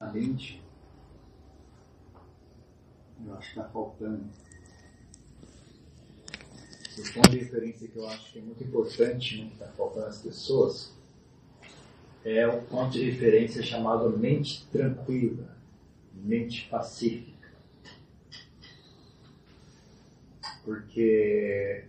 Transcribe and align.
a 0.00 0.06
mente, 0.06 0.62
eu 3.22 3.34
acho 3.34 3.52
que 3.52 3.60
está 3.60 3.70
faltando. 3.70 4.24
O 6.98 7.12
ponto 7.12 7.30
de 7.30 7.38
referência 7.38 7.86
que 7.86 7.96
eu 7.96 8.08
acho 8.08 8.32
que 8.32 8.38
é 8.38 8.42
muito 8.42 8.64
importante, 8.64 9.42
né, 9.42 9.50
está 9.52 9.66
faltando 9.68 10.06
às 10.06 10.22
pessoas, 10.22 10.94
é 12.24 12.46
o 12.46 12.62
ponto 12.62 12.92
de 12.92 13.10
referência 13.10 13.62
chamado 13.62 14.16
mente 14.18 14.66
tranquila, 14.68 15.54
mente 16.14 16.66
pacífica. 16.70 17.50
Porque 20.64 21.84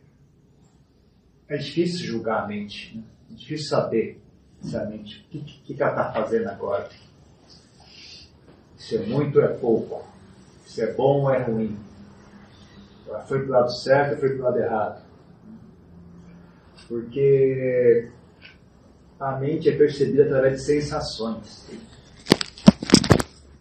é 1.47 1.57
difícil 1.57 2.05
julgar 2.05 2.43
a 2.43 2.47
mente, 2.47 2.97
né? 2.97 3.03
é 3.31 3.33
difícil 3.35 3.67
saber 3.69 4.21
se 4.61 4.75
a 4.75 4.85
mente, 4.85 5.21
o 5.21 5.29
que, 5.29 5.43
que, 5.43 5.73
que 5.73 5.81
ela 5.81 5.91
está 5.91 6.11
fazendo 6.11 6.47
agora. 6.49 6.89
Se 8.81 8.97
é 8.97 8.99
muito 9.05 9.39
é 9.39 9.47
pouco, 9.47 10.03
se 10.65 10.81
é 10.81 10.91
bom 10.93 11.21
ou 11.21 11.31
é 11.31 11.43
ruim. 11.43 11.77
Foi 13.27 13.45
para 13.45 13.59
lado 13.59 13.71
certo 13.71 14.13
ou 14.15 14.19
foi 14.19 14.35
para 14.35 14.45
lado 14.45 14.57
errado. 14.57 15.05
Porque 16.87 18.09
a 19.19 19.33
mente 19.33 19.69
é 19.69 19.77
percebida 19.77 20.23
através 20.23 20.55
de 20.55 20.65
sensações. 20.65 21.69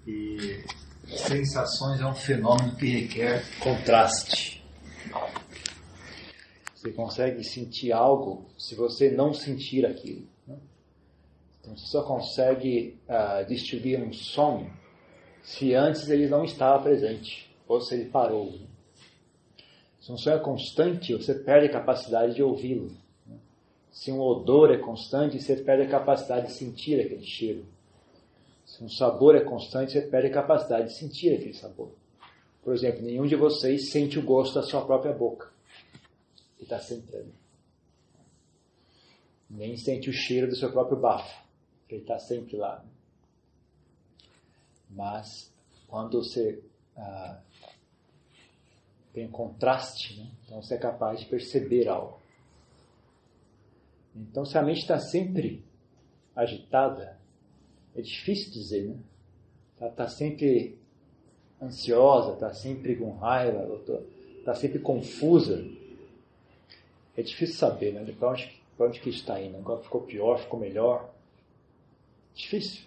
E 0.07 0.65
sensações 1.07 2.01
é 2.01 2.07
um 2.07 2.15
fenômeno 2.15 2.75
que 2.77 2.87
requer 2.87 3.45
contraste. 3.59 4.65
Você 6.75 6.93
consegue 6.93 7.45
sentir 7.45 7.93
algo 7.93 8.47
se 8.57 8.75
você 8.75 9.11
não 9.11 9.35
sentir 9.35 9.85
aquilo. 9.85 10.27
Né? 10.47 10.57
Então 11.61 11.77
você 11.77 11.87
só 11.89 12.03
consegue 12.05 12.99
uh, 13.07 13.47
distribuir 13.47 14.03
um 14.03 14.15
som 14.15 14.80
se 15.43 15.75
antes 15.75 16.09
ele 16.09 16.29
não 16.29 16.45
estava 16.45 16.83
presente, 16.83 17.51
ou 17.67 17.81
se 17.81 17.95
ele 17.95 18.11
parou. 18.11 18.53
Se 20.01 20.11
um 20.11 20.17
som 20.17 20.31
é 20.31 20.39
constante, 20.39 21.13
você 21.13 21.35
perde 21.35 21.67
a 21.67 21.73
capacidade 21.73 22.35
de 22.35 22.43
ouvi-lo. 22.43 22.91
Se 23.93 24.11
um 24.11 24.21
odor 24.21 24.71
é 24.73 24.79
constante, 24.79 25.41
você 25.41 25.57
perde 25.57 25.85
a 25.85 25.91
capacidade 25.91 26.47
de 26.47 26.53
sentir 26.53 27.01
aquele 27.01 27.25
cheiro. 27.25 27.67
Se 28.65 28.83
um 28.85 28.89
sabor 28.89 29.35
é 29.35 29.41
constante, 29.41 29.93
você 29.93 30.03
perde 30.03 30.29
a 30.29 30.33
capacidade 30.33 30.89
de 30.89 30.97
sentir 30.97 31.35
aquele 31.35 31.55
sabor. 31.55 31.91
Por 32.63 32.75
exemplo, 32.75 33.03
nenhum 33.03 33.27
de 33.27 33.37
vocês 33.37 33.91
sente 33.91 34.19
o 34.19 34.23
gosto 34.23 34.55
da 34.55 34.63
sua 34.63 34.85
própria 34.85 35.13
boca. 35.13 35.51
E 36.59 36.63
está 36.63 36.77
ali. 36.77 37.35
Nem 39.49 39.77
sente 39.77 40.09
o 40.09 40.13
cheiro 40.13 40.47
do 40.47 40.55
seu 40.55 40.71
próprio 40.71 40.99
bafo. 40.99 41.45
Ele 41.89 42.03
está 42.03 42.19
sempre 42.19 42.57
lá. 42.57 42.85
Mas, 44.91 45.53
quando 45.87 46.23
você 46.23 46.63
ah, 46.97 47.41
tem 49.13 49.29
contraste, 49.29 50.19
né? 50.19 50.31
então 50.45 50.63
você 50.63 50.75
é 50.75 50.79
capaz 50.79 51.21
de 51.21 51.27
perceber 51.27 51.89
algo. 51.89 52.19
Então, 54.15 54.45
se 54.45 54.59
a 54.59 54.63
mente 54.63 54.81
está 54.81 54.99
sempre 54.99 55.65
agitada, 56.35 57.19
é 57.95 58.01
difícil 58.01 58.53
dizer, 58.53 58.89
né? 58.89 58.97
Está 59.89 60.09
sempre 60.09 60.79
ansiosa, 61.61 62.35
está 62.35 62.53
sempre 62.53 62.97
com 62.97 63.17
raiva, 63.17 63.81
está 64.39 64.55
sempre 64.55 64.79
confusa. 64.79 65.65
É 67.17 67.23
difícil 67.23 67.57
saber, 67.57 67.93
né? 67.93 68.05
Para 68.19 68.31
onde, 68.31 68.63
onde 68.79 69.01
que 69.01 69.11
está 69.11 69.41
indo? 69.41 69.57
Agora 69.57 69.83
ficou 69.83 70.03
pior, 70.03 70.39
ficou 70.39 70.61
melhor. 70.61 71.11
Difícil. 72.35 72.85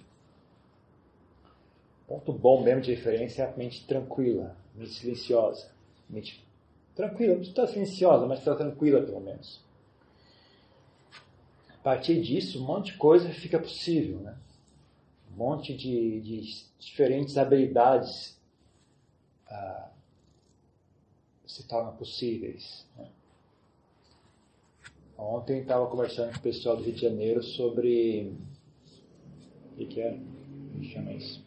Ponto 2.13 2.31
bom 2.31 2.61
mesmo 2.61 2.79
de 2.79 2.93
referência 2.93 3.41
é 3.41 3.51
a 3.51 3.57
mente 3.57 3.87
tranquila, 3.87 4.55
mente 4.75 4.91
silenciosa. 4.91 5.71
Mente 6.07 6.45
tranquila, 6.93 7.33
não 7.33 7.41
está 7.41 7.65
silenciosa, 7.65 8.27
mas 8.27 8.37
está 8.37 8.53
tranquila 8.53 9.01
pelo 9.01 9.19
menos. 9.19 9.59
A 11.69 11.77
partir 11.77 12.21
disso, 12.21 12.61
um 12.61 12.67
monte 12.67 12.91
de 12.91 12.99
coisa 12.99 13.27
fica 13.29 13.57
possível, 13.57 14.19
né? 14.19 14.37
Um 15.33 15.37
monte 15.37 15.75
de, 15.75 16.21
de 16.21 16.65
diferentes 16.77 17.35
habilidades 17.35 18.39
ah, 19.49 19.89
se 21.47 21.67
tornam 21.67 21.95
possíveis. 21.95 22.87
Né? 22.95 23.09
Ontem 25.17 25.61
estava 25.61 25.87
conversando 25.87 26.31
com 26.31 26.37
o 26.37 26.43
pessoal 26.43 26.77
do 26.77 26.83
Rio 26.83 26.93
de 26.93 27.01
Janeiro 27.01 27.41
sobre. 27.41 28.31
O 29.71 29.77
que, 29.77 29.85
que 29.87 29.99
é? 29.99 30.11
Como 30.11 30.83
chama 30.83 31.11
isso? 31.13 31.42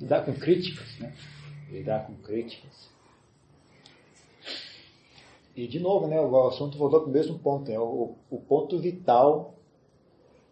Lidar 0.00 0.24
com 0.24 0.32
críticas, 0.34 0.98
né? 0.98 1.14
Lidar 1.70 2.06
com 2.06 2.14
críticas. 2.16 2.88
E, 5.56 5.66
de 5.66 5.80
novo, 5.80 6.06
né, 6.06 6.20
o 6.20 6.46
assunto 6.46 6.78
voltou 6.78 7.00
para 7.00 7.10
o 7.10 7.12
mesmo 7.12 7.38
ponto. 7.40 7.68
Né? 7.68 7.78
O, 7.78 8.14
o 8.30 8.38
ponto 8.38 8.78
vital 8.78 9.54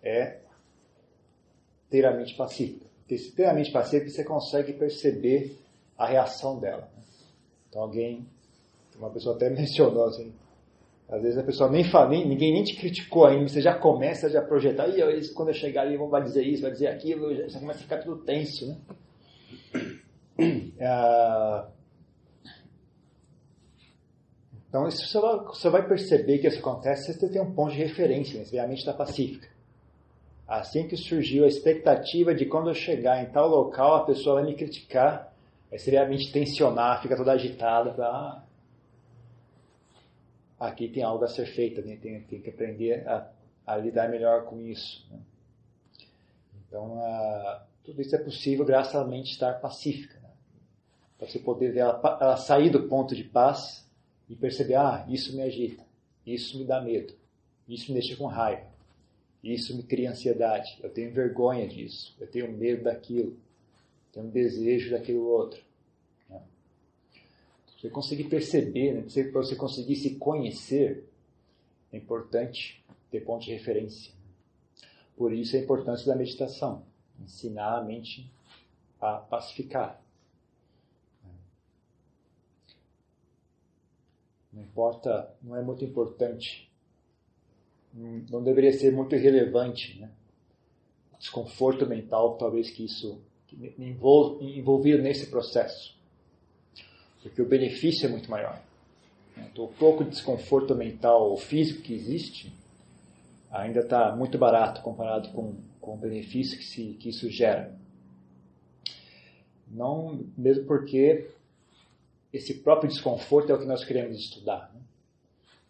é 0.03 0.39
ter 1.89 2.05
a 2.05 2.13
mente 2.13 2.35
pacífica. 2.35 2.87
Porque 2.99 3.17
se 3.17 3.31
ter 3.31 3.45
a 3.45 3.55
mente 3.55 3.71
pacífica, 3.71 4.11
você 4.11 4.25
consegue 4.25 4.73
perceber 4.73 5.57
a 5.97 6.07
reação 6.07 6.59
dela. 6.59 6.91
Né? 6.97 7.05
Então, 7.69 7.83
alguém, 7.83 8.27
uma 8.99 9.11
pessoa 9.11 9.37
até 9.37 9.49
mencionou 9.55 10.07
assim, 10.07 10.33
às 11.09 11.23
vezes 11.23 11.39
a 11.39 11.45
pessoa 11.45 11.71
nem 11.71 11.85
fala, 11.85 12.09
nem, 12.09 12.29
ninguém 12.29 12.53
nem 12.53 12.65
te 12.65 12.75
criticou 12.75 13.27
ainda, 13.27 13.49
você 13.49 13.61
já 13.61 13.79
começa 13.79 14.27
a 14.37 14.43
projetar, 14.43 14.89
e 14.89 15.29
quando 15.35 15.51
eu 15.51 15.55
chegar 15.55 15.83
ali, 15.83 15.97
vão 15.97 16.11
dizer 16.21 16.43
isso, 16.43 16.63
vai 16.63 16.73
dizer 16.73 16.89
aquilo, 16.89 17.33
já 17.49 17.61
começa 17.61 17.79
a 17.79 17.83
ficar 17.83 17.99
tudo 17.99 18.25
tenso, 18.25 18.67
né? 18.67 18.77
Ah, 20.81 21.69
então, 24.69 24.91
você 24.91 25.21
vai, 25.21 25.39
você 25.39 25.71
vai 25.71 25.89
perceber 25.89 26.39
que 26.39 26.47
isso 26.47 26.59
acontece 26.59 27.13
se 27.13 27.19
você 27.19 27.31
tem 27.31 27.41
um 27.41 27.55
ponto 27.55 27.73
de 27.73 27.79
referência, 27.79 28.39
né? 28.39 28.45
se 28.45 28.59
a 28.59 28.67
mente 28.67 28.81
está 28.81 28.93
pacífica. 28.93 29.49
Assim 30.47 30.87
que 30.87 30.97
surgiu 30.97 31.45
a 31.45 31.49
expectativa 31.49 32.35
de 32.35 32.45
quando 32.45 32.69
eu 32.69 32.75
chegar 32.75 33.23
em 33.23 33.31
tal 33.31 33.49
local, 33.49 33.95
a 33.95 34.05
pessoa 34.05 34.37
vai 34.37 34.45
me 34.45 34.55
criticar, 34.55 35.33
aí 35.73 35.97
a 35.97 36.07
mente 36.07 36.31
tensionar, 36.31 37.01
fica 37.01 37.17
toda 37.17 37.33
agitada, 37.33 37.95
ah, 38.05 38.43
aqui 40.61 40.89
tem 40.89 41.03
algo 41.03 41.25
a 41.25 41.29
ser 41.29 41.47
feito, 41.47 41.81
né? 41.83 41.97
tem, 41.97 42.21
tem 42.23 42.41
que 42.41 42.51
aprender 42.51 43.07
a, 43.09 43.31
a, 43.67 43.77
lidar 43.77 44.09
melhor 44.09 44.45
com 44.45 44.61
isso. 44.61 45.07
Né? 45.11 45.19
Então, 46.69 46.99
uh, 46.99 47.61
tudo 47.83 48.03
isso 48.03 48.15
é 48.15 48.19
possível 48.19 48.65
graças 48.65 48.95
à 48.95 49.05
mente 49.05 49.33
estar 49.33 49.55
pacífica. 49.55 50.16
Para 51.19 51.27
você 51.27 51.39
poder 51.39 51.73
ver 51.73 51.81
ela, 51.81 52.19
ela 52.21 52.37
sair 52.37 52.71
do 52.71 52.89
ponto 52.89 53.15
de 53.15 53.25
paz 53.25 53.87
e 54.29 54.35
perceber, 54.35 54.75
ah, 54.75 55.07
isso 55.09 55.35
me 55.35 55.43
agita, 55.43 55.85
isso 56.27 56.59
me 56.59 56.65
dá 56.65 56.81
medo, 56.81 57.15
isso 57.69 57.93
me 57.93 57.99
deixa 57.99 58.17
com 58.17 58.27
raiva, 58.27 58.67
isso 59.43 59.77
me 59.77 59.83
cria 59.83 60.11
ansiedade, 60.11 60.79
eu 60.83 60.91
tenho 60.91 61.13
vergonha 61.13 61.67
disso, 61.67 62.15
eu 62.21 62.27
tenho 62.27 62.53
medo 62.53 62.85
daquilo, 62.85 63.37
tenho 64.13 64.27
desejo 64.27 64.91
daquilo 64.91 65.27
outro. 65.27 65.63
Né? 66.29 66.41
Você 67.79 67.89
conseguir 67.89 68.25
perceber, 68.25 68.93
né? 68.95 69.03
para 69.31 69.41
você 69.41 69.57
conseguir 69.57 69.97
se 69.97 70.17
conhecer, 70.17 71.05
é 71.93 71.97
importante 71.97 72.85
ter 73.11 73.21
ponto 73.21 73.45
de 73.45 73.53
referência. 73.53 74.13
Por 75.17 75.33
isso 75.33 75.57
a 75.57 75.61
importância 75.61 76.07
da 76.07 76.17
meditação, 76.17 76.85
ensinar 77.23 77.79
a 77.79 77.83
mente 77.83 78.31
a 79.01 79.15
pacificar. 79.15 80.03
Não 84.57 84.63
importa, 84.63 85.31
não 85.43 85.55
é 85.55 85.61
muito 85.63 85.85
importante. 85.85 86.67
Não 87.93 88.43
deveria 88.43 88.73
ser 88.73 88.91
muito 88.91 89.15
relevante, 89.15 90.01
né? 90.01 90.11
Desconforto 91.19 91.87
mental, 91.87 92.39
talvez 92.39 92.71
que 92.71 92.87
isso 92.87 93.21
me 93.53 93.91
envolvido 94.41 95.03
nesse 95.03 95.27
processo. 95.27 95.95
Porque 97.23 97.43
o 97.43 97.47
benefício 97.47 98.07
é 98.07 98.09
muito 98.09 98.31
maior. 98.31 98.63
Então, 99.37 99.67
o 99.67 99.69
pouco 99.69 100.03
de 100.03 100.11
desconforto 100.11 100.75
mental 100.75 101.31
ou 101.31 101.37
físico 101.37 101.83
que 101.83 101.93
existe 101.93 102.51
ainda 103.51 103.81
está 103.81 104.17
muito 104.17 104.39
barato 104.39 104.81
comparado 104.81 105.29
com, 105.33 105.55
com 105.81 105.95
o 105.95 105.99
benefício 105.99 106.57
que, 106.57 106.65
se, 106.65 106.95
que 106.95 107.11
isso 107.11 107.29
gera. 107.29 107.77
Não, 109.69 110.25
mesmo 110.37 110.65
porque 110.65 111.29
esse 112.37 112.55
próprio 112.55 112.89
desconforto 112.89 113.51
é 113.51 113.55
o 113.55 113.59
que 113.59 113.67
nós 113.67 113.85
queremos 113.85 114.19
estudar. 114.19 114.71
Né? 114.75 114.81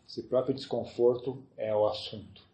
Esse 0.09 0.23
próprio 0.23 0.55
desconforto 0.55 1.43
é 1.57 1.75
o 1.75 1.87
assunto. 1.87 2.45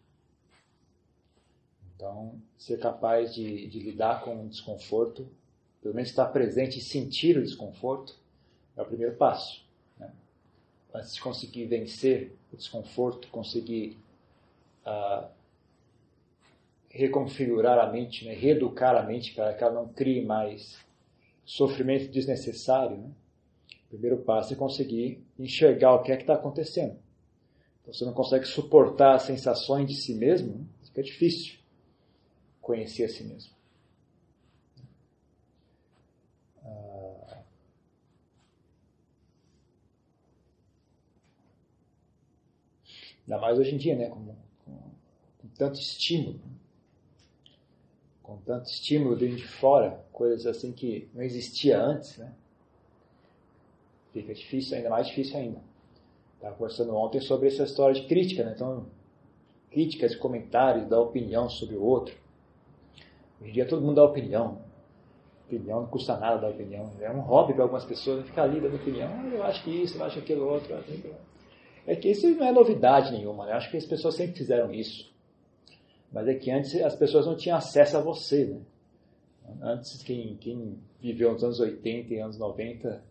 Então, 1.95 2.39
ser 2.57 2.79
capaz 2.79 3.33
de, 3.33 3.67
de 3.67 3.79
lidar 3.79 4.23
com 4.23 4.45
o 4.45 4.49
desconforto, 4.49 5.27
pelo 5.81 5.95
menos 5.95 6.09
estar 6.09 6.27
presente 6.27 6.79
e 6.79 6.81
sentir 6.81 7.37
o 7.37 7.43
desconforto, 7.43 8.15
é 8.75 8.81
o 8.81 8.85
primeiro 8.85 9.15
passo. 9.15 9.63
Né? 9.97 10.11
Antes 10.93 11.15
de 11.15 11.21
conseguir 11.21 11.65
vencer 11.65 12.35
o 12.51 12.57
desconforto, 12.57 13.27
conseguir 13.29 13.97
uh, 14.85 15.27
reconfigurar 16.89 17.79
a 17.79 17.91
mente, 17.91 18.25
né? 18.25 18.33
reeducar 18.33 18.95
a 18.95 19.03
mente 19.03 19.33
para 19.33 19.53
que 19.53 19.63
ela 19.63 19.73
não 19.73 19.87
crie 19.87 20.23
mais 20.23 20.83
sofrimento 21.45 22.11
desnecessário, 22.11 22.97
né? 22.97 23.11
Primeiro 23.93 24.17
passo 24.23 24.53
é 24.53 24.55
conseguir 24.55 25.23
enxergar 25.37 25.93
o 25.93 26.01
que 26.01 26.11
é 26.11 26.15
que 26.15 26.23
está 26.23 26.33
acontecendo. 26.33 26.97
Então, 27.81 27.93
você 27.93 28.03
não 28.03 28.13
consegue 28.13 28.45
suportar 28.45 29.15
as 29.15 29.23
sensações 29.23 29.87
de 29.87 29.95
si 29.95 30.15
mesmo, 30.15 30.57
né? 30.57 30.65
fica 30.85 31.03
difícil 31.03 31.59
conhecer 32.59 33.03
a 33.03 33.09
si 33.09 33.23
mesmo. 33.23 33.53
Ah, 36.63 37.43
ainda 43.27 43.39
mais 43.39 43.59
hoje 43.59 43.75
em 43.75 43.77
dia, 43.77 43.95
né? 43.95 44.09
Com, 44.09 44.35
com, 44.65 44.71
com 45.37 45.47
tanto 45.55 45.79
estímulo. 45.79 46.39
Com 48.23 48.37
tanto 48.37 48.69
estímulo 48.69 49.15
vindo 49.15 49.35
de 49.35 49.47
fora, 49.47 50.03
coisas 50.11 50.47
assim 50.47 50.71
que 50.71 51.09
não 51.13 51.21
existia 51.21 51.79
antes, 51.79 52.17
né? 52.17 52.33
Fica 54.13 54.33
difícil, 54.33 54.77
ainda 54.77 54.89
mais 54.89 55.07
difícil 55.07 55.37
ainda. 55.37 55.59
Estava 56.35 56.55
conversando 56.55 56.95
ontem 56.95 57.19
sobre 57.19 57.47
essa 57.47 57.63
história 57.63 57.99
de 57.99 58.07
crítica, 58.07 58.43
né? 58.43 58.53
Então, 58.55 58.85
críticas, 59.71 60.15
comentários, 60.15 60.87
da 60.87 60.99
opinião 60.99 61.49
sobre 61.49 61.75
o 61.75 61.83
outro. 61.83 62.15
Hoje 63.41 63.49
em 63.49 63.53
dia 63.53 63.67
todo 63.67 63.81
mundo 63.81 63.95
dá 63.95 64.03
opinião. 64.03 64.61
Opinião 65.47 65.81
não 65.81 65.87
custa 65.87 66.17
nada 66.17 66.41
dar 66.41 66.49
opinião. 66.49 66.91
É 67.01 67.11
um 67.11 67.21
hobby 67.21 67.53
para 67.53 67.63
algumas 67.63 67.83
pessoas 67.83 68.19
né? 68.19 68.25
ficar 68.25 68.43
ali 68.43 68.61
dando 68.61 68.75
opinião. 68.75 69.09
Ah, 69.09 69.29
eu 69.33 69.43
acho 69.43 69.63
que 69.63 69.71
isso, 69.71 69.97
eu 69.97 70.03
acho 70.03 70.19
aquilo 70.19 70.47
outro. 70.47 70.75
É 71.85 71.95
que 71.95 72.09
isso 72.09 72.29
não 72.29 72.45
é 72.45 72.51
novidade 72.51 73.11
nenhuma. 73.11 73.45
Né? 73.45 73.51
Eu 73.51 73.57
acho 73.57 73.71
que 73.71 73.77
as 73.77 73.85
pessoas 73.85 74.15
sempre 74.15 74.37
fizeram 74.37 74.73
isso. 74.73 75.11
Mas 76.11 76.27
é 76.27 76.35
que 76.35 76.51
antes 76.51 76.75
as 76.81 76.95
pessoas 76.95 77.25
não 77.25 77.35
tinham 77.35 77.57
acesso 77.57 77.97
a 77.97 78.01
você. 78.01 78.45
Né? 78.45 78.61
Antes, 79.61 80.01
quem, 80.03 80.37
quem 80.37 80.77
viveu 81.01 81.33
nos 81.33 81.43
anos 81.43 81.59
80 81.59 82.13
e 82.13 82.19
anos 82.19 82.37
90, 82.37 83.03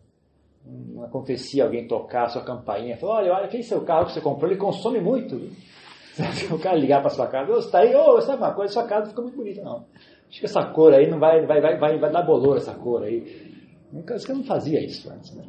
não 0.65 1.03
acontecia 1.03 1.63
alguém 1.63 1.87
tocar 1.87 2.23
a 2.23 2.29
sua 2.29 2.43
campainha 2.43 2.95
e 2.95 2.97
falar: 2.97 3.15
olha, 3.15 3.33
olha, 3.33 3.45
aquele 3.45 3.63
seu 3.63 3.81
carro 3.81 4.05
que 4.05 4.13
você 4.13 4.21
comprou, 4.21 4.49
ele 4.49 4.59
consome 4.59 4.99
muito. 4.99 5.35
o 6.51 6.59
cara 6.59 6.77
ligar 6.77 7.01
para 7.01 7.09
sua 7.09 7.27
casa, 7.27 7.51
você 7.51 7.65
está 7.65 7.79
aí, 7.79 7.95
oh, 7.95 8.21
sabe 8.21 8.37
uma 8.37 8.53
coisa, 8.53 8.71
sua 8.71 8.85
casa 8.85 9.09
ficou 9.09 9.23
muito 9.23 9.37
bonita, 9.37 9.63
não. 9.63 9.85
Acho 10.29 10.39
que 10.39 10.45
essa 10.45 10.63
cor 10.65 10.93
aí 10.93 11.09
não 11.09 11.19
vai, 11.19 11.45
vai, 11.45 11.61
vai, 11.61 11.77
vai, 11.77 11.97
vai 11.99 12.11
dar 12.11 12.23
bolor 12.23 12.57
essa 12.57 12.73
cor 12.73 13.03
aí. 13.03 13.51
Nunca, 13.91 14.17
você 14.17 14.33
não 14.33 14.43
fazia 14.43 14.83
isso 14.83 15.11
antes, 15.11 15.35
né? 15.35 15.43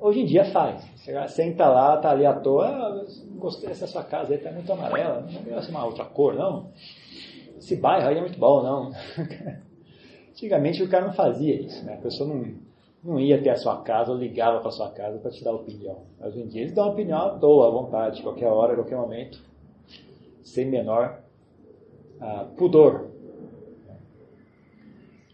Hoje 0.00 0.20
em 0.20 0.26
dia 0.26 0.44
faz. 0.46 0.84
Você 0.96 1.28
senta 1.28 1.68
lá, 1.68 1.96
tá 1.96 2.10
ali 2.10 2.26
à 2.26 2.34
toa, 2.34 2.66
ah, 2.66 3.04
gostei 3.36 3.68
dessa 3.68 3.86
sua 3.86 4.04
casa 4.04 4.34
aí, 4.34 4.38
tá 4.38 4.52
muito 4.52 4.70
amarela, 4.72 5.20
não 5.20 5.42
quero 5.42 5.70
uma 5.70 5.84
outra 5.84 6.04
cor, 6.04 6.34
não. 6.34 6.70
Esse 7.56 7.76
bairro 7.76 8.08
aí 8.08 8.18
é 8.18 8.20
muito 8.20 8.38
bom, 8.38 8.62
não. 8.62 8.90
Antigamente 10.30 10.82
o 10.82 10.88
cara 10.88 11.06
não 11.06 11.12
fazia 11.12 11.54
isso, 11.60 11.84
né? 11.84 11.94
A 11.94 12.02
pessoa 12.02 12.28
não, 12.28 12.54
não 13.04 13.20
ia 13.20 13.36
até 13.36 13.50
a 13.50 13.56
sua 13.56 13.82
casa 13.82 14.12
ligava 14.14 14.60
para 14.60 14.70
sua 14.70 14.90
casa 14.90 15.18
para 15.18 15.30
te 15.30 15.44
dar 15.44 15.52
opinião. 15.52 16.04
Hoje 16.18 16.40
em 16.40 16.48
dia 16.48 16.62
eles 16.62 16.74
dão 16.74 16.88
opinião 16.88 17.18
à 17.18 17.38
toa, 17.38 17.68
à 17.68 17.70
vontade, 17.70 18.22
qualquer 18.22 18.48
hora, 18.48 18.74
qualquer 18.74 18.96
momento 18.96 19.38
sem 20.42 20.66
menor 20.66 21.22
ah, 22.20 22.48
pudor. 22.56 23.10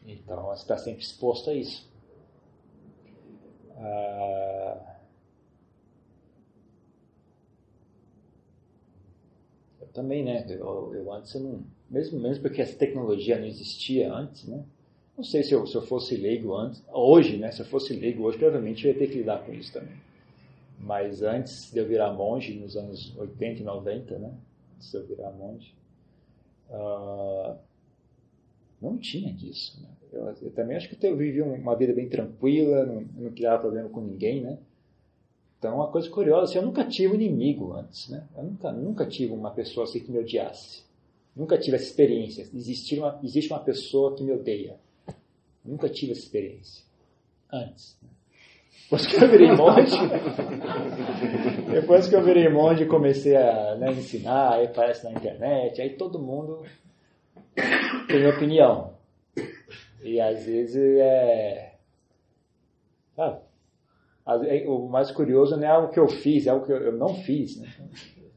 Então, 0.07 0.43
você 0.47 0.63
está 0.63 0.77
sempre 0.77 1.03
exposto 1.03 1.51
a 1.51 1.55
isso. 1.55 1.89
Ah, 3.77 4.97
eu 9.81 9.89
também, 9.89 10.25
né? 10.25 10.45
Eu, 10.49 10.95
eu 10.95 11.13
antes 11.13 11.35
eu 11.35 11.41
não. 11.41 11.65
Mesmo, 11.89 12.21
mesmo 12.21 12.43
porque 12.43 12.63
essa 12.63 12.77
tecnologia 12.77 13.39
não 13.39 13.47
existia 13.47 14.13
antes, 14.13 14.47
né? 14.47 14.65
Não 15.21 15.25
sei 15.25 15.43
se 15.43 15.53
eu, 15.53 15.67
se 15.67 15.75
eu 15.75 15.83
fosse 15.83 16.17
leigo 16.17 16.57
antes. 16.57 16.83
Hoje, 16.91 17.37
né? 17.37 17.53
Se 17.53 17.61
eu 17.61 17.67
fosse 17.67 17.93
leigo 17.93 18.23
hoje, 18.23 18.39
provavelmente 18.39 18.87
eu 18.87 18.93
ia 18.95 18.99
ter 18.99 19.07
que 19.07 19.19
lidar 19.19 19.45
com 19.45 19.53
isso 19.53 19.71
também. 19.71 19.95
Mas 20.79 21.23
antes 21.23 21.71
de 21.71 21.79
eu 21.79 21.87
virar 21.87 22.15
monge, 22.15 22.55
nos 22.55 22.75
anos 22.75 23.15
80 23.19 23.61
e 23.61 23.63
90, 23.63 24.19
né? 24.19 24.33
se 24.81 24.97
eu 24.97 25.07
virar 25.07 25.31
monge. 25.33 25.75
Uh, 26.71 27.55
não 28.81 28.97
tinha 28.97 29.31
disso. 29.31 29.83
Né? 29.83 29.89
Eu, 30.11 30.35
eu, 30.41 30.51
também 30.53 30.75
acho 30.79 30.89
que 30.89 31.07
eu 31.07 31.15
vivi 31.15 31.43
uma 31.43 31.77
vida 31.77 31.93
bem 31.93 32.09
tranquila, 32.09 32.87
não, 32.87 33.03
não 33.03 33.31
criava 33.31 33.61
problema 33.61 33.91
com 33.91 34.01
ninguém, 34.01 34.41
né? 34.41 34.57
Então, 35.59 35.75
uma 35.75 35.89
coisa 35.89 36.09
curiosa, 36.09 36.45
assim, 36.45 36.57
eu 36.57 36.65
nunca 36.65 36.83
tive 36.87 37.13
um 37.13 37.15
inimigo 37.15 37.75
antes, 37.75 38.09
né? 38.09 38.27
Eu 38.35 38.45
nunca, 38.45 38.73
nunca 38.73 39.05
tive 39.05 39.35
uma 39.35 39.51
pessoa 39.51 39.85
assim 39.85 40.01
que 40.01 40.11
me 40.11 40.19
odiasse. 40.19 40.83
Nunca 41.37 41.59
tive 41.59 41.77
essa 41.77 41.85
experiência. 41.85 42.49
Existir 42.55 43.01
uma, 43.01 43.21
existe 43.23 43.53
uma 43.53 43.61
pessoa 43.61 44.17
que 44.17 44.23
me 44.23 44.33
odeia. 44.33 44.79
Nunca 45.65 45.89
tive 45.89 46.13
essa 46.13 46.23
experiência. 46.23 46.85
Antes. 47.53 47.99
Depois 48.85 49.07
que 49.07 49.17
eu 49.17 49.31
virei 49.31 49.53
monge, 49.55 49.97
depois 51.71 52.09
que 52.09 52.17
eu 52.17 52.25
virei 52.25 52.49
monge 52.49 52.87
comecei 52.87 53.37
a 53.37 53.77
né, 53.77 53.93
ensinar, 53.93 54.55
aí 54.55 54.67
aparece 54.67 55.05
na 55.05 55.13
internet, 55.13 55.81
aí 55.81 55.91
todo 55.91 56.19
mundo 56.19 56.65
tem 58.09 58.27
opinião. 58.27 58.95
E 60.03 60.21
às 60.21 60.45
vezes 60.45 60.99
é. 60.99 61.75
Sabe? 63.15 63.41
O 64.67 64.89
mais 64.89 65.11
curioso 65.11 65.57
não 65.57 65.65
é 65.65 65.71
algo 65.71 65.93
que 65.93 66.01
eu 66.01 66.09
fiz, 66.09 66.47
é 66.47 66.51
algo 66.51 66.67
que 66.67 66.73
eu 66.73 66.93
não 66.93 67.15
fiz. 67.23 67.61
Né? 67.61 67.69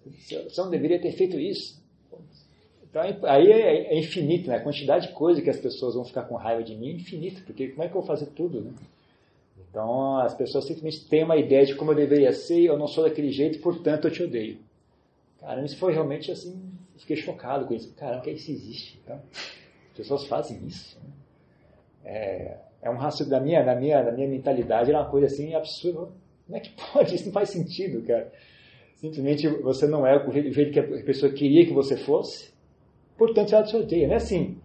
Você 0.05 0.61
não 0.61 0.69
deveria 0.69 0.99
ter 0.99 1.11
feito 1.13 1.39
isso. 1.39 1.82
Então 2.93 3.01
aí 3.23 3.51
é 3.51 3.97
infinito, 3.97 4.47
né? 4.47 4.57
A 4.57 4.61
quantidade 4.61 5.07
de 5.07 5.13
coisa 5.13 5.41
que 5.41 5.49
as 5.49 5.59
pessoas 5.59 5.95
vão 5.95 6.05
ficar 6.05 6.25
com 6.25 6.35
raiva 6.35 6.63
de 6.63 6.75
mim 6.75 6.89
é 6.89 6.93
infinito, 6.93 7.41
porque 7.43 7.69
como 7.69 7.81
é 7.81 7.87
que 7.87 7.95
eu 7.97 8.01
vou 8.01 8.07
fazer 8.07 8.27
tudo, 8.27 8.61
né? 8.61 8.71
Então 9.67 10.19
as 10.19 10.35
pessoas 10.35 10.65
simplesmente 10.65 11.09
têm 11.09 11.23
uma 11.23 11.35
ideia 11.35 11.65
de 11.65 11.73
como 11.73 11.89
eu 11.89 11.95
deveria 11.95 12.31
ser, 12.31 12.61
eu 12.61 12.77
não 12.77 12.85
sou 12.85 13.03
daquele 13.03 13.31
jeito, 13.31 13.57
portanto 13.61 14.05
eu 14.05 14.11
te 14.11 14.21
odeio. 14.21 14.59
Caramba, 15.39 15.65
isso 15.65 15.77
foi 15.77 15.91
realmente 15.91 16.31
assim, 16.31 16.71
fiquei 16.95 17.15
chocado 17.15 17.65
com 17.65 17.73
isso. 17.73 17.91
Caramba, 17.95 18.21
que 18.21 18.29
isso 18.29 18.51
existe. 18.51 18.99
Então, 19.03 19.19
as 19.89 19.97
pessoas 19.97 20.27
fazem 20.27 20.63
isso. 20.67 20.95
Né? 21.03 21.09
É, 22.05 22.57
é 22.83 22.89
um 22.91 22.97
raciocínio 22.97 23.31
da 23.31 23.39
minha, 23.39 23.63
da 23.63 23.73
minha, 23.73 24.03
da 24.03 24.11
minha 24.11 24.27
mentalidade, 24.27 24.91
era 24.91 24.99
uma 24.99 25.09
coisa 25.09 25.25
assim 25.25 25.55
absurda. 25.55 26.09
Como 26.45 26.55
é 26.55 26.59
que 26.59 26.69
pode? 26.93 27.15
Isso 27.15 27.25
não 27.25 27.33
faz 27.33 27.49
sentido, 27.49 28.05
cara. 28.05 28.31
Simplesmente 28.97 29.47
você 29.47 29.87
não 29.87 30.05
é 30.05 30.15
o 30.15 30.31
jeito 30.31 30.71
que 30.71 30.79
a 30.79 31.03
pessoa 31.03 31.31
queria 31.31 31.65
que 31.65 31.73
você 31.73 31.97
fosse, 31.97 32.52
portanto 33.17 33.53
ela 33.53 33.63
te 33.63 33.75
odeia. 33.75 34.07
Não 34.07 34.13
é 34.13 34.17
assim, 34.17 34.57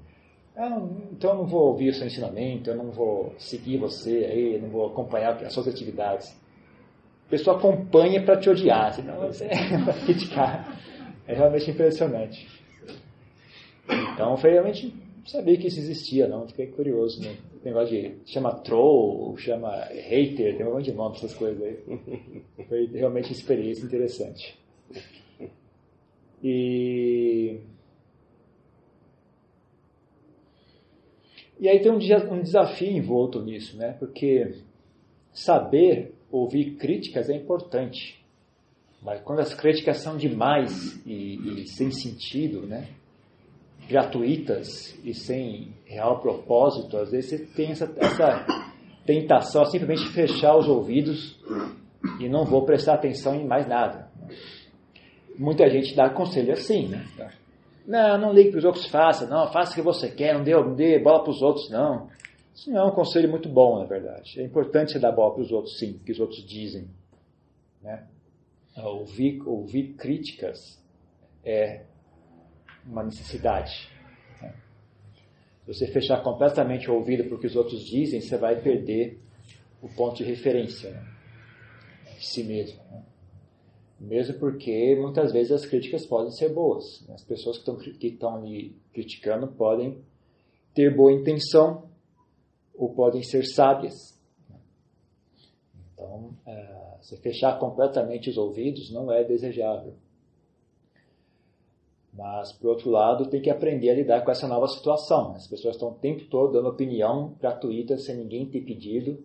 então 1.12 1.30
eu 1.30 1.36
não 1.36 1.46
vou 1.46 1.68
ouvir 1.68 1.90
o 1.90 1.94
seu 1.94 2.06
ensinamento, 2.06 2.70
eu 2.70 2.76
não 2.76 2.90
vou 2.90 3.34
seguir 3.38 3.76
você 3.78 4.24
aí, 4.24 4.60
não 4.60 4.68
vou 4.68 4.86
acompanhar 4.86 5.42
as 5.44 5.52
suas 5.52 5.68
atividades. 5.68 6.36
A 7.26 7.30
pessoa 7.30 7.56
acompanha 7.56 8.24
para 8.24 8.38
te 8.38 8.48
odiar, 8.48 8.92
senão 8.94 9.20
você 9.20 9.48
vai 9.84 10.00
criticar. 10.04 10.80
É 11.26 11.34
realmente 11.34 11.70
impressionante. 11.70 12.48
Então 14.14 14.36
foi 14.36 14.52
realmente 14.52 14.92
sabia 15.28 15.56
que 15.58 15.66
isso 15.66 15.78
existia, 15.78 16.26
não. 16.26 16.48
Fiquei 16.48 16.68
curioso, 16.68 17.22
né? 17.22 17.36
O 17.60 17.64
negócio 17.64 17.94
de 17.94 18.16
chama 18.24 18.54
troll, 18.54 19.36
chama 19.36 19.70
hater, 19.84 20.56
tem 20.56 20.66
um 20.66 20.72
monte 20.72 20.86
de 20.86 20.92
nome 20.92 21.16
essas 21.16 21.34
coisas 21.34 21.62
aí. 21.62 21.78
Foi 22.66 22.86
realmente 22.86 23.26
uma 23.28 23.32
experiência 23.32 23.84
interessante. 23.84 24.58
E 26.42 27.60
E 31.60 31.68
aí 31.68 31.80
tem 31.80 31.90
um, 31.90 31.96
um 31.96 32.42
desafio 32.42 32.90
envolto 32.90 33.42
nisso, 33.42 33.76
né? 33.76 33.96
Porque 33.98 34.54
saber 35.32 36.14
ouvir 36.30 36.76
críticas 36.76 37.28
é 37.28 37.34
importante. 37.34 38.22
Mas 39.02 39.20
quando 39.22 39.40
as 39.40 39.54
críticas 39.54 39.98
são 39.98 40.16
demais 40.16 41.00
e, 41.06 41.62
e 41.62 41.68
sem 41.68 41.90
sentido, 41.90 42.66
né? 42.66 42.88
gratuitas 43.88 44.94
e 45.02 45.14
sem 45.14 45.72
real 45.86 46.20
propósito, 46.20 46.96
às 46.98 47.10
vezes 47.10 47.30
você 47.30 47.38
tem 47.56 47.70
essa, 47.70 47.90
essa 47.96 48.46
tentação 49.06 49.64
simplesmente 49.64 50.12
fechar 50.12 50.56
os 50.56 50.68
ouvidos 50.68 51.40
e 52.20 52.28
não 52.28 52.44
vou 52.44 52.66
prestar 52.66 52.94
atenção 52.94 53.34
em 53.34 53.46
mais 53.46 53.66
nada. 53.66 54.10
Muita 55.38 55.68
gente 55.70 55.96
dá 55.96 56.10
conselho 56.10 56.52
assim, 56.52 56.88
né? 56.88 57.06
Não, 57.88 58.18
não 58.18 58.34
ligue 58.34 58.50
para 58.50 58.58
os 58.58 58.64
outros 58.66 58.84
faça, 58.84 59.26
não, 59.26 59.50
faça 59.50 59.72
o 59.72 59.74
que 59.74 59.80
você 59.80 60.10
quer, 60.10 60.34
não 60.34 60.44
dê, 60.44 60.52
não 60.52 60.74
dê 60.74 60.98
bola 60.98 61.22
para 61.22 61.30
os 61.30 61.40
outros, 61.40 61.70
não. 61.70 62.10
Isso 62.54 62.70
não 62.70 62.80
é 62.82 62.84
um 62.84 62.94
conselho 62.94 63.30
muito 63.30 63.48
bom, 63.48 63.78
na 63.78 63.86
verdade. 63.86 64.38
É 64.38 64.44
importante 64.44 64.92
você 64.92 64.98
dar 64.98 65.10
bola 65.10 65.32
para 65.32 65.42
os 65.42 65.50
outros, 65.50 65.78
sim, 65.78 65.98
que 66.04 66.12
os 66.12 66.20
outros 66.20 66.44
dizem. 66.44 66.90
Né? 67.80 68.06
Ouvir, 68.76 69.40
ouvir 69.46 69.94
críticas 69.94 70.78
é 71.42 71.86
uma 72.84 73.02
necessidade. 73.02 73.88
Né? 74.42 74.54
Se 75.64 75.72
você 75.72 75.86
fechar 75.86 76.22
completamente 76.22 76.90
o 76.90 76.94
ouvido 76.94 77.24
para 77.24 77.36
o 77.36 77.38
que 77.38 77.46
os 77.46 77.56
outros 77.56 77.80
dizem, 77.86 78.20
você 78.20 78.36
vai 78.36 78.60
perder 78.60 79.18
o 79.80 79.88
ponto 79.88 80.18
de 80.18 80.24
referência 80.24 80.90
né? 80.90 81.06
de 82.18 82.26
si 82.26 82.44
mesmo. 82.44 82.82
Né? 82.90 83.02
Mesmo 83.98 84.38
porque 84.38 84.96
muitas 84.96 85.32
vezes 85.32 85.50
as 85.50 85.66
críticas 85.66 86.06
podem 86.06 86.30
ser 86.30 86.50
boas. 86.50 87.04
As 87.10 87.24
pessoas 87.24 87.58
que 87.58 88.06
estão, 88.06 88.36
ali 88.36 88.76
criticando 88.92 89.48
podem 89.48 90.00
ter 90.72 90.94
boa 90.94 91.12
intenção 91.12 91.88
ou 92.76 92.94
podem 92.94 93.22
ser 93.24 93.44
sábias. 93.44 93.94
Então, 95.92 96.32
é, 96.46 96.96
se 97.00 97.16
fechar 97.16 97.58
completamente 97.58 98.30
os 98.30 98.38
ouvidos 98.38 98.92
não 98.92 99.10
é 99.10 99.24
desejável. 99.24 99.94
Mas, 102.12 102.52
por 102.52 102.70
outro 102.70 102.90
lado, 102.90 103.28
tem 103.28 103.40
que 103.40 103.50
aprender 103.50 103.90
a 103.90 103.94
lidar 103.94 104.24
com 104.24 104.30
essa 104.30 104.48
nova 104.48 104.66
situação. 104.68 105.34
As 105.34 105.46
pessoas 105.46 105.74
estão 105.74 105.90
o 105.90 105.94
tempo 105.94 106.24
todo 106.26 106.52
dando 106.52 106.68
opinião 106.68 107.34
gratuita, 107.40 107.96
sem 107.98 108.16
ninguém 108.16 108.46
ter 108.46 108.60
pedido, 108.62 109.24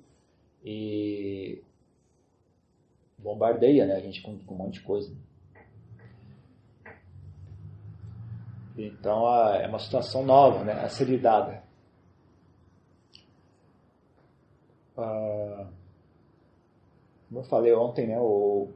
e 0.63 1.61
bombardeia 3.23 3.85
né, 3.85 3.95
a 3.95 3.99
gente 3.99 4.21
com, 4.21 4.37
com 4.39 4.53
um 4.53 4.57
monte 4.57 4.75
de 4.75 4.81
coisa. 4.81 5.15
Então 8.77 9.27
é 9.55 9.67
uma 9.67 9.79
situação 9.79 10.25
nova 10.25 10.63
né, 10.63 10.73
a 10.73 10.89
ser 10.89 11.05
lidada. 11.05 11.63
Ah, 14.97 15.67
como 17.27 17.39
eu 17.39 17.43
falei 17.45 17.73
ontem, 17.73 18.07
né, 18.07 18.19
o 18.19 18.69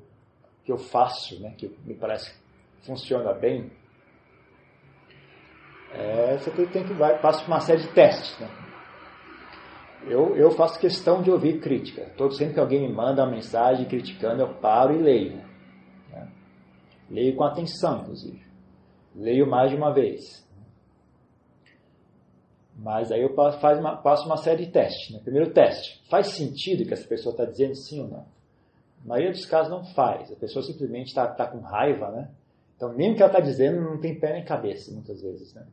que 0.64 0.72
eu 0.72 0.78
faço, 0.78 1.40
né, 1.42 1.54
que 1.58 1.68
me 1.86 1.94
parece 1.94 2.34
que 2.34 2.86
funciona 2.86 3.34
bem, 3.34 3.72
é, 5.94 6.38
você 6.38 6.52
tem 6.68 6.86
que 6.86 6.94
vai, 6.94 7.20
passa 7.20 7.44
por 7.44 7.52
uma 7.52 7.60
série 7.60 7.82
de 7.82 7.94
testes. 7.94 8.38
Né? 8.40 8.48
Eu, 10.10 10.36
eu 10.36 10.52
faço 10.52 10.80
questão 10.80 11.22
de 11.22 11.30
ouvir 11.30 11.60
crítica. 11.60 12.10
Todo 12.18 12.34
sempre 12.34 12.54
que 12.54 12.60
alguém 12.60 12.82
me 12.82 12.94
manda 12.94 13.24
uma 13.24 13.32
mensagem 13.32 13.86
criticando, 13.86 14.42
eu 14.42 14.56
paro 14.56 14.96
e 14.96 15.02
leio. 15.02 15.38
Né? 16.10 16.32
Leio 17.10 17.36
com 17.36 17.44
atenção, 17.44 18.02
inclusive. 18.02 18.42
Leio 19.16 19.48
mais 19.48 19.72
de 19.72 19.78
uma 19.78 19.94
vez. 19.94 20.48
Mas 22.76 23.12
aí 23.12 23.22
eu 23.22 23.34
passo, 23.34 23.60
uma, 23.80 23.98
passo 23.98 24.26
uma 24.26 24.38
série 24.38 24.66
de 24.66 24.72
testes. 24.72 25.12
Né? 25.12 25.20
Primeiro 25.24 25.52
teste, 25.52 26.04
faz 26.10 26.28
sentido 26.28 26.86
que 26.86 26.94
essa 26.94 27.08
pessoa 27.08 27.34
está 27.34 27.44
dizendo 27.44 27.76
sim 27.76 28.02
ou 28.02 28.08
não? 28.08 28.26
Na 29.04 29.16
maioria 29.16 29.32
dos 29.32 29.46
casos 29.46 29.72
não 29.72 29.84
faz. 29.84 30.32
A 30.32 30.36
pessoa 30.36 30.64
simplesmente 30.64 31.08
está 31.08 31.28
tá 31.28 31.48
com 31.48 31.60
raiva, 31.60 32.12
né? 32.12 32.30
Então, 32.76 32.94
mesmo 32.96 33.16
que 33.16 33.24
ela 33.24 33.32
está 33.32 33.44
dizendo, 33.44 33.82
não 33.82 34.00
tem 34.00 34.20
pé 34.20 34.34
nem 34.34 34.46
cabeça, 34.46 34.92
muitas 34.92 35.22
vezes, 35.22 35.54
né? 35.54 35.66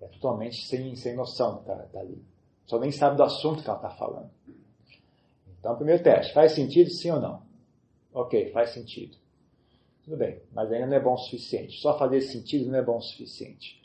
É 0.00 0.06
totalmente 0.06 0.66
sem, 0.66 0.96
sem 0.96 1.14
noção 1.14 1.60
está 1.60 1.76
tá 1.76 2.00
ali. 2.00 2.31
Só 2.72 2.78
nem 2.78 2.90
sabe 2.90 3.18
do 3.18 3.22
assunto 3.22 3.62
que 3.62 3.68
ela 3.68 3.76
está 3.76 3.90
falando. 3.90 4.30
Então, 5.60 5.76
primeiro 5.76 6.02
teste, 6.02 6.32
faz 6.32 6.52
sentido 6.52 6.88
sim 6.88 7.10
ou 7.10 7.20
não? 7.20 7.42
Ok, 8.14 8.50
faz 8.50 8.70
sentido. 8.70 9.14
Tudo 10.02 10.16
bem, 10.16 10.40
mas 10.54 10.72
ainda 10.72 10.86
não 10.86 10.96
é 10.96 11.00
bom 11.00 11.12
o 11.12 11.18
suficiente. 11.18 11.78
Só 11.82 11.98
fazer 11.98 12.22
sentido 12.22 12.70
não 12.70 12.78
é 12.78 12.82
bom 12.82 12.96
o 12.96 13.02
suficiente. 13.02 13.78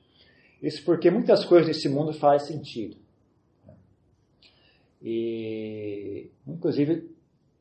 Isso 0.62 0.86
porque 0.86 1.12
muitas 1.12 1.44
coisas 1.44 1.68
nesse 1.68 1.90
mundo 1.90 2.14
fazem 2.14 2.56
sentido. 2.56 2.96
E, 5.02 6.32
inclusive, 6.48 7.14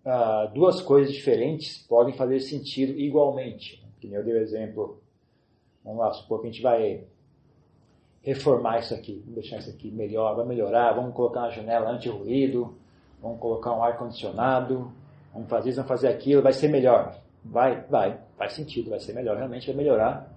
ah, 0.04 0.48
duas 0.54 0.80
coisas 0.80 1.12
diferentes 1.12 1.78
podem 1.88 2.14
fazer 2.14 2.38
sentido 2.38 2.96
igualmente. 2.96 3.84
Que 4.00 4.06
nem 4.06 4.16
eu 4.16 4.24
dei 4.24 4.34
o 4.34 4.38
exemplo. 4.38 5.02
Vamos 5.82 5.98
lá, 5.98 6.12
supor 6.12 6.40
que 6.40 6.46
a 6.46 6.50
gente 6.52 6.62
vai 6.62 7.04
reformar 8.26 8.80
isso 8.80 8.92
aqui, 8.92 9.20
vamos 9.20 9.36
deixar 9.36 9.58
isso 9.58 9.70
aqui 9.70 9.88
melhor, 9.92 10.34
vai 10.34 10.44
melhorar, 10.44 10.92
vamos 10.94 11.14
colocar 11.14 11.42
uma 11.42 11.50
janela 11.50 11.90
anti-ruído, 11.90 12.74
vamos 13.22 13.38
colocar 13.38 13.72
um 13.72 13.84
ar-condicionado, 13.84 14.90
vamos 15.32 15.48
fazer 15.48 15.70
isso, 15.70 15.76
vamos 15.76 15.88
fazer 15.88 16.08
aquilo, 16.08 16.42
vai 16.42 16.52
ser 16.52 16.66
melhor. 16.66 17.14
Vai, 17.44 17.82
vai, 17.82 18.18
faz 18.36 18.54
sentido, 18.54 18.90
vai 18.90 18.98
ser 18.98 19.12
melhor, 19.12 19.36
realmente 19.36 19.68
vai 19.68 19.76
melhorar. 19.76 20.28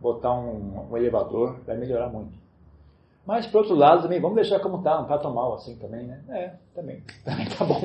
Botar 0.00 0.34
um, 0.34 0.90
um 0.90 0.96
elevador 0.96 1.60
vai 1.64 1.76
melhorar 1.76 2.08
muito. 2.08 2.36
Mas, 3.24 3.46
por 3.46 3.58
outro 3.58 3.76
lado, 3.76 4.02
também, 4.02 4.20
vamos 4.20 4.34
deixar 4.34 4.58
como 4.58 4.78
está, 4.78 4.96
não 4.96 5.02
está 5.04 5.16
tão 5.16 5.32
mal 5.32 5.54
assim 5.54 5.76
também, 5.76 6.04
né? 6.04 6.20
É, 6.28 6.52
também, 6.74 7.00
também 7.24 7.46
tá 7.48 7.64
bom. 7.64 7.80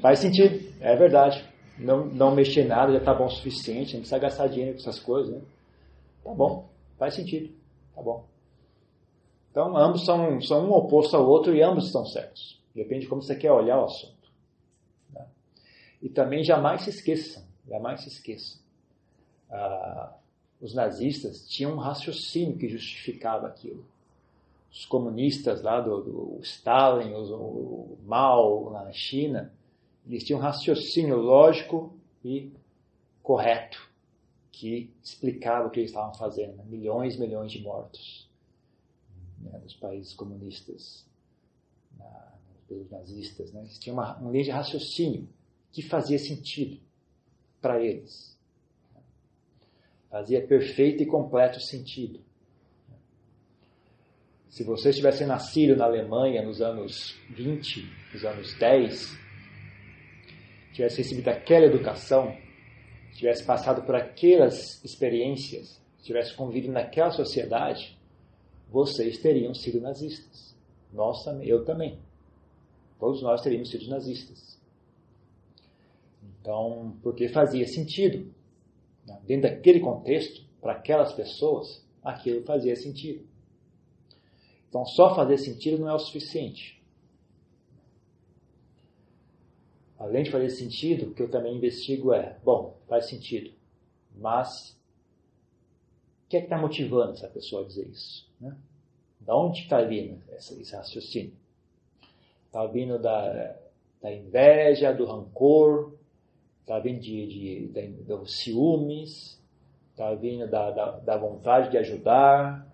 Faz 0.00 0.18
sentido, 0.18 0.72
é 0.80 0.96
verdade. 0.96 1.46
Não, 1.78 2.06
não 2.06 2.34
mexer 2.34 2.64
nada 2.64 2.92
já 2.92 2.98
está 2.98 3.12
bom 3.12 3.26
o 3.26 3.30
suficiente, 3.30 3.92
não 3.92 4.00
precisa 4.00 4.18
gastar 4.18 4.46
dinheiro 4.46 4.72
com 4.72 4.80
essas 4.80 4.98
coisas, 4.98 5.34
né? 5.34 5.40
Tá 6.24 6.32
bom, 6.32 6.68
faz 6.98 7.14
sentido, 7.14 7.52
tá 7.94 8.00
bom. 8.00 8.31
Então, 9.52 9.76
ambos 9.76 10.06
são, 10.06 10.40
são 10.40 10.66
um 10.66 10.72
oposto 10.72 11.14
ao 11.14 11.28
outro 11.28 11.54
e 11.54 11.62
ambos 11.62 11.84
estão 11.84 12.06
certos. 12.06 12.58
Depende 12.74 13.02
de 13.02 13.06
como 13.06 13.20
você 13.20 13.36
quer 13.36 13.52
olhar 13.52 13.78
o 13.78 13.84
assunto. 13.84 14.32
Né? 15.12 15.26
E 16.00 16.08
também 16.08 16.42
jamais 16.42 16.80
se 16.82 16.90
esqueçam, 16.90 17.44
jamais 17.68 18.00
se 18.00 18.08
esqueçam. 18.08 18.58
Ah, 19.50 20.14
os 20.58 20.72
nazistas 20.72 21.46
tinham 21.46 21.74
um 21.74 21.76
raciocínio 21.76 22.56
que 22.56 22.66
justificava 22.66 23.46
aquilo. 23.46 23.84
Os 24.70 24.86
comunistas 24.86 25.60
lá 25.60 25.82
do, 25.82 26.00
do 26.00 26.38
Stalin, 26.40 27.12
o, 27.12 27.98
Mao 28.06 28.70
na 28.70 28.90
China, 28.90 29.52
eles 30.06 30.24
tinham 30.24 30.40
um 30.40 30.42
raciocínio 30.42 31.18
lógico 31.18 31.92
e 32.24 32.50
correto 33.22 33.86
que 34.50 34.90
explicava 35.04 35.68
o 35.68 35.70
que 35.70 35.80
eles 35.80 35.90
estavam 35.90 36.14
fazendo. 36.14 36.56
Né? 36.56 36.64
Milhões 36.66 37.16
e 37.16 37.20
milhões 37.20 37.52
de 37.52 37.60
mortos 37.60 38.21
né, 39.42 39.58
nos 39.62 39.74
países 39.74 40.14
comunistas, 40.14 41.06
na, 41.98 42.32
pelos 42.68 42.90
nazistas. 42.90 43.52
Né? 43.52 43.60
Eles 43.60 43.78
tinham 43.78 43.96
uma, 43.96 44.16
uma 44.18 44.30
linha 44.30 44.44
de 44.44 44.50
raciocínio 44.50 45.28
que 45.70 45.82
fazia 45.82 46.18
sentido 46.18 46.80
para 47.60 47.82
eles. 47.82 48.38
Fazia 50.10 50.46
perfeito 50.46 51.02
e 51.02 51.06
completo 51.06 51.60
sentido. 51.60 52.20
Se 54.50 54.62
você 54.62 54.92
tivesse 54.92 55.24
nascido 55.24 55.74
na 55.74 55.86
Alemanha 55.86 56.42
nos 56.42 56.60
anos 56.60 57.16
20, 57.30 57.88
nos 58.12 58.22
anos 58.22 58.54
10, 58.58 59.18
tivesse 60.74 60.98
recebido 60.98 61.28
aquela 61.28 61.64
educação, 61.64 62.36
tivesse 63.14 63.44
passado 63.44 63.86
por 63.86 63.94
aquelas 63.94 64.84
experiências, 64.84 65.80
tivesse 66.02 66.34
convivido 66.34 66.70
naquela 66.70 67.10
sociedade, 67.10 67.98
vocês 68.72 69.18
teriam 69.18 69.54
sido 69.54 69.80
nazistas. 69.80 70.56
Nós 70.92 71.22
também, 71.22 71.46
eu 71.46 71.64
também. 71.64 71.98
Todos 72.98 73.22
nós 73.22 73.42
teríamos 73.42 73.70
sido 73.70 73.86
nazistas. 73.88 74.58
Então, 76.40 76.96
porque 77.02 77.28
fazia 77.28 77.66
sentido. 77.66 78.32
Né? 79.06 79.20
Dentro 79.26 79.50
daquele 79.50 79.80
contexto, 79.80 80.42
para 80.60 80.72
aquelas 80.72 81.12
pessoas, 81.12 81.86
aquilo 82.02 82.42
fazia 82.44 82.74
sentido. 82.74 83.26
Então, 84.68 84.86
só 84.86 85.14
fazer 85.14 85.36
sentido 85.36 85.78
não 85.78 85.90
é 85.90 85.94
o 85.94 85.98
suficiente. 85.98 86.82
Além 89.98 90.22
de 90.22 90.30
fazer 90.30 90.48
sentido, 90.48 91.10
o 91.10 91.14
que 91.14 91.22
eu 91.22 91.30
também 91.30 91.56
investigo 91.56 92.12
é, 92.12 92.38
bom, 92.42 92.76
faz 92.88 93.08
sentido, 93.08 93.52
mas 94.16 94.76
o 96.24 96.28
que 96.28 96.38
é 96.38 96.40
que 96.40 96.46
está 96.46 96.58
motivando 96.58 97.12
essa 97.12 97.28
pessoa 97.28 97.62
a 97.62 97.66
dizer 97.66 97.86
isso? 97.86 98.31
Né? 98.42 98.56
Da 99.20 99.36
onde 99.36 99.60
está 99.60 99.80
vindo 99.82 100.20
esse 100.32 100.74
raciocínio? 100.74 101.32
Está 102.46 102.66
vindo 102.66 102.98
da, 102.98 103.56
da 104.02 104.12
inveja, 104.12 104.92
do 104.92 105.06
rancor, 105.06 105.94
está 106.60 106.80
vindo 106.80 107.00
de, 107.00 107.26
de, 107.26 107.68
de, 107.68 107.88
dos 108.02 108.40
ciúmes, 108.40 109.40
está 109.92 110.12
vindo 110.14 110.50
da, 110.50 110.70
da, 110.72 110.90
da, 110.98 111.16
vontade 111.16 111.70
de 111.70 111.78
ajudar, 111.78 112.66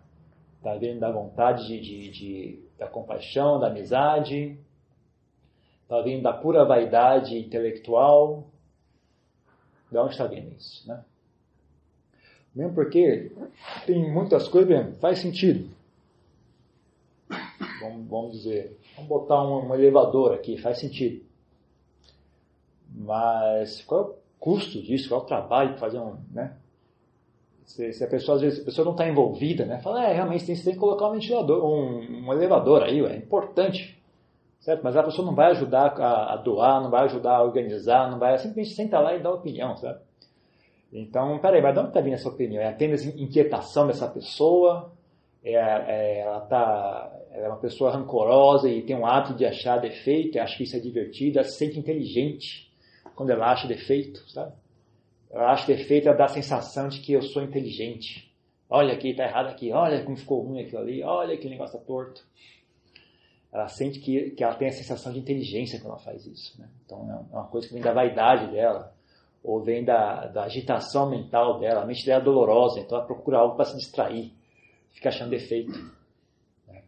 está 0.57 0.75
vindo 0.75 0.99
da 0.99 1.13
vontade 1.13 1.67
de, 1.67 1.81
de, 1.81 2.11
de, 2.11 2.63
da 2.79 2.89
compaixão, 2.89 3.61
da 3.61 3.67
amizade, 3.69 4.59
está 5.83 6.01
vindo 6.01 6.23
da 6.23 6.33
pura 6.33 6.65
vaidade 6.65 7.39
intelectual. 7.39 8.49
De 9.91 9.99
onde 9.99 10.13
está 10.13 10.27
vindo 10.27 10.51
isso? 10.55 10.89
Né? 10.89 11.05
Mesmo 12.59 12.75
porque 12.75 13.31
tem 13.87 14.11
muitas 14.11 14.49
coisas, 14.49 14.69
mesmo, 14.69 14.97
faz 14.97 15.21
sentido. 15.21 15.71
Vamos, 17.81 18.09
vamos 18.09 18.33
dizer, 18.33 18.77
vamos 18.97 19.09
botar 19.09 19.41
um, 19.45 19.69
um 19.69 19.75
elevador 19.77 20.35
aqui, 20.35 20.59
faz 20.59 20.81
sentido. 20.81 21.25
Mas 22.93 23.81
qual 23.83 24.01
é 24.01 24.05
o 24.07 24.15
custo 24.41 24.83
disso? 24.83 25.09
Qual 25.09 25.21
é 25.21 25.25
o 25.25 25.27
trabalho 25.29 25.75
de 25.75 25.79
fazer 25.79 26.01
um, 26.01 26.17
né? 26.33 26.57
Se, 27.65 27.93
se, 27.93 28.03
a 28.03 28.09
pessoa, 28.09 28.35
às 28.35 28.43
vezes, 28.43 28.63
a 28.63 28.65
pessoa 28.65 28.85
não 28.85 28.93
está 28.93 29.09
envolvida, 29.09 29.65
né? 29.65 29.79
Fala, 29.79 30.05
é, 30.05 30.13
realmente 30.13 30.45
tem, 30.45 30.57
você 30.57 30.65
tem 30.65 30.73
que 30.73 30.81
colocar 30.81 31.07
um 31.07 31.13
ventilador, 31.13 31.65
um, 31.65 32.27
um 32.27 32.33
elevador 32.33 32.83
aí, 32.83 32.99
é 33.07 33.17
importante. 33.19 33.97
Certo? 34.59 34.83
Mas 34.83 34.97
a 34.97 35.05
pessoa 35.05 35.25
não 35.25 35.35
vai 35.37 35.53
ajudar 35.53 35.93
a, 36.01 36.33
a, 36.33 36.37
doar, 36.37 36.83
não 36.83 36.91
vai 36.91 37.05
ajudar 37.05 37.37
a 37.37 37.43
organizar, 37.45 38.11
não 38.11 38.19
vai 38.19 38.37
simplesmente 38.37 38.75
sentar 38.75 39.01
lá 39.01 39.15
e 39.15 39.23
dar 39.23 39.31
opinião, 39.31 39.77
sabe? 39.77 40.08
Então, 40.93 41.39
peraí, 41.39 41.61
mas 41.61 41.75
de 41.75 41.81
onde 41.81 41.89
está 41.89 42.01
vindo 42.01 42.15
essa 42.15 42.29
opinião? 42.29 42.63
É 42.63 42.69
apenas 42.69 43.05
inquietação 43.05 43.87
dessa 43.87 44.09
pessoa? 44.09 44.93
É, 45.45 45.55
é, 45.55 46.21
ela, 46.21 46.41
tá, 46.41 47.13
ela 47.31 47.47
é 47.47 47.49
uma 47.49 47.59
pessoa 47.59 47.91
rancorosa 47.91 48.69
e 48.69 48.83
tem 48.83 48.97
um 48.97 49.07
hábito 49.07 49.35
de 49.35 49.45
achar 49.45 49.79
defeito, 49.79 50.39
acha 50.39 50.57
que 50.57 50.65
isso 50.65 50.77
é 50.77 50.81
divertido, 50.81 51.39
ela 51.39 51.49
se 51.49 51.57
sente 51.57 51.79
inteligente 51.79 52.73
quando 53.15 53.31
ela 53.31 53.51
acha 53.51 53.69
defeito, 53.69 54.21
sabe? 54.31 54.53
Eu 55.31 55.41
acho 55.41 55.67
defeito 55.67 56.09
é 56.09 56.17
dar 56.17 56.25
a 56.25 56.29
sensação 56.29 56.89
de 56.89 57.01
que 57.01 57.13
eu 57.13 57.23
sou 57.23 57.43
inteligente. 57.43 58.33
Olha 58.71 58.95
aqui, 58.95 59.15
tá 59.15 59.25
errado 59.25 59.49
aqui. 59.49 59.73
Olha 59.73 60.03
como 60.05 60.17
ficou 60.17 60.43
ruim 60.43 60.63
aquilo 60.63 60.81
ali. 60.81 61.03
Olha 61.03 61.37
que 61.37 61.49
negócio 61.49 61.79
tá 61.79 61.85
torto. 61.85 62.23
Ela 63.53 63.69
sente 63.69 63.99
que, 63.99 64.31
que 64.31 64.45
ela 64.45 64.55
tem 64.55 64.69
a 64.69 64.73
sensação 64.73 65.13
de 65.13 65.19
inteligência 65.19 65.79
quando 65.79 65.93
ela 65.93 65.99
faz 65.99 66.27
isso. 66.27 66.61
Né? 66.61 66.69
Então 66.85 67.27
é 67.33 67.35
uma 67.35 67.47
coisa 67.49 67.67
que 67.67 67.75
vem 67.75 67.83
da 67.83 67.93
vaidade 67.93 68.53
dela, 68.53 68.95
ou 69.49 69.63
vem 69.63 69.83
da, 69.83 70.27
da 70.27 70.45
agitação 70.45 71.09
mental 71.09 71.59
dela. 71.59 71.81
A 71.81 71.87
mente 71.87 72.05
dela 72.05 72.21
é 72.21 72.25
dolorosa, 72.25 72.81
então 72.81 72.99
ela 72.99 73.07
procura 73.07 73.39
algo 73.39 73.57
para 73.57 73.65
se 73.65 73.79
distrair, 73.79 74.31
fica 74.91 75.09
achando 75.09 75.31
defeito. 75.31 75.73
Né? 76.67 76.83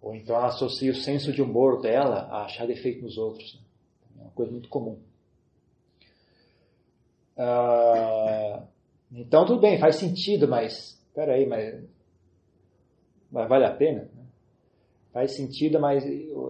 Ou 0.00 0.14
então 0.14 0.36
ela 0.36 0.46
associa 0.46 0.92
o 0.92 0.94
senso 0.94 1.32
de 1.32 1.42
humor 1.42 1.82
dela 1.82 2.28
a 2.30 2.44
achar 2.44 2.68
defeito 2.68 3.02
nos 3.02 3.18
outros. 3.18 3.54
Né? 3.54 4.20
É 4.20 4.22
uma 4.22 4.30
coisa 4.30 4.52
muito 4.52 4.68
comum. 4.68 5.00
Ah, 7.36 8.62
então 9.10 9.44
tudo 9.44 9.60
bem, 9.60 9.76
faz 9.80 9.96
sentido, 9.96 10.46
mas 10.46 11.02
peraí, 11.12 11.46
mas, 11.46 11.82
mas 13.28 13.48
vale 13.48 13.64
a 13.64 13.74
pena? 13.74 14.08
faz 15.12 15.34
sentido, 15.34 15.80
mas 15.80 16.04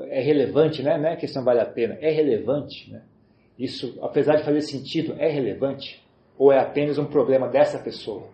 é 0.09 0.21
relevante, 0.21 0.83
né? 0.83 0.99
Não 0.99 1.09
é 1.09 1.15
questão 1.17 1.45
vale 1.45 1.61
a 1.61 1.67
pena, 1.67 1.95
é 2.01 2.11
relevante, 2.11 2.91
né? 2.91 3.01
Isso, 3.59 3.99
apesar 4.03 4.37
de 4.37 4.45
fazer 4.45 4.61
sentido, 4.63 5.15
é 5.19 5.29
relevante? 5.29 6.05
Ou 6.39 6.53
é 6.53 6.59
apenas 6.59 6.99
um 6.99 7.07
problema 7.07 7.49
dessa 7.49 7.79
pessoa? 7.79 8.29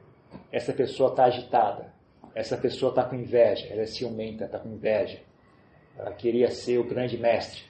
Essa 0.51 0.73
pessoa 0.73 1.11
está 1.11 1.25
agitada, 1.25 1.93
essa 2.35 2.57
pessoa 2.57 2.91
está 2.91 3.05
com 3.05 3.15
inveja, 3.15 3.67
ela 3.69 3.83
é 3.83 3.87
ciumenta, 3.87 4.45
está 4.45 4.59
com 4.59 4.69
inveja. 4.69 5.21
Ela 5.97 6.13
queria 6.13 6.51
ser 6.51 6.79
o 6.79 6.85
grande 6.85 7.19
mestre, 7.19 7.63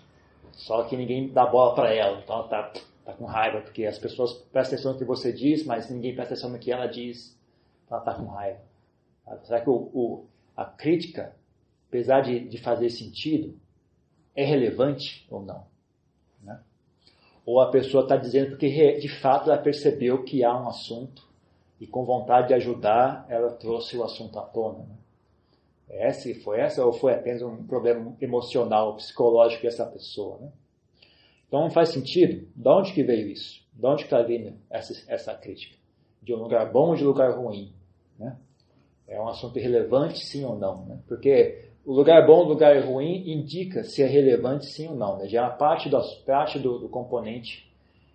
só 0.52 0.84
que 0.84 0.96
ninguém 0.96 1.28
dá 1.28 1.44
bola 1.44 1.74
para 1.74 1.92
ela, 1.92 2.20
então 2.20 2.36
ela 2.36 2.44
está 2.44 2.72
tá 3.04 3.12
com 3.12 3.24
raiva, 3.24 3.60
porque 3.60 3.84
as 3.84 3.98
pessoas 3.98 4.32
prestam 4.52 4.74
atenção 4.74 4.92
no 4.92 4.98
que 4.98 5.04
você 5.04 5.32
diz, 5.32 5.64
mas 5.64 5.90
ninguém 5.90 6.14
presta 6.14 6.34
atenção 6.34 6.50
no 6.50 6.58
que 6.58 6.70
ela 6.70 6.86
diz, 6.86 7.36
então 7.84 7.98
ela 7.98 8.10
está 8.10 8.22
com 8.22 8.30
raiva. 8.30 8.60
Será 9.42 9.60
que 9.60 9.68
o, 9.68 9.90
o, 9.92 10.26
a 10.56 10.64
crítica 10.64 11.34
apesar 11.92 12.22
de, 12.22 12.40
de 12.48 12.56
fazer 12.56 12.88
sentido, 12.88 13.54
é 14.34 14.42
relevante 14.42 15.26
ou 15.30 15.42
não? 15.42 15.66
Ou 17.44 17.60
a 17.60 17.70
pessoa 17.70 18.04
está 18.04 18.16
dizendo 18.16 18.50
porque 18.50 18.98
de 18.98 19.08
fato 19.08 19.50
ela 19.50 19.60
percebeu 19.60 20.22
que 20.22 20.44
há 20.44 20.54
um 20.54 20.68
assunto 20.68 21.26
e 21.80 21.86
com 21.86 22.04
vontade 22.04 22.48
de 22.48 22.54
ajudar 22.54 23.26
ela 23.28 23.50
trouxe 23.50 23.96
o 23.96 24.04
assunto 24.04 24.38
à 24.38 24.42
tona. 24.42 24.80
Né? 24.80 24.96
Essa, 25.88 26.32
foi 26.36 26.60
essa 26.60 26.84
ou 26.84 26.92
foi 26.92 27.12
apenas 27.12 27.42
um 27.42 27.64
problema 27.64 28.16
emocional, 28.20 28.96
psicológico 28.96 29.62
dessa 29.62 29.84
pessoa? 29.84 30.38
Né? 30.38 30.52
Então 31.48 31.60
não 31.60 31.70
faz 31.70 31.90
sentido. 31.90 32.48
De 32.54 32.68
onde 32.68 32.92
que 32.94 33.02
veio 33.02 33.28
isso? 33.28 33.62
De 33.74 33.86
onde 33.86 34.04
está 34.04 34.22
vindo 34.22 34.54
essa, 34.70 34.94
essa 35.06 35.34
crítica? 35.34 35.76
De 36.22 36.32
um 36.32 36.38
lugar 36.38 36.70
bom 36.70 36.90
ou 36.90 36.96
de 36.96 37.04
um 37.04 37.08
lugar 37.08 37.36
ruim? 37.36 37.74
Né? 38.18 38.36
É 39.06 39.20
um 39.20 39.28
assunto 39.28 39.58
relevante, 39.58 40.24
sim 40.24 40.44
ou 40.44 40.56
não? 40.56 40.86
Né? 40.86 40.98
Porque 41.06 41.71
o 41.84 41.92
lugar 41.92 42.24
bom, 42.26 42.44
o 42.44 42.48
lugar 42.48 42.78
ruim, 42.84 43.28
indica 43.30 43.82
se 43.82 44.02
é 44.02 44.06
relevante 44.06 44.66
sim 44.66 44.88
ou 44.88 44.94
não. 44.94 45.18
Né? 45.18 45.28
Já 45.28 45.40
é 45.40 45.42
uma 45.42 45.56
parte, 45.56 45.88
do, 45.88 46.00
parte 46.24 46.58
do, 46.58 46.78
do, 46.78 46.88
componente 46.88 47.70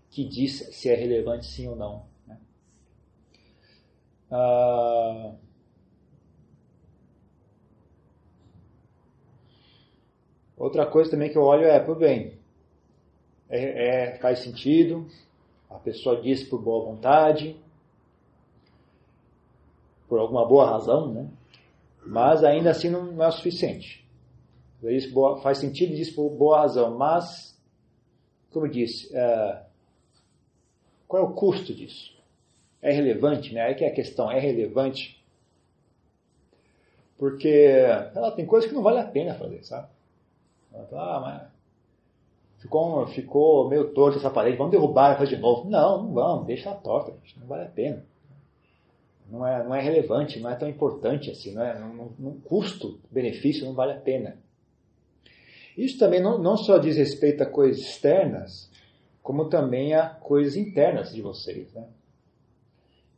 que 0.09 0.23
diz 0.23 0.59
se 0.73 0.89
é 0.89 0.95
relevante 0.95 1.45
sim 1.45 1.67
ou 1.67 1.75
não. 1.75 2.05
Né? 2.25 2.37
Ah, 4.31 5.33
outra 10.55 10.85
coisa 10.85 11.11
também 11.11 11.29
que 11.29 11.37
eu 11.37 11.43
olho 11.43 11.65
é, 11.65 11.79
por 11.79 11.97
bem, 11.97 12.37
é, 13.49 14.13
é, 14.13 14.17
faz 14.19 14.39
sentido, 14.39 15.07
a 15.69 15.75
pessoa 15.75 16.21
diz 16.21 16.43
por 16.43 16.61
boa 16.61 16.85
vontade, 16.85 17.57
por 20.07 20.19
alguma 20.19 20.47
boa 20.47 20.69
razão, 20.69 21.11
né? 21.11 21.29
Mas 22.07 22.43
ainda 22.43 22.71
assim 22.71 22.89
não 22.89 23.21
é 23.21 23.27
o 23.27 23.31
suficiente. 23.31 24.07
Isso 24.83 25.11
faz 25.41 25.57
sentido 25.57 25.95
disso 25.95 26.15
por 26.15 26.29
boa 26.29 26.61
razão, 26.61 26.97
mas, 26.97 27.59
como 28.51 28.65
eu 28.65 28.71
disse, 28.71 29.13
é, 29.15 29.61
qual 31.07 31.23
é 31.23 31.25
o 31.25 31.33
custo 31.33 31.73
disso? 31.73 32.15
É 32.81 32.91
relevante, 32.91 33.53
né? 33.53 33.61
Aí 33.61 33.75
que 33.75 33.83
é 33.83 33.89
a 33.89 33.93
questão, 33.93 34.31
é 34.31 34.39
relevante? 34.39 35.21
Porque 37.17 37.75
ela 38.15 38.31
tem 38.31 38.45
coisas 38.45 38.69
que 38.69 38.75
não 38.75 38.83
vale 38.83 38.99
a 38.99 39.07
pena 39.07 39.33
fazer, 39.33 39.63
sabe? 39.65 39.87
Ah, 40.93 41.19
mas 41.19 42.61
ficou, 42.61 43.07
ficou 43.07 43.67
meio 43.67 43.91
torto 43.93 44.19
essa 44.19 44.29
parede, 44.29 44.55
vamos 44.55 44.71
derrubar 44.71 45.15
e 45.15 45.17
fazer 45.17 45.35
de 45.35 45.41
novo. 45.41 45.69
Não, 45.69 46.03
não 46.03 46.13
vamos, 46.13 46.45
deixa 46.45 46.69
ela 46.69 46.77
torta, 46.77 47.13
não 47.37 47.47
vale 47.47 47.63
a 47.63 47.69
pena 47.69 48.05
não 49.29 49.45
é, 49.45 49.63
não 49.63 49.75
é 49.75 49.81
relevante, 49.81 50.39
não 50.39 50.49
é 50.49 50.55
tão 50.55 50.67
importante 50.67 51.29
assim, 51.29 51.53
não 51.53 51.63
é, 51.63 51.77
não, 51.79 52.13
não 52.17 52.39
custo-benefício 52.39 53.65
não 53.65 53.73
vale 53.73 53.93
a 53.93 53.99
pena. 53.99 54.37
Isso 55.77 55.99
também 55.99 56.21
não, 56.21 56.37
não 56.37 56.57
só 56.57 56.77
diz 56.77 56.97
respeito 56.97 57.43
a 57.43 57.45
coisas 57.45 57.81
externas, 57.81 58.71
como 59.21 59.49
também 59.49 59.93
a 59.93 60.09
coisas 60.09 60.55
internas 60.55 61.13
de 61.13 61.21
vocês. 61.21 61.71
Né? 61.73 61.87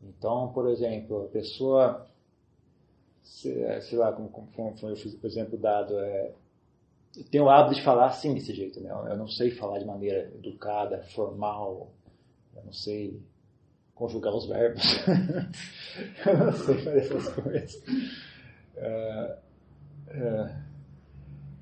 Então, 0.01 0.51
por 0.51 0.67
exemplo, 0.69 1.25
a 1.25 1.27
pessoa, 1.27 2.07
sei 3.23 3.97
lá, 3.97 4.11
como, 4.11 4.29
como 4.29 4.77
foi 4.77 4.93
o 4.93 5.27
exemplo 5.27 5.57
dado, 5.57 5.97
é, 5.99 6.33
tem 7.31 7.41
o 7.41 7.49
hábito 7.49 7.75
de 7.75 7.83
falar 7.83 8.07
assim 8.07 8.33
desse 8.33 8.53
jeito, 8.53 8.79
né? 8.81 8.91
Eu 8.91 9.17
não 9.17 9.27
sei 9.27 9.51
falar 9.51 9.79
de 9.79 9.85
maneira 9.85 10.31
educada, 10.35 11.01
formal, 11.03 11.91
eu 12.55 12.63
não 12.63 12.73
sei 12.73 13.21
conjugar 13.99 14.33
os 14.33 14.47
verbos. 14.47 14.81
eu 16.25 16.37
não 16.37 16.53
sei 16.53 16.77
fazer 16.77 16.99
essas 16.99 17.33
coisas. 17.33 17.75
Uh, 18.77 19.33
uh, 20.07 20.49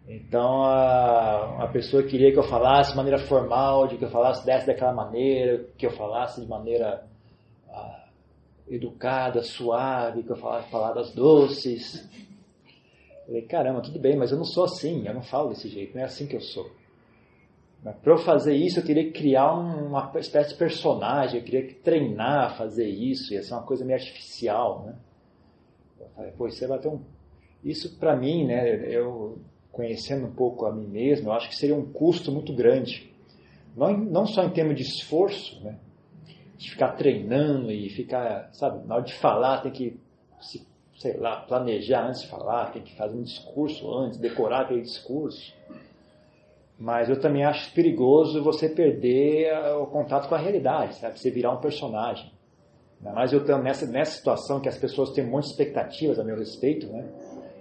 então 0.08 0.64
a, 0.64 1.64
a 1.64 1.68
pessoa 1.68 2.04
queria 2.04 2.32
que 2.32 2.38
eu 2.38 2.44
falasse 2.44 2.92
de 2.92 2.98
maneira 2.98 3.18
formal, 3.18 3.88
de 3.88 3.98
que 3.98 4.06
eu 4.06 4.12
falasse 4.12 4.46
dessa 4.46 4.68
daquela 4.68 4.94
maneira, 4.94 5.66
que 5.78 5.88
eu 5.88 5.92
falasse 5.92 6.40
de 6.40 6.48
maneira 6.48 7.08
uh, 7.68 8.08
educada, 8.70 9.42
suave, 9.42 10.22
que 10.22 10.32
eu 10.32 10.38
falasse 10.38 10.70
palavras 10.70 11.12
doces. 11.14 12.08
Eu 13.22 13.26
falei, 13.26 13.42
caramba, 13.42 13.82
tudo 13.82 14.00
bem, 14.00 14.16
mas 14.16 14.32
eu 14.32 14.38
não 14.38 14.46
sou 14.46 14.66
assim, 14.66 15.08
eu 15.08 15.14
não 15.14 15.24
falo 15.24 15.50
desse 15.50 15.68
jeito, 15.68 15.96
não 15.96 16.04
é 16.04 16.06
assim 16.06 16.28
que 16.28 16.36
eu 16.36 16.42
sou. 16.42 16.70
Para 17.84 18.14
eu 18.14 18.18
fazer 18.18 18.56
isso, 18.56 18.80
eu 18.80 18.86
teria 18.86 19.06
que 19.06 19.20
criar 19.20 19.54
uma 19.54 20.12
espécie 20.16 20.50
de 20.50 20.56
personagem, 20.56 21.40
eu 21.40 21.46
queria 21.46 21.74
treinar 21.76 22.46
a 22.46 22.50
fazer 22.50 22.88
isso, 22.88 23.34
ia 23.34 23.44
ser 23.44 23.54
uma 23.54 23.64
coisa 23.64 23.86
meio 23.86 23.98
artificial, 23.98 24.84
né? 24.86 24.96
Eu 26.00 26.08
falei, 26.16 26.32
pô, 26.32 26.50
você 26.50 26.68
vai 26.68 26.80
ter 26.80 26.88
um... 26.90 27.02
Isso 27.64 27.98
para 27.98 28.16
mim, 28.16 28.46
né, 28.46 28.94
eu 28.94 29.40
conhecendo 29.72 30.26
um 30.26 30.32
pouco 30.32 30.66
a 30.66 30.74
mim 30.74 30.88
mesmo, 30.88 31.30
eu 31.30 31.34
acho 31.34 31.50
que 31.50 31.56
seria 31.56 31.76
um 31.76 31.86
custo 31.92 32.32
muito 32.32 32.52
grande. 32.52 33.14
Não, 33.76 33.96
não 33.96 34.26
só 34.26 34.44
em 34.44 34.50
termos 34.50 34.76
de 34.76 34.82
esforço, 34.82 35.64
né? 35.64 35.78
De 36.58 36.72
ficar 36.72 36.94
treinando 36.94 37.72
e 37.72 37.88
ficar, 37.90 38.50
sabe, 38.54 38.86
na 38.88 38.96
hora 38.96 39.04
de 39.04 39.14
falar 39.14 39.62
tem 39.62 39.72
que, 39.72 40.00
sei 40.98 41.16
lá, 41.18 41.42
planejar 41.42 42.08
antes 42.08 42.22
de 42.22 42.28
falar, 42.28 42.72
tem 42.72 42.82
que 42.82 42.96
fazer 42.96 43.16
um 43.16 43.22
discurso 43.22 43.94
antes, 43.96 44.18
decorar 44.18 44.62
aquele 44.62 44.82
discurso 44.82 45.54
mas 46.80 47.10
eu 47.10 47.20
também 47.20 47.44
acho 47.44 47.74
perigoso 47.74 48.44
você 48.44 48.70
perder 48.70 49.48
eh, 49.48 49.74
o 49.74 49.88
contato 49.88 50.30
com 50.30 50.36
a 50.36 50.38
realidade, 50.38 50.96
sabe? 50.96 51.20
Você 51.20 51.32
virar 51.32 51.52
um 51.52 51.62
personagem. 51.62 52.32
Mas 53.02 53.34
eu 53.34 53.40
estou 53.40 53.58
nessa, 53.58 53.86
nessa 53.86 54.12
situação 54.12 54.60
que 54.60 54.70
as 54.70 54.78
pessoas 54.78 55.12
têm 55.12 55.28
de 55.30 55.46
expectativas 55.46 56.20
a 56.20 56.24
meu 56.24 56.38
respeito, 56.38 56.88
né? 56.88 57.08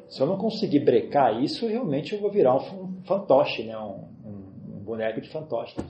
Se 0.08 0.20
eu 0.20 0.26
não 0.26 0.36
conseguir 0.38 0.80
brecar 0.80 1.42
isso, 1.42 1.66
realmente 1.66 2.14
eu 2.14 2.20
vou 2.20 2.30
virar 2.30 2.56
um 2.56 3.02
fantoche, 3.04 3.64
né? 3.64 3.76
Um, 3.78 4.04
um, 4.24 4.76
um 4.76 4.82
boneco 4.84 5.20
de 5.20 5.28
fantoche. 5.28 5.74
Né? 5.78 5.86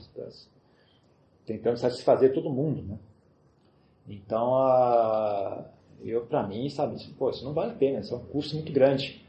Tentando 1.45 1.77
satisfazer 1.77 2.33
todo 2.33 2.49
mundo, 2.49 2.81
né? 2.81 2.97
Então, 4.07 4.55
a, 4.55 5.65
eu 6.03 6.25
para 6.25 6.47
mim, 6.47 6.69
sabe, 6.69 6.97
pô, 7.17 7.29
isso 7.29 7.43
não 7.43 7.53
vale 7.53 7.71
a 7.71 7.75
pena, 7.75 7.99
isso 7.99 8.13
é 8.13 8.17
um 8.17 8.25
custo 8.25 8.55
muito 8.55 8.71
grande. 8.71 9.25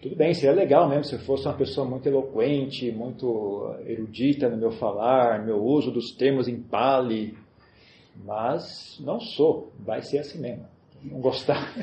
Tudo 0.00 0.14
bem, 0.14 0.32
seria 0.32 0.54
legal 0.54 0.88
mesmo 0.88 1.04
se 1.04 1.14
eu 1.14 1.18
fosse 1.18 1.46
uma 1.46 1.56
pessoa 1.56 1.86
muito 1.86 2.08
eloquente, 2.08 2.92
muito 2.92 3.74
erudita 3.84 4.48
no 4.48 4.56
meu 4.56 4.70
falar, 4.70 5.40
no 5.40 5.46
meu 5.46 5.64
uso 5.64 5.90
dos 5.90 6.12
termos 6.12 6.46
em 6.46 6.60
pali, 6.60 7.36
mas 8.24 8.96
não 9.00 9.18
sou, 9.18 9.72
vai 9.80 10.00
ser 10.02 10.18
assim 10.18 10.38
mesmo. 10.38 10.66
Não 11.02 11.20
gostar. 11.20 11.74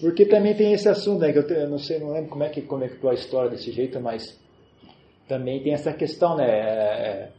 Porque 0.00 0.26
também 0.26 0.56
tem 0.56 0.72
esse 0.72 0.88
assunto, 0.88 1.20
né, 1.20 1.32
que 1.32 1.38
eu, 1.38 1.48
eu, 1.48 1.68
não 1.68 1.78
sei, 1.78 2.00
não 2.00 2.12
lembro 2.12 2.30
como 2.30 2.44
é 2.44 2.48
que 2.48 2.62
conectou 2.62 3.10
a 3.10 3.14
história 3.14 3.50
desse 3.50 3.70
jeito, 3.70 4.00
mas 4.00 4.40
também 5.28 5.62
tem 5.62 5.72
essa 5.72 5.92
questão, 5.92 6.36
né? 6.36 6.48
É, 6.48 6.52
é 6.52 7.30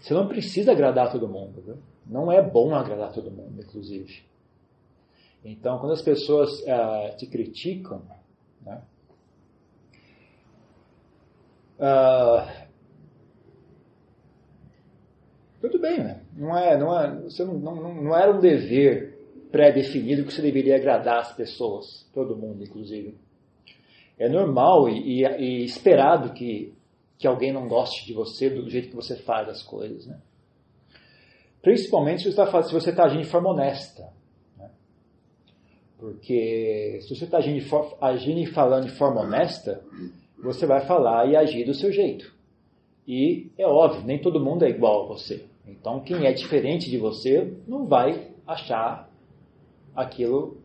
você 0.00 0.14
não 0.14 0.26
precisa 0.26 0.72
agradar 0.72 1.12
todo 1.12 1.28
mundo, 1.28 1.78
não 2.04 2.32
é 2.32 2.42
bom 2.42 2.74
agradar 2.74 3.12
todo 3.12 3.30
mundo, 3.30 3.60
inclusive. 3.60 4.31
Então, 5.44 5.78
quando 5.78 5.92
as 5.92 6.02
pessoas 6.02 6.50
uh, 6.60 7.16
te 7.16 7.26
criticam, 7.26 8.02
né, 8.64 8.82
uh, 11.78 12.62
Tudo 15.62 15.78
bem, 15.78 15.98
né? 15.98 16.20
Não, 16.36 16.58
é, 16.58 16.76
não, 16.76 17.00
é, 17.00 17.20
você 17.20 17.44
não, 17.44 17.54
não, 17.54 18.02
não 18.02 18.16
era 18.16 18.36
um 18.36 18.40
dever 18.40 19.16
pré-definido 19.52 20.24
que 20.24 20.32
você 20.32 20.42
deveria 20.42 20.74
agradar 20.74 21.20
as 21.20 21.32
pessoas, 21.36 22.04
todo 22.12 22.36
mundo, 22.36 22.64
inclusive. 22.64 23.16
É 24.18 24.28
normal 24.28 24.88
e, 24.88 25.22
e, 25.22 25.24
e 25.24 25.64
esperado 25.64 26.32
que, 26.32 26.74
que 27.16 27.28
alguém 27.28 27.52
não 27.52 27.68
goste 27.68 28.04
de 28.04 28.12
você 28.12 28.50
do 28.50 28.68
jeito 28.68 28.88
que 28.88 28.96
você 28.96 29.14
faz 29.14 29.48
as 29.48 29.62
coisas, 29.62 30.04
né? 30.04 30.20
Principalmente 31.62 32.24
se 32.24 32.32
você 32.32 32.90
está 32.90 32.92
tá 32.96 33.04
agindo 33.04 33.22
de 33.22 33.30
forma 33.30 33.50
honesta. 33.50 34.12
Porque 36.02 36.98
se 37.02 37.14
você 37.14 37.26
está 37.26 37.38
agindo, 37.38 37.64
agindo 38.00 38.40
e 38.40 38.46
falando 38.46 38.86
de 38.86 38.90
forma 38.90 39.20
honesta, 39.20 39.84
você 40.36 40.66
vai 40.66 40.80
falar 40.80 41.28
e 41.28 41.36
agir 41.36 41.64
do 41.64 41.72
seu 41.72 41.92
jeito. 41.92 42.34
E 43.06 43.52
é 43.56 43.64
óbvio, 43.64 44.04
nem 44.04 44.20
todo 44.20 44.44
mundo 44.44 44.64
é 44.64 44.68
igual 44.68 45.04
a 45.04 45.06
você. 45.06 45.46
Então, 45.64 46.00
quem 46.00 46.26
é 46.26 46.32
diferente 46.32 46.90
de 46.90 46.98
você 46.98 47.56
não 47.68 47.86
vai 47.86 48.32
achar 48.44 49.08
aquilo 49.94 50.56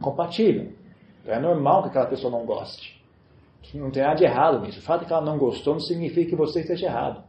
compatível. 0.00 0.72
Então, 1.20 1.34
é 1.34 1.38
normal 1.38 1.82
que 1.82 1.88
aquela 1.90 2.06
pessoa 2.06 2.32
não 2.32 2.46
goste. 2.46 2.98
Não 3.74 3.90
tem 3.90 4.02
nada 4.02 4.14
de 4.14 4.24
errado 4.24 4.62
nisso. 4.62 4.78
O 4.78 4.82
fato 4.82 5.00
de 5.00 5.06
que 5.06 5.12
ela 5.12 5.22
não 5.22 5.36
gostou 5.36 5.74
não 5.74 5.80
significa 5.80 6.30
que 6.30 6.36
você 6.36 6.60
esteja 6.60 6.86
errado. 6.86 7.22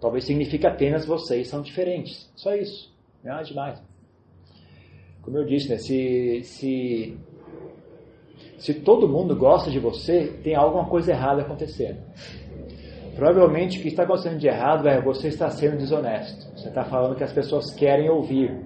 Talvez 0.00 0.24
signifique 0.24 0.64
apenas 0.64 1.04
vocês 1.04 1.48
são 1.48 1.62
diferentes. 1.62 2.30
Só 2.36 2.54
isso. 2.54 2.94
Não 3.24 3.40
é 3.40 3.42
demais. 3.42 3.82
Como 5.26 5.38
eu 5.38 5.44
disse, 5.44 5.68
né, 5.68 5.76
se, 5.76 6.40
se, 6.44 7.18
se 8.58 8.74
todo 8.74 9.08
mundo 9.08 9.34
gosta 9.34 9.72
de 9.72 9.80
você, 9.80 10.38
tem 10.44 10.54
alguma 10.54 10.88
coisa 10.88 11.10
errada 11.10 11.42
acontecendo. 11.42 11.98
Provavelmente 13.16 13.80
o 13.80 13.82
que 13.82 13.88
está 13.88 14.04
acontecendo 14.04 14.38
de 14.38 14.46
errado 14.46 14.86
é 14.88 15.02
você 15.02 15.26
está 15.26 15.50
sendo 15.50 15.78
desonesto. 15.78 16.48
Você 16.56 16.68
está 16.68 16.84
falando 16.84 17.14
o 17.14 17.16
que 17.16 17.24
as 17.24 17.32
pessoas 17.32 17.74
querem 17.74 18.08
ouvir, 18.08 18.56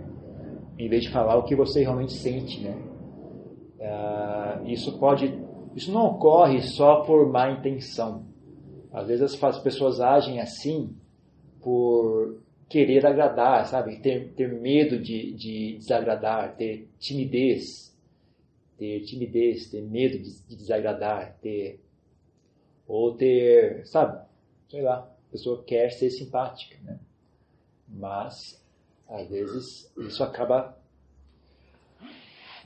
em 0.79 0.87
vez 0.87 1.05
de 1.05 1.09
falar 1.09 1.38
o 1.38 1.44
que 1.44 1.57
você 1.57 1.81
realmente 1.81 2.12
sente. 2.12 2.62
Né? 2.62 2.77
Uh, 3.79 4.68
isso 4.68 4.99
pode, 4.99 5.42
isso 5.75 5.90
não 5.90 6.09
ocorre 6.09 6.61
só 6.61 6.96
por 7.05 7.27
má 7.27 7.51
intenção. 7.51 8.27
Às 8.92 9.07
vezes 9.07 9.42
as 9.42 9.59
pessoas 9.61 9.99
agem 9.99 10.40
assim 10.40 10.94
por 11.62 12.39
querer 12.70 13.04
agradar, 13.04 13.66
sabe? 13.66 14.00
Ter, 14.00 14.33
ter 14.33 14.48
medo 14.48 14.98
de, 14.98 15.35
de 15.35 15.76
desagradar, 15.76 16.56
ter 16.56 16.88
timidez, 16.98 17.94
ter 18.78 19.00
timidez, 19.00 19.68
ter 19.68 19.83
medo 19.83 20.18
de, 20.18 20.42
de 20.46 20.56
desagradar, 20.56 21.37
ter 21.42 21.80
ou 22.87 23.14
ter, 23.14 23.87
sabe? 23.87 24.30
sei 24.70 24.83
lá, 24.83 24.98
a 24.98 25.33
pessoa 25.33 25.62
quer 25.64 25.90
ser 25.90 26.11
simpática, 26.11 26.78
né? 26.85 26.98
Mas, 27.88 28.64
às 29.09 29.28
vezes, 29.28 29.92
isso 29.98 30.22
acaba, 30.22 30.78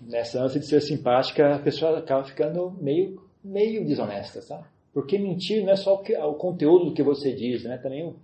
nessa 0.01 0.43
ânsia 0.43 0.61
de 0.61 0.67
ser 0.67 0.83
simpática, 0.83 1.55
a 1.55 1.59
pessoa 1.59 1.99
acaba 1.99 2.25
ficando 2.25 2.71
meio, 2.73 3.23
meio 3.43 3.87
desonesta, 3.87 4.43
sabe? 4.43 4.67
Porque 4.93 5.19
mentir 5.19 5.65
não 5.65 5.73
é 5.73 5.77
só 5.77 5.95
o, 5.95 6.03
que, 6.03 6.15
o 6.15 6.35
conteúdo 6.35 6.87
do 6.87 6.95
que 6.95 7.03
você 7.03 7.35
diz, 7.35 7.65
né? 7.65 7.79
Também 7.79 8.05
o, 8.05 8.17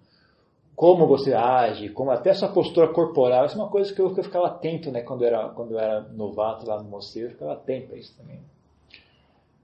como 0.81 1.07
você 1.07 1.35
age, 1.35 1.91
como 1.91 2.11
até 2.11 2.31
a 2.31 2.35
sua 2.35 2.49
postura 2.49 2.89
corporal, 2.89 3.45
isso 3.45 3.55
é 3.55 3.59
uma 3.59 3.69
coisa 3.69 3.93
que 3.93 4.01
eu, 4.01 4.15
que 4.15 4.21
eu 4.21 4.25
ficava 4.25 4.47
atento, 4.47 4.91
né? 4.91 5.03
Quando 5.03 5.23
eu 5.23 5.29
era, 5.29 5.49
quando 5.51 5.73
eu 5.73 5.79
era 5.79 6.01
novato 6.01 6.67
lá 6.67 6.83
no 6.83 6.89
mosteiro, 6.89 7.29
eu 7.29 7.33
ficava 7.33 7.53
atento 7.53 7.93
a 7.93 7.99
isso 7.99 8.17
também 8.17 8.41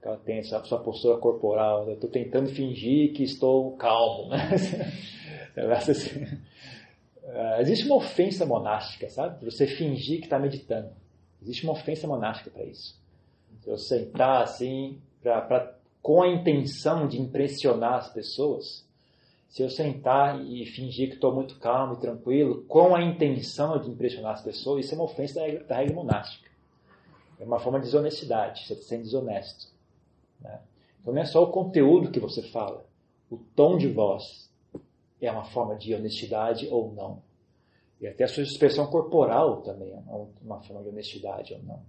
ela 0.07 0.17
tem 0.17 0.37
essa 0.37 0.63
sua 0.63 0.79
postura 0.79 1.17
corporal. 1.17 1.87
Eu 1.87 1.95
estou 1.95 2.09
tentando 2.09 2.49
fingir 2.49 3.13
que 3.13 3.23
estou 3.23 3.75
calmo. 3.77 4.29
Né? 4.29 4.37
assim. 5.75 6.23
uh, 6.23 7.61
existe 7.61 7.85
uma 7.85 7.95
ofensa 7.95 8.45
monástica, 8.45 9.09
sabe? 9.09 9.43
Você 9.43 9.67
fingir 9.67 10.19
que 10.19 10.25
está 10.25 10.39
meditando. 10.39 10.91
Existe 11.41 11.63
uma 11.63 11.73
ofensa 11.73 12.07
monástica 12.07 12.49
para 12.49 12.63
isso. 12.63 12.95
Eu 13.65 13.77
sentar 13.77 14.43
assim, 14.43 15.01
pra, 15.21 15.41
pra, 15.41 15.75
com 16.01 16.21
a 16.21 16.27
intenção 16.29 17.05
de 17.05 17.19
impressionar 17.19 17.95
as 17.95 18.13
pessoas, 18.13 18.86
se 19.49 19.63
eu 19.63 19.69
sentar 19.69 20.41
e 20.45 20.65
fingir 20.65 21.09
que 21.09 21.15
estou 21.15 21.33
muito 21.33 21.57
calmo 21.59 21.93
e 21.93 21.99
tranquilo, 21.99 22.63
com 22.65 22.95
a 22.95 23.01
intenção 23.01 23.79
de 23.79 23.89
impressionar 23.89 24.33
as 24.33 24.41
pessoas, 24.41 24.85
isso 24.85 24.93
é 24.93 24.97
uma 24.97 25.05
ofensa 25.05 25.35
da 25.35 25.45
regra, 25.45 25.63
da 25.63 25.75
regra 25.77 25.95
monástica. 25.95 26.49
É 27.39 27.43
uma 27.43 27.59
forma 27.59 27.79
de 27.79 27.85
desonestidade, 27.85 28.65
você 28.65 28.73
está 28.73 28.85
sendo 28.85 29.03
desonesto. 29.03 29.67
Né? 30.41 30.59
Então 31.01 31.13
não 31.13 31.21
é 31.21 31.25
só 31.25 31.43
o 31.43 31.51
conteúdo 31.51 32.11
que 32.11 32.19
você 32.19 32.41
fala, 32.41 32.85
o 33.29 33.37
tom 33.37 33.77
de 33.77 33.87
voz 33.87 34.49
é 35.21 35.31
uma 35.31 35.45
forma 35.45 35.75
de 35.75 35.93
honestidade 35.93 36.67
ou 36.69 36.91
não. 36.93 37.21
E 37.99 38.07
até 38.07 38.25
a 38.25 38.27
sua 38.27 38.43
expressão 38.43 38.87
corporal 38.87 39.61
também 39.61 39.91
é 39.91 39.99
uma 40.41 40.61
forma 40.61 40.83
de 40.83 40.89
honestidade 40.89 41.53
ou 41.53 41.63
não. 41.63 41.81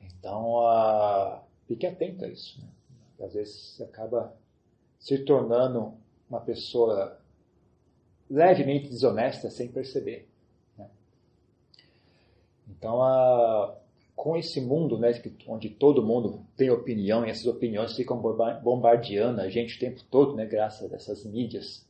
Então, 0.00 0.54
uh, 0.60 1.40
fique 1.66 1.86
atento 1.86 2.24
a 2.24 2.28
isso. 2.28 2.60
Né? 2.60 2.68
Às 3.26 3.34
vezes 3.34 3.54
você 3.54 3.82
acaba 3.82 4.34
se 5.04 5.18
tornando 5.18 5.92
uma 6.30 6.40
pessoa 6.40 7.20
levemente 8.30 8.88
desonesta 8.88 9.50
sem 9.50 9.68
perceber. 9.68 10.26
Né? 10.78 10.88
Então, 12.70 13.00
uh, 13.00 13.76
com 14.16 14.34
esse 14.34 14.62
mundo, 14.62 14.98
né, 14.98 15.12
onde 15.46 15.68
todo 15.68 16.02
mundo 16.02 16.40
tem 16.56 16.70
opinião 16.70 17.26
e 17.26 17.28
essas 17.28 17.44
opiniões 17.44 17.94
ficam 17.94 18.18
bombardeando 18.18 19.42
a 19.42 19.50
gente 19.50 19.76
o 19.76 19.78
tempo 19.78 20.02
todo, 20.10 20.34
né, 20.34 20.46
graças 20.46 20.90
a 20.90 20.96
essas 20.96 21.22
mídias 21.26 21.86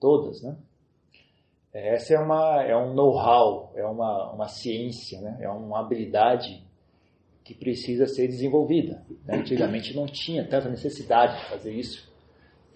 todas, 0.00 0.40
né? 0.42 0.56
Essa 1.74 2.14
é 2.14 2.18
uma 2.18 2.62
é 2.62 2.74
um 2.74 2.94
know-how, 2.94 3.70
é 3.74 3.84
uma, 3.84 4.32
uma 4.32 4.48
ciência, 4.48 5.20
né? 5.20 5.36
É 5.42 5.48
uma 5.50 5.80
habilidade 5.80 6.64
que 7.44 7.52
precisa 7.52 8.06
ser 8.06 8.26
desenvolvida. 8.28 9.04
Né? 9.26 9.36
Antigamente 9.36 9.94
não 9.94 10.06
tinha 10.06 10.48
tanta 10.48 10.70
necessidade 10.70 11.38
de 11.38 11.50
fazer 11.50 11.74
isso, 11.74 12.05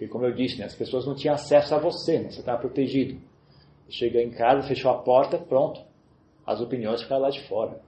porque 0.01 0.09
como 0.09 0.25
eu 0.25 0.33
disse, 0.33 0.59
né, 0.59 0.65
as 0.65 0.75
pessoas 0.75 1.05
não 1.05 1.15
tinham 1.15 1.35
acesso 1.35 1.75
a 1.75 1.79
você, 1.79 2.21
né? 2.21 2.31
você 2.31 2.41
estava 2.41 2.59
protegido. 2.59 3.21
Chega 3.91 4.23
em 4.23 4.31
casa, 4.31 4.67
fechou 4.67 4.91
a 4.91 4.97
porta, 4.97 5.37
pronto, 5.37 5.79
as 6.47 6.59
opiniões 6.59 7.03
ficaram 7.03 7.21
lá 7.21 7.29
de 7.29 7.47
fora. 7.47 7.79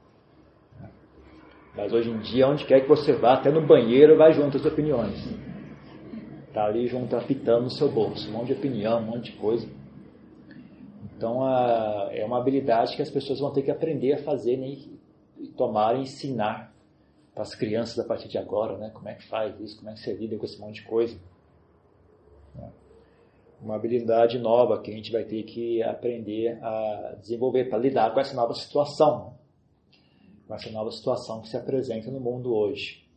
Mas 1.74 1.90
hoje 1.90 2.10
em 2.10 2.18
dia, 2.18 2.46
onde 2.46 2.66
quer 2.66 2.82
que 2.82 2.88
você 2.88 3.14
vá, 3.14 3.32
até 3.32 3.50
no 3.50 3.66
banheiro, 3.66 4.18
vai 4.18 4.34
junto 4.34 4.58
as 4.58 4.66
opiniões. 4.66 5.26
Está 6.48 6.66
ali 6.66 6.86
junto, 6.86 7.16
apitando 7.16 7.62
no 7.62 7.70
seu 7.70 7.90
bolso. 7.90 8.28
Um 8.28 8.32
monte 8.32 8.48
de 8.48 8.52
opinião, 8.52 8.98
um 8.98 9.06
monte 9.06 9.32
de 9.32 9.38
coisa. 9.38 9.66
Então, 11.16 11.42
a, 11.42 12.10
é 12.12 12.22
uma 12.26 12.38
habilidade 12.38 12.94
que 12.94 13.00
as 13.00 13.10
pessoas 13.10 13.40
vão 13.40 13.54
ter 13.54 13.62
que 13.62 13.70
aprender 13.70 14.12
a 14.12 14.18
fazer 14.18 14.58
né, 14.58 14.68
e 15.38 15.48
tomar 15.56 15.96
e 15.96 16.02
ensinar 16.02 16.74
para 17.32 17.42
as 17.42 17.54
crianças 17.54 17.98
a 17.98 18.04
partir 18.04 18.28
de 18.28 18.36
agora, 18.36 18.76
né? 18.76 18.90
Como 18.92 19.08
é 19.08 19.14
que 19.14 19.26
faz 19.28 19.58
isso, 19.60 19.78
como 19.78 19.88
é 19.88 19.94
que 19.94 20.00
você 20.00 20.12
lida 20.12 20.36
com 20.36 20.44
esse 20.44 20.60
monte 20.60 20.74
de 20.74 20.82
coisa. 20.82 21.18
Uma 23.62 23.76
habilidade 23.76 24.38
nova 24.38 24.82
que 24.82 24.90
a 24.90 24.94
gente 24.94 25.12
vai 25.12 25.24
ter 25.24 25.44
que 25.44 25.82
aprender 25.82 26.58
a 26.62 27.16
desenvolver 27.20 27.66
para 27.70 27.78
lidar 27.78 28.12
com 28.12 28.20
essa 28.20 28.34
nova 28.34 28.52
situação 28.54 29.40
com 30.52 30.56
essa 30.56 30.70
nova 30.70 30.90
situação 30.90 31.40
que 31.40 31.48
se 31.48 31.56
apresenta 31.56 32.10
no 32.10 32.20
mundo 32.20 32.54
hoje. 32.54 33.08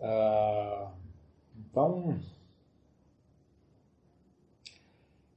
Ah, 0.00 0.94
então, 1.54 2.18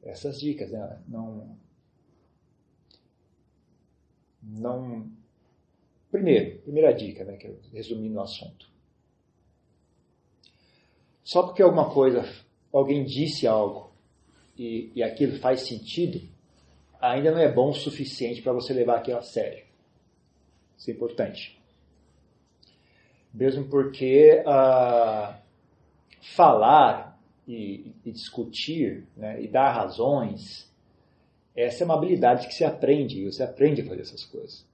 essas 0.01 0.39
dicas, 0.39 0.71
né? 0.71 1.01
Não, 1.09 1.57
não. 4.41 5.11
Primeiro, 6.09 6.61
primeira 6.61 6.93
dica, 6.93 7.25
né? 7.25 7.35
Que 7.35 7.47
eu 7.47 7.59
resumi 7.73 8.07
no 8.07 8.21
assunto. 8.21 8.71
Só 11.23 11.43
porque 11.43 11.61
alguma 11.61 11.89
coisa, 11.89 12.27
alguém 12.71 13.03
disse 13.03 13.47
algo 13.47 13.91
e, 14.57 14.91
e 14.95 15.03
aquilo 15.03 15.39
faz 15.39 15.61
sentido, 15.61 16.21
ainda 16.99 17.31
não 17.31 17.39
é 17.39 17.51
bom 17.51 17.69
o 17.69 17.73
suficiente 17.73 18.41
para 18.41 18.53
você 18.53 18.73
levar 18.73 18.97
aquilo 18.97 19.17
a 19.17 19.21
sério. 19.21 19.63
Isso 20.77 20.89
é 20.89 20.93
importante. 20.93 21.59
Mesmo 23.33 23.65
porque 23.65 24.43
uh, 24.45 25.33
falar 26.35 27.19
e, 27.47 27.93
e 28.05 28.11
discutir 28.11 29.05
né, 29.15 29.41
e 29.41 29.47
dar 29.47 29.71
razões, 29.71 30.71
essa 31.55 31.83
é 31.83 31.85
uma 31.85 31.95
habilidade 31.95 32.47
que 32.47 32.53
se 32.53 32.63
aprende, 32.63 33.25
você 33.25 33.43
aprende 33.43 33.81
a 33.81 33.85
fazer 33.85 34.01
essas 34.01 34.25
coisas. 34.25 34.65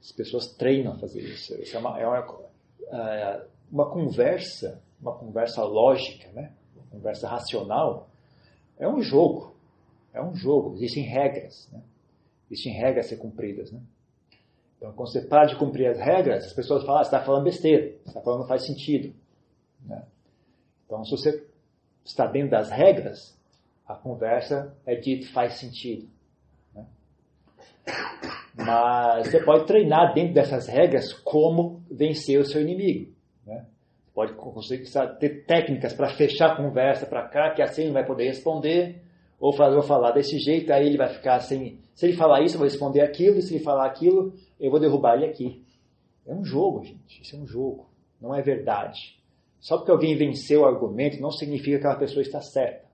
As 0.00 0.10
pessoas 0.10 0.48
treinam 0.48 0.92
a 0.92 0.98
fazer 0.98 1.20
isso. 1.20 1.54
Isso 1.60 1.76
é 1.76 1.78
uma, 1.78 2.00
é 2.00 2.06
uma, 2.06 2.30
uh, 2.30 3.46
uma 3.70 3.90
conversa, 3.90 4.82
uma 5.02 5.12
conversa 5.12 5.64
lógica, 5.64 6.30
né? 6.32 6.52
uma 6.76 6.86
conversa 6.86 7.28
racional, 7.28 8.08
é 8.78 8.88
um 8.88 9.02
jogo. 9.02 9.52
É 10.14 10.22
um 10.22 10.34
jogo, 10.34 10.74
existem 10.76 11.02
regras. 11.02 11.68
Né? 11.72 11.82
Existem 12.50 12.72
regras 12.72 13.06
a 13.06 13.08
ser 13.08 13.16
cumpridas. 13.16 13.72
Né? 13.72 13.80
Então, 14.76 14.92
quando 14.92 15.10
você 15.10 15.22
para 15.22 15.46
de 15.46 15.56
cumprir 15.56 15.88
as 15.88 15.98
regras, 15.98 16.44
as 16.44 16.52
pessoas 16.52 16.84
falam, 16.84 17.00
ah, 17.00 17.04
você 17.04 17.08
está 17.08 17.24
falando 17.24 17.44
besteira, 17.44 17.92
você 18.02 18.08
está 18.08 18.20
falando 18.20 18.40
não 18.40 18.48
faz 18.48 18.64
sentido. 18.64 19.14
Né? 19.84 20.04
Então, 20.86 21.04
se 21.04 21.10
você 21.10 21.46
está 22.04 22.26
dentro 22.26 22.50
das 22.50 22.70
regras, 22.70 23.36
a 23.86 23.94
conversa 23.94 24.76
é 24.86 24.94
dito 24.94 25.32
faz 25.32 25.54
sentido. 25.54 26.08
Né? 26.74 26.86
Mas 28.54 29.28
você 29.28 29.42
pode 29.42 29.66
treinar 29.66 30.14
dentro 30.14 30.34
dessas 30.34 30.68
regras 30.68 31.12
como 31.12 31.82
vencer 31.90 32.38
o 32.38 32.44
seu 32.44 32.60
inimigo. 32.60 33.12
Pode 34.14 34.34
conseguir 34.34 34.90
ter 35.18 35.44
técnicas 35.46 35.94
para 35.94 36.10
fechar 36.10 36.52
a 36.52 36.56
conversa 36.56 37.06
para 37.06 37.26
cá, 37.28 37.50
que 37.50 37.62
assim 37.62 37.86
não 37.86 37.94
vai 37.94 38.04
poder 38.04 38.24
responder, 38.24 39.02
ou 39.40 39.52
fazer, 39.52 39.74
vou 39.74 39.82
falar 39.82 40.12
desse 40.12 40.38
jeito, 40.38 40.72
aí 40.72 40.86
ele 40.86 40.98
vai 40.98 41.08
ficar 41.08 41.40
sem. 41.40 41.80
Se 41.94 42.06
ele 42.06 42.16
falar 42.16 42.42
isso, 42.42 42.54
eu 42.54 42.58
vou 42.58 42.68
responder 42.68 43.00
aquilo, 43.00 43.38
e 43.38 43.42
se 43.42 43.54
ele 43.54 43.64
falar 43.64 43.86
aquilo, 43.86 44.34
eu 44.60 44.70
vou 44.70 44.78
derrubar 44.78 45.16
ele 45.16 45.26
aqui. 45.26 45.64
É 46.26 46.34
um 46.34 46.44
jogo, 46.44 46.84
gente. 46.84 47.22
Isso 47.22 47.34
é 47.34 47.38
um 47.38 47.46
jogo. 47.46 47.88
Não 48.20 48.34
é 48.34 48.42
verdade. 48.42 49.18
Só 49.58 49.76
porque 49.76 49.90
alguém 49.90 50.16
venceu 50.16 50.62
o 50.62 50.64
argumento 50.64 51.20
não 51.20 51.30
significa 51.30 51.78
que 51.78 51.86
aquela 51.86 51.98
pessoa 51.98 52.22
está 52.22 52.40
certa. 52.40 52.84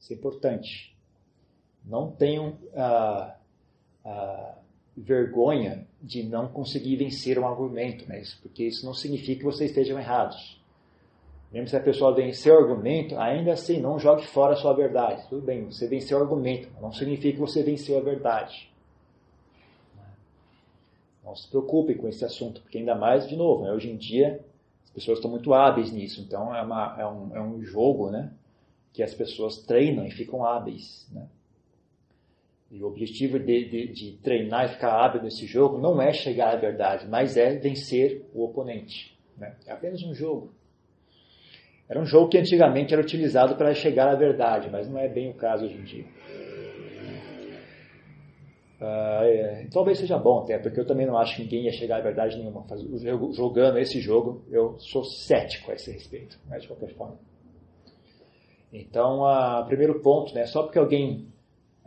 Isso 0.00 0.12
é 0.12 0.16
importante. 0.16 0.96
Não 1.84 2.10
tenham 2.10 2.58
ah, 2.74 3.36
ah, 4.04 4.54
vergonha 4.98 5.86
de 6.02 6.22
não 6.22 6.48
conseguir 6.48 6.96
vencer 6.96 7.38
um 7.38 7.46
argumento, 7.46 8.08
né? 8.08 8.22
porque 8.42 8.64
isso 8.64 8.84
não 8.84 8.94
significa 8.94 9.38
que 9.38 9.44
vocês 9.44 9.70
estejam 9.70 9.98
errados. 9.98 10.58
Mesmo 11.52 11.68
se 11.68 11.76
a 11.76 11.80
pessoa 11.80 12.14
venceu 12.14 12.54
o 12.54 12.58
argumento, 12.58 13.16
ainda 13.16 13.52
assim, 13.52 13.80
não 13.80 13.98
jogue 13.98 14.26
fora 14.26 14.52
a 14.52 14.56
sua 14.56 14.74
verdade. 14.74 15.26
Tudo 15.28 15.42
bem, 15.42 15.64
você 15.64 15.86
venceu 15.86 16.18
o 16.18 16.22
argumento, 16.22 16.68
não 16.80 16.92
significa 16.92 17.34
que 17.34 17.40
você 17.40 17.62
venceu 17.62 17.96
a 17.96 18.02
verdade. 18.02 18.70
Não 21.24 21.34
se 21.34 21.48
preocupe 21.48 21.94
com 21.94 22.08
esse 22.08 22.24
assunto, 22.24 22.60
porque 22.60 22.78
ainda 22.78 22.94
mais, 22.94 23.28
de 23.28 23.36
novo, 23.36 23.64
né? 23.64 23.72
hoje 23.72 23.90
em 23.90 23.96
dia 23.96 24.44
as 24.84 24.90
pessoas 24.90 25.18
estão 25.18 25.30
muito 25.30 25.52
hábeis 25.54 25.92
nisso, 25.92 26.20
então 26.20 26.54
é, 26.54 26.62
uma, 26.62 26.96
é, 26.98 27.06
um, 27.06 27.36
é 27.36 27.40
um 27.40 27.62
jogo 27.62 28.10
né? 28.10 28.32
que 28.92 29.02
as 29.02 29.14
pessoas 29.14 29.58
treinam 29.58 30.06
e 30.06 30.10
ficam 30.10 30.44
hábeis. 30.44 31.06
Né? 31.12 31.28
E 32.70 32.82
o 32.82 32.86
objetivo 32.86 33.38
de, 33.38 33.64
de, 33.64 33.92
de, 33.92 34.12
treinar 34.18 34.66
e 34.66 34.68
ficar 34.68 34.92
hábil 34.92 35.22
nesse 35.22 35.46
jogo 35.46 35.78
não 35.78 36.02
é 36.02 36.12
chegar 36.12 36.54
à 36.54 36.56
verdade, 36.56 37.06
mas 37.08 37.36
é 37.36 37.56
vencer 37.56 38.26
o 38.34 38.44
oponente. 38.44 39.18
Né? 39.38 39.56
É 39.66 39.72
apenas 39.72 40.02
um 40.02 40.14
jogo. 40.14 40.52
Era 41.88 41.98
um 41.98 42.04
jogo 42.04 42.28
que 42.28 42.36
antigamente 42.36 42.92
era 42.92 43.02
utilizado 43.02 43.56
para 43.56 43.72
chegar 43.72 44.08
à 44.08 44.14
verdade, 44.14 44.68
mas 44.70 44.88
não 44.88 44.98
é 44.98 45.08
bem 45.08 45.30
o 45.30 45.34
caso 45.34 45.64
hoje 45.64 45.78
em 45.78 45.84
dia. 45.84 46.04
Uh, 48.80 49.24
é, 49.24 49.66
talvez 49.72 49.98
seja 49.98 50.16
bom 50.18 50.40
até, 50.40 50.56
porque 50.58 50.78
eu 50.78 50.86
também 50.86 51.06
não 51.06 51.18
acho 51.18 51.34
que 51.34 51.42
ninguém 51.42 51.64
ia 51.64 51.72
chegar 51.72 51.96
à 51.96 52.00
verdade 52.00 52.36
nenhuma. 52.36 52.64
Jogando 53.32 53.78
esse 53.78 53.98
jogo, 54.00 54.44
eu 54.50 54.78
sou 54.78 55.02
cético 55.04 55.72
a 55.72 55.74
esse 55.74 55.90
respeito, 55.90 56.38
mas 56.46 56.62
de 56.62 56.68
qualquer 56.68 56.94
forma. 56.94 57.18
Então, 58.72 59.22
uh, 59.22 59.66
primeiro 59.66 60.00
ponto, 60.00 60.32
né, 60.34 60.46
só 60.46 60.62
porque 60.62 60.78
alguém 60.78 61.26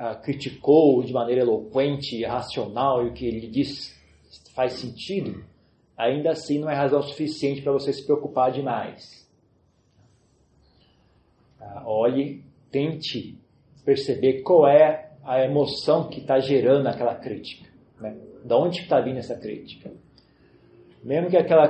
uh, 0.01 0.19
criticou 0.21 1.03
de 1.03 1.13
maneira 1.13 1.41
eloquente, 1.41 2.23
racional, 2.23 3.05
e 3.05 3.09
o 3.09 3.13
que 3.13 3.25
ele 3.25 3.47
diz 3.47 3.95
faz 4.55 4.73
sentido, 4.73 5.45
ainda 5.95 6.31
assim 6.31 6.59
não 6.59 6.69
é 6.69 6.75
razão 6.75 7.01
suficiente 7.03 7.61
para 7.61 7.71
você 7.71 7.93
se 7.93 8.03
preocupar 8.03 8.51
demais. 8.51 9.29
Uh, 11.59 11.85
olhe, 11.85 12.43
tente 12.71 13.37
perceber 13.85 14.41
qual 14.41 14.67
é 14.67 15.11
a 15.23 15.43
emoção 15.43 16.09
que 16.09 16.19
está 16.19 16.39
gerando 16.39 16.87
aquela 16.87 17.15
crítica. 17.15 17.69
Né? 17.99 18.17
Da 18.43 18.57
onde 18.57 18.79
está 18.79 18.99
vindo 18.99 19.17
essa 19.17 19.37
crítica? 19.37 19.91
Mesmo 21.03 21.29
que 21.29 21.37
aquela 21.37 21.67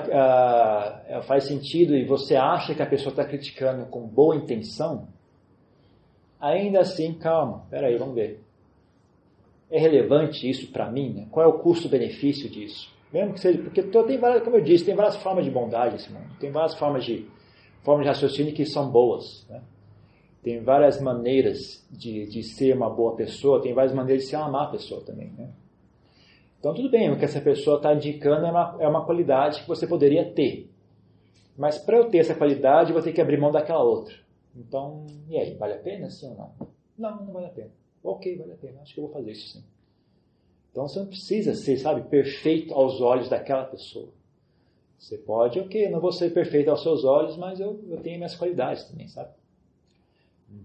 uh, 1.20 1.24
faz 1.24 1.46
sentido 1.46 1.96
e 1.96 2.06
você 2.06 2.36
acha 2.36 2.74
que 2.74 2.82
a 2.82 2.86
pessoa 2.86 3.12
está 3.12 3.26
criticando 3.26 3.86
com 3.86 4.08
boa 4.08 4.36
intenção, 4.36 5.08
ainda 6.42 6.82
assim, 6.82 7.14
calma, 7.14 7.66
peraí, 7.70 7.98
vamos 7.98 8.16
ver. 8.16 8.42
É 9.70 9.80
relevante 9.80 10.50
isso 10.50 10.72
para 10.72 10.92
mim? 10.92 11.14
Né? 11.14 11.28
Qual 11.32 11.46
é 11.46 11.48
o 11.48 11.60
custo-benefício 11.60 12.50
disso? 12.50 12.92
Mesmo 13.14 13.34
que 13.34 13.40
seja, 13.40 13.62
porque 13.62 13.84
tem 13.84 14.18
várias, 14.18 14.44
como 14.44 14.56
eu 14.56 14.62
disse, 14.62 14.86
tem 14.86 14.96
várias 14.96 15.18
formas 15.18 15.46
de 15.46 15.52
bondade 15.52 15.94
nesse 15.94 16.12
mundo, 16.12 16.28
tem 16.40 16.50
várias 16.50 16.76
formas 16.76 17.06
de, 17.06 17.26
formas 17.84 18.06
de 18.06 18.10
raciocínio 18.10 18.54
que 18.54 18.66
são 18.66 18.90
boas. 18.90 19.46
Né? 19.50 19.62
Tem 20.44 20.62
várias 20.62 21.00
maneiras 21.00 21.86
de, 21.92 22.26
de 22.28 22.42
ser 22.42 22.76
uma 22.76 22.90
boa 22.90 23.16
pessoa, 23.16 23.62
tem 23.62 23.74
várias 23.74 23.94
maneiras 23.94 24.24
de 24.24 24.30
ser 24.30 24.38
uma 24.38 24.50
má 24.50 24.68
pessoa 24.68 25.02
também. 25.02 25.32
Né? 25.38 25.50
Então, 26.60 26.74
tudo 26.74 26.90
bem, 26.90 27.12
o 27.12 27.18
que 27.18 27.26
essa 27.26 27.42
pessoa 27.42 27.78
está 27.78 27.94
indicando 27.94 28.46
é 28.46 28.52
uma, 28.52 28.78
é 28.80 28.88
uma 28.88 29.06
qualidade 29.06 29.62
que 29.62 29.68
você 29.68 29.86
poderia 29.86 30.32
ter. 30.32 30.70
Mas 31.58 31.78
para 31.78 31.98
eu 31.98 32.10
ter 32.10 32.20
essa 32.20 32.34
qualidade, 32.34 32.90
eu 32.90 32.94
vou 32.94 33.04
ter 33.04 33.12
que 33.12 33.22
abrir 33.22 33.40
mão 33.40 33.52
daquela 33.52 33.84
outra. 33.84 34.16
Então, 34.56 35.06
e 35.30 35.38
aí, 35.38 35.56
vale 35.56 35.74
a 35.74 35.80
pena 35.80 36.10
sim 36.10 36.28
ou 36.28 36.36
não? 36.36 36.52
Não, 36.98 37.26
não 37.26 37.34
vale 37.34 37.48
a 37.48 37.50
pena. 37.50 37.72
Ok, 38.04 38.36
vale 38.38 38.54
a 38.54 38.58
pena, 38.58 38.82
acho 38.82 38.94
que 38.94 39.00
eu 39.00 39.06
vou 39.06 39.14
fazer 39.14 39.32
isso 39.32 39.48
sim. 39.50 39.64
Então 40.72 40.88
você 40.88 41.00
não 41.00 41.08
precisa 41.08 41.54
ser, 41.54 41.78
sabe, 41.78 42.10
perfeito 42.10 42.74
aos 42.74 43.02
olhos 43.02 43.30
daquela 43.30 43.66
pessoa. 43.66 44.10
Você 44.98 45.18
pode, 45.18 45.60
ok, 45.60 45.88
eu 45.88 45.92
não 45.92 46.00
vou 46.00 46.12
ser 46.12 46.32
perfeito 46.34 46.70
aos 46.70 46.84
seus 46.84 47.04
olhos, 47.04 47.36
mas 47.36 47.60
eu, 47.60 47.84
eu 47.90 47.98
tenho 47.98 48.18
minhas 48.18 48.36
qualidades 48.36 48.84
também, 48.86 49.08
sabe? 49.08 49.32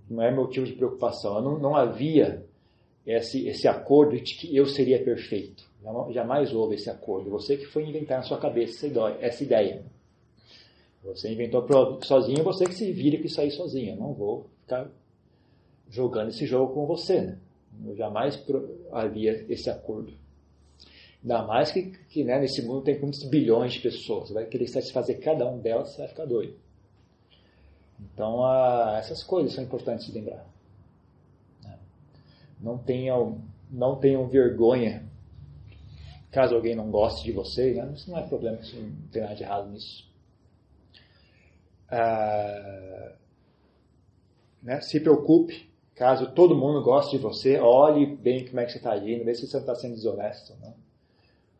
Não 0.08 0.22
é 0.22 0.34
motivo 0.34 0.66
de 0.66 0.74
preocupação. 0.74 1.40
Não, 1.40 1.58
não 1.58 1.74
havia 1.74 2.44
esse, 3.06 3.48
esse 3.48 3.66
acordo 3.66 4.20
de 4.20 4.34
que 4.34 4.54
eu 4.54 4.66
seria 4.66 5.02
perfeito. 5.02 5.64
Jamais 6.10 6.52
houve 6.52 6.74
esse 6.74 6.90
acordo. 6.90 7.30
Você 7.30 7.56
que 7.56 7.66
foi 7.66 7.84
inventar 7.84 8.18
na 8.18 8.24
sua 8.24 8.38
cabeça 8.38 8.86
essa 9.20 9.42
ideia. 9.44 9.84
Você 11.06 11.32
inventou 11.32 11.66
sozinho, 12.02 12.42
você 12.42 12.66
que 12.66 12.74
se 12.74 12.92
vira 12.92 13.18
que 13.18 13.28
sair 13.28 13.50
sozinho. 13.50 13.94
Eu 13.94 13.96
não 13.96 14.12
vou 14.12 14.48
ficar 14.62 14.90
jogando 15.88 16.28
esse 16.28 16.46
jogo 16.46 16.74
com 16.74 16.86
você. 16.86 17.20
Né? 17.20 17.38
Eu 17.86 17.96
jamais 17.96 18.42
havia 18.92 19.44
esse 19.48 19.70
acordo. 19.70 20.12
Ainda 21.22 21.42
mais 21.42 21.72
que, 21.72 21.90
que 22.08 22.24
né, 22.24 22.38
nesse 22.40 22.62
mundo 22.62 22.82
tem 22.82 23.00
muitos 23.00 23.22
bilhões 23.24 23.74
de 23.74 23.80
pessoas. 23.80 24.28
Você 24.28 24.34
vai 24.34 24.46
querer 24.46 24.66
satisfazer 24.68 25.20
cada 25.20 25.48
um 25.48 25.58
delas, 25.58 25.90
você 25.90 25.98
vai 25.98 26.08
ficar 26.08 26.24
doido. 26.24 26.54
Então, 28.00 28.44
essas 28.96 29.22
coisas 29.22 29.52
são 29.52 29.64
importantes 29.64 30.06
de 30.06 30.12
lembrar. 30.12 30.46
Né? 31.64 31.78
Não 32.60 32.78
tenham, 32.78 33.40
não 33.70 33.96
tenham 33.96 34.26
vergonha 34.28 35.06
caso 36.36 36.54
alguém 36.54 36.76
não 36.76 36.90
goste 36.90 37.24
de 37.24 37.32
você. 37.32 37.72
Né? 37.72 37.92
Isso 37.94 38.10
não 38.10 38.18
é 38.18 38.22
problema, 38.22 38.58
isso 38.60 38.76
não 38.76 38.92
tem 39.10 39.22
nada 39.22 39.34
de 39.34 39.42
errado 39.42 39.70
nisso. 39.70 40.06
Ah, 41.90 43.12
né? 44.62 44.80
Se 44.80 44.98
preocupe 45.00 45.70
caso 45.94 46.32
todo 46.32 46.54
mundo 46.54 46.82
goste 46.82 47.16
de 47.16 47.22
você, 47.22 47.58
olhe 47.58 48.04
bem 48.04 48.46
como 48.46 48.60
é 48.60 48.66
que 48.66 48.72
você 48.72 48.78
está 48.78 48.92
agindo, 48.92 49.24
vê 49.24 49.34
se 49.34 49.46
você 49.46 49.56
está 49.58 49.74
sendo 49.74 49.94
desonesto. 49.94 50.52
Né? 50.60 50.74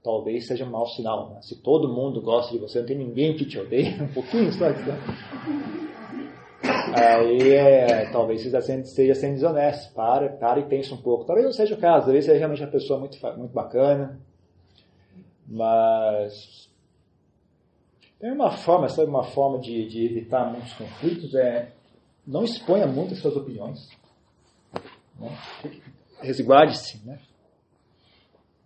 Talvez 0.02 0.46
seja 0.46 0.64
um 0.64 0.70
mau 0.70 0.86
sinal. 0.86 1.30
Né? 1.30 1.40
Se 1.42 1.56
todo 1.56 1.88
mundo 1.88 2.20
gosta 2.20 2.52
de 2.52 2.58
você, 2.58 2.80
não 2.80 2.86
tem 2.86 2.98
ninguém 2.98 3.34
que 3.36 3.46
te 3.46 3.58
odeie, 3.58 3.94
um 4.02 4.12
pouquinho 4.12 4.52
só. 4.52 4.68
Né? 4.68 5.00
Aí 6.94 7.52
é, 7.52 8.10
talvez 8.10 8.44
você 8.44 8.80
esteja 8.80 9.14
sendo 9.14 9.34
desonesto. 9.34 9.94
Para, 9.94 10.28
para 10.28 10.60
e 10.60 10.64
pense 10.64 10.92
um 10.92 10.98
pouco. 10.98 11.24
Talvez 11.24 11.46
não 11.46 11.52
seja 11.52 11.74
o 11.74 11.78
caso, 11.78 12.06
talvez 12.06 12.24
seja 12.24 12.38
realmente 12.38 12.62
uma 12.62 12.70
pessoa 12.70 12.98
muito, 12.98 13.18
muito 13.38 13.52
bacana. 13.52 14.20
Mas 15.48 16.65
tem 18.26 18.32
uma 18.32 18.50
forma, 18.50 18.88
sabe, 18.88 19.08
uma 19.08 19.22
forma 19.22 19.60
de, 19.60 19.86
de 19.86 20.04
evitar 20.04 20.50
muitos 20.50 20.72
conflitos 20.72 21.32
é 21.36 21.70
não 22.26 22.42
exponha 22.42 22.84
muito 22.84 23.14
as 23.14 23.20
suas 23.20 23.36
opiniões. 23.36 23.88
Né? 25.16 25.38
Resguarde-se. 26.20 27.06
Né? 27.06 27.20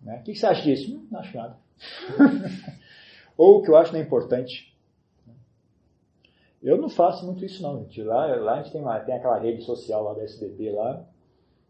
Né? 0.01 0.17
O 0.17 0.23
que 0.23 0.33
você 0.33 0.47
acha 0.47 0.63
disso? 0.63 0.91
Hum, 0.91 1.07
não 1.11 1.19
acho 1.19 1.37
nada. 1.37 1.57
Ou 3.37 3.59
o 3.59 3.61
que 3.61 3.69
eu 3.69 3.75
acho 3.75 3.93
não 3.93 3.99
é 3.99 4.03
importante. 4.03 4.75
Eu 6.63 6.77
não 6.77 6.89
faço 6.89 7.23
muito 7.23 7.45
isso 7.45 7.61
não, 7.61 7.83
gente. 7.83 8.01
Lá, 8.01 8.25
lá 8.37 8.53
a 8.53 8.63
gente 8.63 8.71
tem, 8.71 8.81
uma, 8.81 8.99
tem 9.01 9.13
aquela 9.13 9.37
rede 9.37 9.63
social 9.63 10.03
lá 10.03 10.15
da 10.15 10.23
SBB 10.23 10.71
lá. 10.71 11.05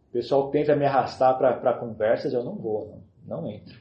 O 0.07 0.13
pessoal 0.13 0.49
tenta 0.49 0.77
me 0.77 0.85
arrastar 0.85 1.37
para 1.37 1.73
conversas, 1.73 2.31
eu 2.31 2.41
não 2.41 2.55
vou, 2.55 3.01
não, 3.27 3.41
não 3.41 3.51
entro. 3.51 3.80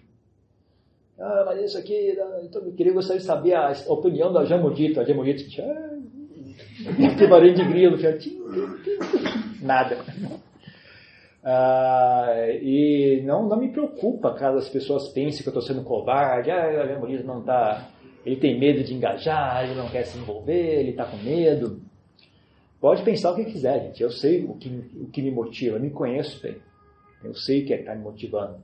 Ah, 1.21 1.43
mas 1.47 1.63
isso 1.63 1.79
aqui, 1.79 2.17
então 2.43 2.63
eu 2.63 2.73
queria 2.73 2.93
gostaria 2.93 3.21
de 3.21 3.27
saber 3.27 3.55
a 3.55 3.73
opinião 3.89 4.33
da 4.33 4.45
Jamudito. 4.45 5.01
A 5.01 5.05
Jamudito, 5.05 5.45
ah, 5.61 5.99
que 7.19 7.27
barulho 7.27 7.55
de 7.55 7.65
grilo, 7.65 7.99
nada. 9.61 9.99
Ah, 11.45 12.49
e 12.63 13.23
não, 13.25 13.47
não 13.47 13.59
me 13.59 13.71
preocupa 13.71 14.35
caso 14.35 14.59
as 14.59 14.69
pessoas 14.69 15.09
pensem 15.09 15.43
que 15.43 15.49
eu 15.49 15.51
estou 15.51 15.63
sendo 15.63 15.83
covarde, 15.83 16.51
ah, 16.51 16.83
a 16.83 16.87
Jamudito 16.87 17.27
não 17.27 17.41
está 17.41 17.91
ele 18.25 18.37
tem 18.37 18.59
medo 18.59 18.85
de 18.85 18.95
engajar, 18.95 19.65
ele 19.65 19.75
não 19.75 19.89
quer 19.89 20.05
se 20.05 20.19
envolver, 20.19 20.81
ele 20.81 20.91
está 20.91 21.07
com 21.07 21.17
medo. 21.19 21.81
Pode 22.81 23.03
pensar 23.03 23.33
o 23.33 23.37
que 23.37 23.45
quiser, 23.45 23.81
gente. 23.81 24.03
Eu 24.03 24.11
sei 24.11 24.45
o 24.45 24.55
que, 24.57 24.69
o 24.69 25.07
que 25.09 25.23
me 25.23 25.31
motiva, 25.31 25.77
eu 25.77 25.81
me 25.81 25.91
conheço 25.91 26.41
bem. 26.43 26.57
Eu 27.23 27.35
sei 27.35 27.63
o 27.63 27.67
que 27.67 27.75
é 27.75 27.81
está 27.81 27.95
me 27.95 28.03
motivando. 28.03 28.59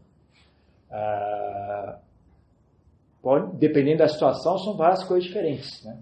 Ah, 0.90 1.98
pode, 3.22 3.56
dependendo 3.56 3.98
da 3.98 4.08
situação, 4.08 4.58
são 4.58 4.76
várias 4.76 5.04
coisas 5.04 5.24
diferentes. 5.24 5.84
Né? 5.84 5.98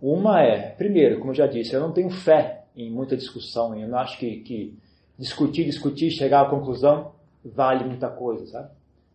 Uma 0.00 0.42
é, 0.42 0.70
primeiro, 0.70 1.18
como 1.18 1.30
eu 1.30 1.36
já 1.36 1.46
disse, 1.46 1.74
eu 1.74 1.80
não 1.80 1.92
tenho 1.92 2.10
fé 2.10 2.64
em 2.76 2.90
muita 2.90 3.16
discussão, 3.16 3.78
eu 3.78 3.88
não 3.88 3.98
acho 3.98 4.18
que, 4.18 4.40
que 4.40 4.78
discutir, 5.18 5.64
discutir, 5.64 6.10
chegar 6.10 6.42
à 6.42 6.50
conclusão 6.50 7.12
vale 7.44 7.84
muita 7.84 8.08
coisa, 8.08 8.46
sabe? 8.46 8.70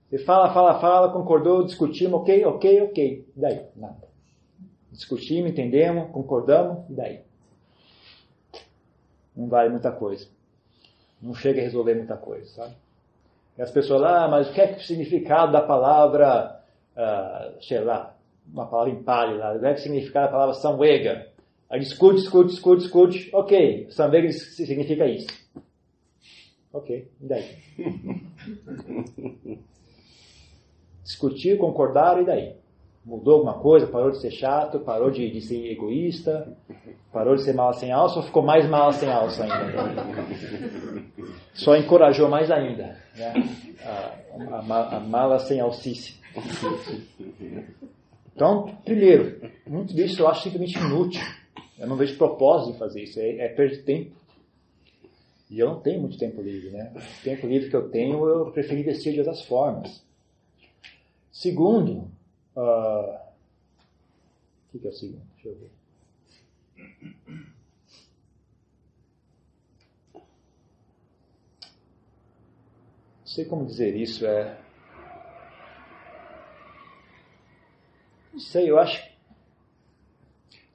Você 0.10 0.20
fala, 0.20 0.54
fala, 0.54 0.80
fala, 0.80 1.12
concordou, 1.12 1.66
discutimos, 1.66 2.22
ok, 2.22 2.46
ok, 2.46 2.82
ok. 2.84 3.28
E 3.36 3.40
daí? 3.40 3.66
Nada. 3.76 4.08
Discutimos, 4.92 5.52
entendemos, 5.52 6.12
concordamos, 6.12 6.90
e 6.90 6.94
daí? 6.94 7.22
Não 9.36 9.48
vale 9.48 9.70
muita 9.70 9.92
coisa. 9.92 10.28
Não 11.22 11.34
chega 11.36 11.60
a 11.60 11.64
resolver 11.64 11.96
muita 11.96 12.16
coisa, 12.16 12.48
sabe? 12.48 12.76
E 13.58 13.62
as 13.62 13.72
pessoas 13.72 14.02
ah, 14.04 14.28
mas 14.30 14.50
o 14.50 14.54
que 14.54 14.62
é, 14.62 14.76
o 14.76 14.82
significado 14.82 15.52
da 15.52 15.62
palavra, 15.62 16.57
uh, 16.98 17.62
sei 17.62 17.80
lá, 17.82 18.16
uma 18.52 18.66
palavra 18.66 18.96
pali 19.04 19.38
lá, 19.38 19.54
o 19.54 19.78
significado 19.78 20.26
da 20.26 20.32
palavra 20.32 20.56
samvega? 20.56 21.28
Aí 21.70 21.80
discute, 21.80 22.22
discute, 22.22 22.50
discute, 22.50 22.82
discute, 22.84 23.30
ok, 23.34 23.88
samvega 23.92 24.32
significa 24.32 25.06
isso. 25.06 25.28
Ok, 26.74 27.10
e 27.22 27.26
daí? 27.26 27.58
Discutir, 31.04 31.58
concordar, 31.58 32.22
e 32.22 32.26
daí? 32.26 32.56
Mudou 33.06 33.36
alguma 33.36 33.54
coisa? 33.54 33.88
Parou 33.88 34.12
de 34.12 34.20
ser 34.20 34.32
chato? 34.32 34.82
Parou 34.82 35.10
de, 35.10 35.32
de 35.32 35.40
ser 35.40 35.72
egoísta? 35.72 36.54
Parou 37.14 37.36
de 37.36 37.44
ser 37.44 37.54
mala 37.54 37.72
sem 37.72 37.94
alça 37.94 38.18
ou 38.18 38.26
ficou 38.26 38.44
mais 38.44 38.70
mala 38.70 38.92
sem 38.92 39.10
alça 39.10 39.46
ainda? 39.46 40.04
Só 41.56 41.78
encorajou 41.78 42.28
mais 42.28 42.52
ainda 42.52 42.98
né? 43.16 43.34
a, 43.86 44.14
a, 44.56 44.98
a 44.98 45.00
mala 45.00 45.40
sem 45.40 45.62
alcice. 45.62 46.20
Então, 48.36 48.78
primeiro, 48.86 49.52
muito 49.66 49.94
disso 49.94 50.22
eu 50.22 50.28
acho 50.28 50.44
simplesmente 50.44 50.78
inútil. 50.78 51.22
Eu 51.78 51.88
não 51.88 51.96
vejo 51.96 52.18
propósito 52.18 52.76
em 52.76 52.80
fazer 52.80 53.04
isso. 53.04 53.20
É, 53.20 53.38
é 53.38 53.50
perder 53.50 53.84
tempo. 53.84 54.16
E 55.50 55.60
eu 55.60 55.68
não 55.68 55.80
tenho 55.80 56.02
muito 56.02 56.18
tempo 56.18 56.42
livre, 56.42 56.70
né? 56.72 56.94
O 56.96 57.24
tempo 57.24 57.48
livre 57.48 57.70
que 57.70 57.76
eu 57.76 57.90
tenho, 57.90 58.28
eu 58.28 58.52
preferi 58.52 58.84
vestir 58.84 59.14
de 59.14 59.20
outras 59.20 59.42
formas. 59.44 60.04
Segundo, 61.32 62.12
uh... 62.56 63.16
o 63.16 64.72
que, 64.72 64.80
que 64.80 64.88
é 64.88 64.90
o 64.90 64.94
segundo? 64.94 65.22
Deixa 65.36 65.50
eu 65.50 65.56
ver. 65.56 65.72
Não 73.20 73.26
sei 73.26 73.46
como 73.46 73.66
dizer 73.66 73.96
isso, 73.96 74.26
é. 74.26 74.67
Não 78.38 78.42
sei, 78.44 78.70
eu 78.70 78.78
acho. 78.78 79.04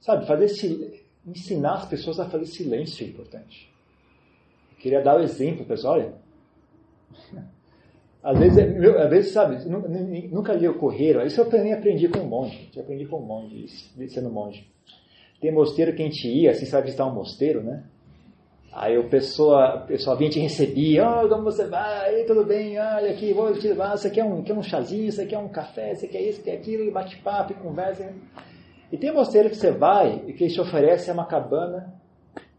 Sabe, 0.01 0.27
fazer 0.27 0.49
sil... 0.51 0.99
ensinar 1.25 1.75
as 1.75 1.85
pessoas 1.85 2.19
a 2.19 2.29
fazer 2.29 2.45
silêncio 2.45 3.05
é 3.05 3.09
importante. 3.09 3.71
Eu 4.73 4.77
queria 4.79 5.01
dar 5.01 5.15
o 5.15 5.23
exemplo, 5.23 5.65
pessoal, 5.65 5.93
olha. 5.93 6.13
Às 8.21 8.39
vezes, 8.39 8.57
às 8.57 9.09
vezes 9.09 9.33
sabe, 9.33 9.65
nunca 9.67 10.53
li 10.53 10.65
o 10.65 10.77
Correio, 10.77 11.25
isso 11.27 11.41
eu 11.41 11.49
também 11.49 11.73
aprendi 11.73 12.07
com 12.07 12.19
um 12.19 12.25
monge, 12.25 12.69
eu 12.73 12.81
aprendi 12.81 13.05
com 13.05 13.17
um 13.17 13.25
monge, 13.25 13.67
sendo 14.07 14.29
monge. 14.29 14.65
Tem 15.41 15.51
mosteiro 15.51 15.93
que 15.93 16.01
a 16.01 16.05
gente 16.05 16.25
ia, 16.29 16.51
assim, 16.51 16.65
sabe 16.65 16.85
visitar 16.85 17.05
um 17.05 17.13
mosteiro, 17.13 17.61
né? 17.61 17.83
Aí 18.75 18.97
o 18.97 19.07
pessoa, 19.07 19.81
pessoal 19.87 20.17
vinha 20.17 20.31
te 20.31 20.39
recebia, 20.39 21.07
oh, 21.07 21.29
como 21.29 21.43
você 21.43 21.67
vai? 21.67 22.23
tudo 22.23 22.43
bem? 22.43 22.79
Olha 22.79 23.11
aqui, 23.11 23.31
vou 23.31 23.53
te 23.53 23.67
levar, 23.67 23.93
aqui 23.93 24.19
é 24.19 24.23
um, 24.23 24.41
quer 24.41 24.53
um 24.53 24.63
chazinho, 24.63 25.11
aqui 25.21 25.35
é 25.35 25.37
um 25.37 25.47
café, 25.47 25.91
aqui 25.91 26.17
é 26.17 26.29
isso, 26.29 26.41
é 26.49 26.53
aquilo, 26.53 26.83
e 26.83 26.89
bate 26.89 27.17
papo, 27.17 27.53
e 27.53 27.55
conversa. 27.55 28.11
E 28.91 28.97
tem 28.97 29.13
mosteiro 29.13 29.49
que 29.49 29.55
você 29.55 29.71
vai 29.71 30.23
e 30.25 30.33
que 30.33 30.43
ele 30.43 30.53
te 30.53 30.59
oferece 30.59 31.11
uma 31.11 31.27
cabana 31.27 31.93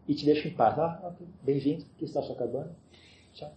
e 0.07 0.15
te 0.15 0.25
deixa 0.25 0.47
em 0.47 0.53
paz. 0.53 0.79
Ah, 0.79 1.11
bem-vindo, 1.43 1.83
aqui 1.95 2.05
está 2.05 2.21
a 2.21 2.23
sua 2.23 2.35
cabana. 2.37 2.71
Tchau. 3.33 3.51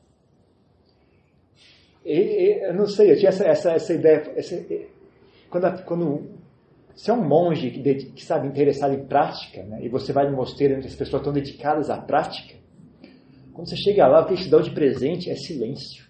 E, 2.04 2.12
e, 2.12 2.64
eu 2.64 2.74
não 2.74 2.86
sei, 2.88 3.12
eu 3.12 3.16
tinha 3.16 3.28
essa, 3.28 3.46
essa, 3.46 3.72
essa 3.72 3.94
ideia. 3.94 4.32
Essa, 4.36 4.64
quando, 5.48 5.84
quando 5.84 6.37
se 6.98 7.10
é 7.12 7.14
um 7.14 7.24
monge 7.24 7.70
que, 7.70 7.94
que 8.10 8.24
sabe 8.24 8.48
interessado 8.48 8.92
em 8.92 9.06
prática, 9.06 9.62
né, 9.62 9.78
e 9.84 9.88
você 9.88 10.12
vai 10.12 10.28
no 10.28 10.36
mosteiro 10.36 10.76
onde 10.76 10.88
as 10.88 10.96
pessoas 10.96 11.20
estão 11.20 11.32
dedicadas 11.32 11.90
à 11.90 11.96
prática, 11.96 12.58
quando 13.52 13.68
você 13.68 13.76
chega 13.76 14.04
lá, 14.08 14.22
o 14.22 14.26
que 14.26 14.32
eles 14.32 14.44
te 14.44 14.50
dão 14.50 14.60
de 14.60 14.72
presente 14.72 15.30
é 15.30 15.36
silêncio. 15.36 16.08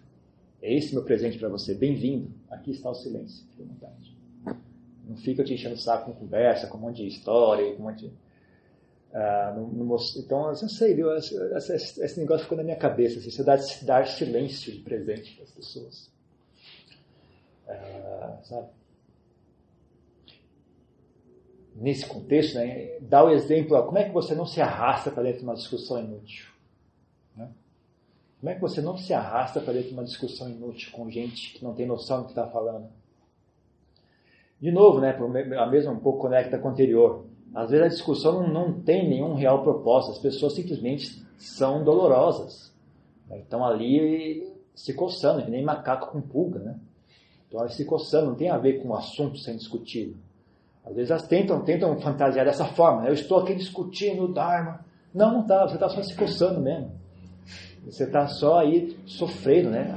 É 0.62 0.74
esse 0.74 0.94
meu 0.94 1.05
presente 1.05 1.38
para 1.38 1.48
você. 1.51 1.74
Bem-vindo. 1.74 2.31
Aqui 2.51 2.70
está 2.70 2.90
o 2.90 2.94
silêncio. 2.94 3.46
Fique 3.51 3.62
à 3.62 3.66
vontade. 3.66 4.18
Não 5.07 5.16
fica 5.16 5.44
te 5.44 5.53
enchendo 5.53 5.74
o 5.74 5.79
saco 5.79 6.12
com 6.12 6.20
conversa, 6.20 6.66
com 6.66 6.79
um 6.79 6.81
monte 6.83 7.03
de 7.03 7.09
história, 7.09 7.74
com 7.74 7.83
um 7.83 7.87
monte 7.87 8.07
de... 8.07 8.12
Ah, 9.12 9.55
então, 10.18 10.40
eu 10.46 10.61
não 10.61 10.68
sei, 10.68 10.94
viu? 10.94 11.14
Esse, 11.14 11.35
esse, 11.74 12.03
esse, 12.03 12.20
negócio 12.20 12.44
ficou 12.44 12.59
na 12.59 12.64
minha 12.64 12.77
cabeça. 12.77 13.18
Assim, 13.18 13.31
você 13.31 13.44
dar, 13.44 13.59
dar 13.83 14.07
silêncio 14.07 14.72
de 14.72 14.81
presente 14.81 15.35
para 15.35 15.44
as 15.44 15.51
pessoas. 15.51 16.11
Ah, 17.68 18.38
sabe? 18.42 18.78
Nesse 21.81 22.07
contexto, 22.07 22.57
né, 22.57 22.99
dá 23.01 23.25
o 23.25 23.31
exemplo, 23.31 23.77
ó, 23.77 23.83
como 23.83 23.99
é 23.99 24.05
que 24.05 24.12
você 24.12 24.35
não 24.35 24.47
se 24.47 24.61
arrasta 24.61 25.11
para 25.11 25.23
dentro 25.23 25.38
de 25.38 25.45
uma 25.45 25.55
discussão 25.55 25.99
inútil? 25.99 26.47
Né? 27.37 27.49
Como 28.41 28.51
é 28.51 28.55
que 28.55 28.61
você 28.61 28.81
não 28.81 28.97
se 28.97 29.14
arrasta 29.14 29.61
para 29.61 29.73
dentro 29.73 29.88
de 29.88 29.95
uma 29.95 30.05
discussão 30.05 30.49
inútil 30.49 30.91
com 30.93 31.11
gente 31.11 31.55
que 31.55 31.64
não 31.64 31.75
tem 31.75 31.87
noção 31.87 32.19
do 32.19 32.25
que 32.25 32.31
está 32.33 32.47
falando? 32.49 32.88
De 34.61 34.73
novo, 34.73 35.01
né, 35.01 35.17
a 35.57 35.67
mesma 35.67 35.93
um 35.93 36.01
pouco 36.01 36.21
conecta 36.23 36.59
com 36.59 36.69
o 36.69 36.71
anterior. 36.73 37.25
Às 37.55 37.71
vezes 37.71 37.87
a 37.87 37.88
discussão 37.88 38.43
não, 38.43 38.49
não 38.49 38.81
tem 38.81 39.09
nenhum 39.09 39.35
real 39.35 39.62
propósito, 39.62 40.12
as 40.12 40.19
pessoas 40.19 40.55
simplesmente 40.55 41.25
são 41.38 41.85
dolorosas. 41.85 42.73
Né? 43.29 43.38
Estão 43.38 43.64
ali 43.64 44.53
se 44.75 44.93
coçando, 44.95 45.45
que 45.45 45.51
nem 45.51 45.62
macaco 45.62 46.11
com 46.12 46.21
pulga, 46.21 46.59
né? 46.59 46.79
Estão 47.45 47.61
ali 47.61 47.73
se 47.73 47.85
coçando, 47.85 48.27
não 48.27 48.35
tem 48.35 48.51
a 48.51 48.59
ver 48.59 48.83
com 48.83 48.88
o 48.88 48.95
assunto 48.95 49.38
sendo 49.38 49.59
discutido. 49.59 50.17
Às 50.88 50.94
vezes 50.94 51.11
elas 51.11 51.27
tentam, 51.29 51.62
tentam 51.62 51.98
fantasiar 52.01 52.46
dessa 52.46 52.64
forma. 52.64 53.03
Né? 53.03 53.11
Eu 53.11 53.14
estou 53.14 53.38
aqui 53.38 53.55
discutindo 53.55 54.24
o 54.24 54.33
Dharma. 54.33 54.81
Não, 55.14 55.33
não 55.33 55.40
está. 55.42 55.66
Você 55.66 55.74
está 55.74 55.88
só 55.88 56.03
se 56.03 56.16
coçando 56.16 56.61
mesmo. 56.61 56.92
Você 57.85 58.05
está 58.05 58.27
só 58.27 58.61
aí 58.61 58.96
sofrendo, 59.07 59.70
né? 59.70 59.94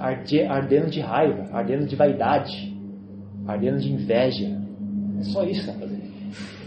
ardendo 0.50 0.90
de 0.90 1.00
raiva, 1.00 1.50
ardendo 1.52 1.86
de 1.86 1.96
vaidade, 1.96 2.74
ardendo 3.46 3.80
de 3.80 3.92
inveja. 3.92 4.48
É 5.20 5.24
só 5.24 5.44
isso 5.44 5.64
que 5.64 5.70
está 5.70 5.74
fazendo. 5.74 6.02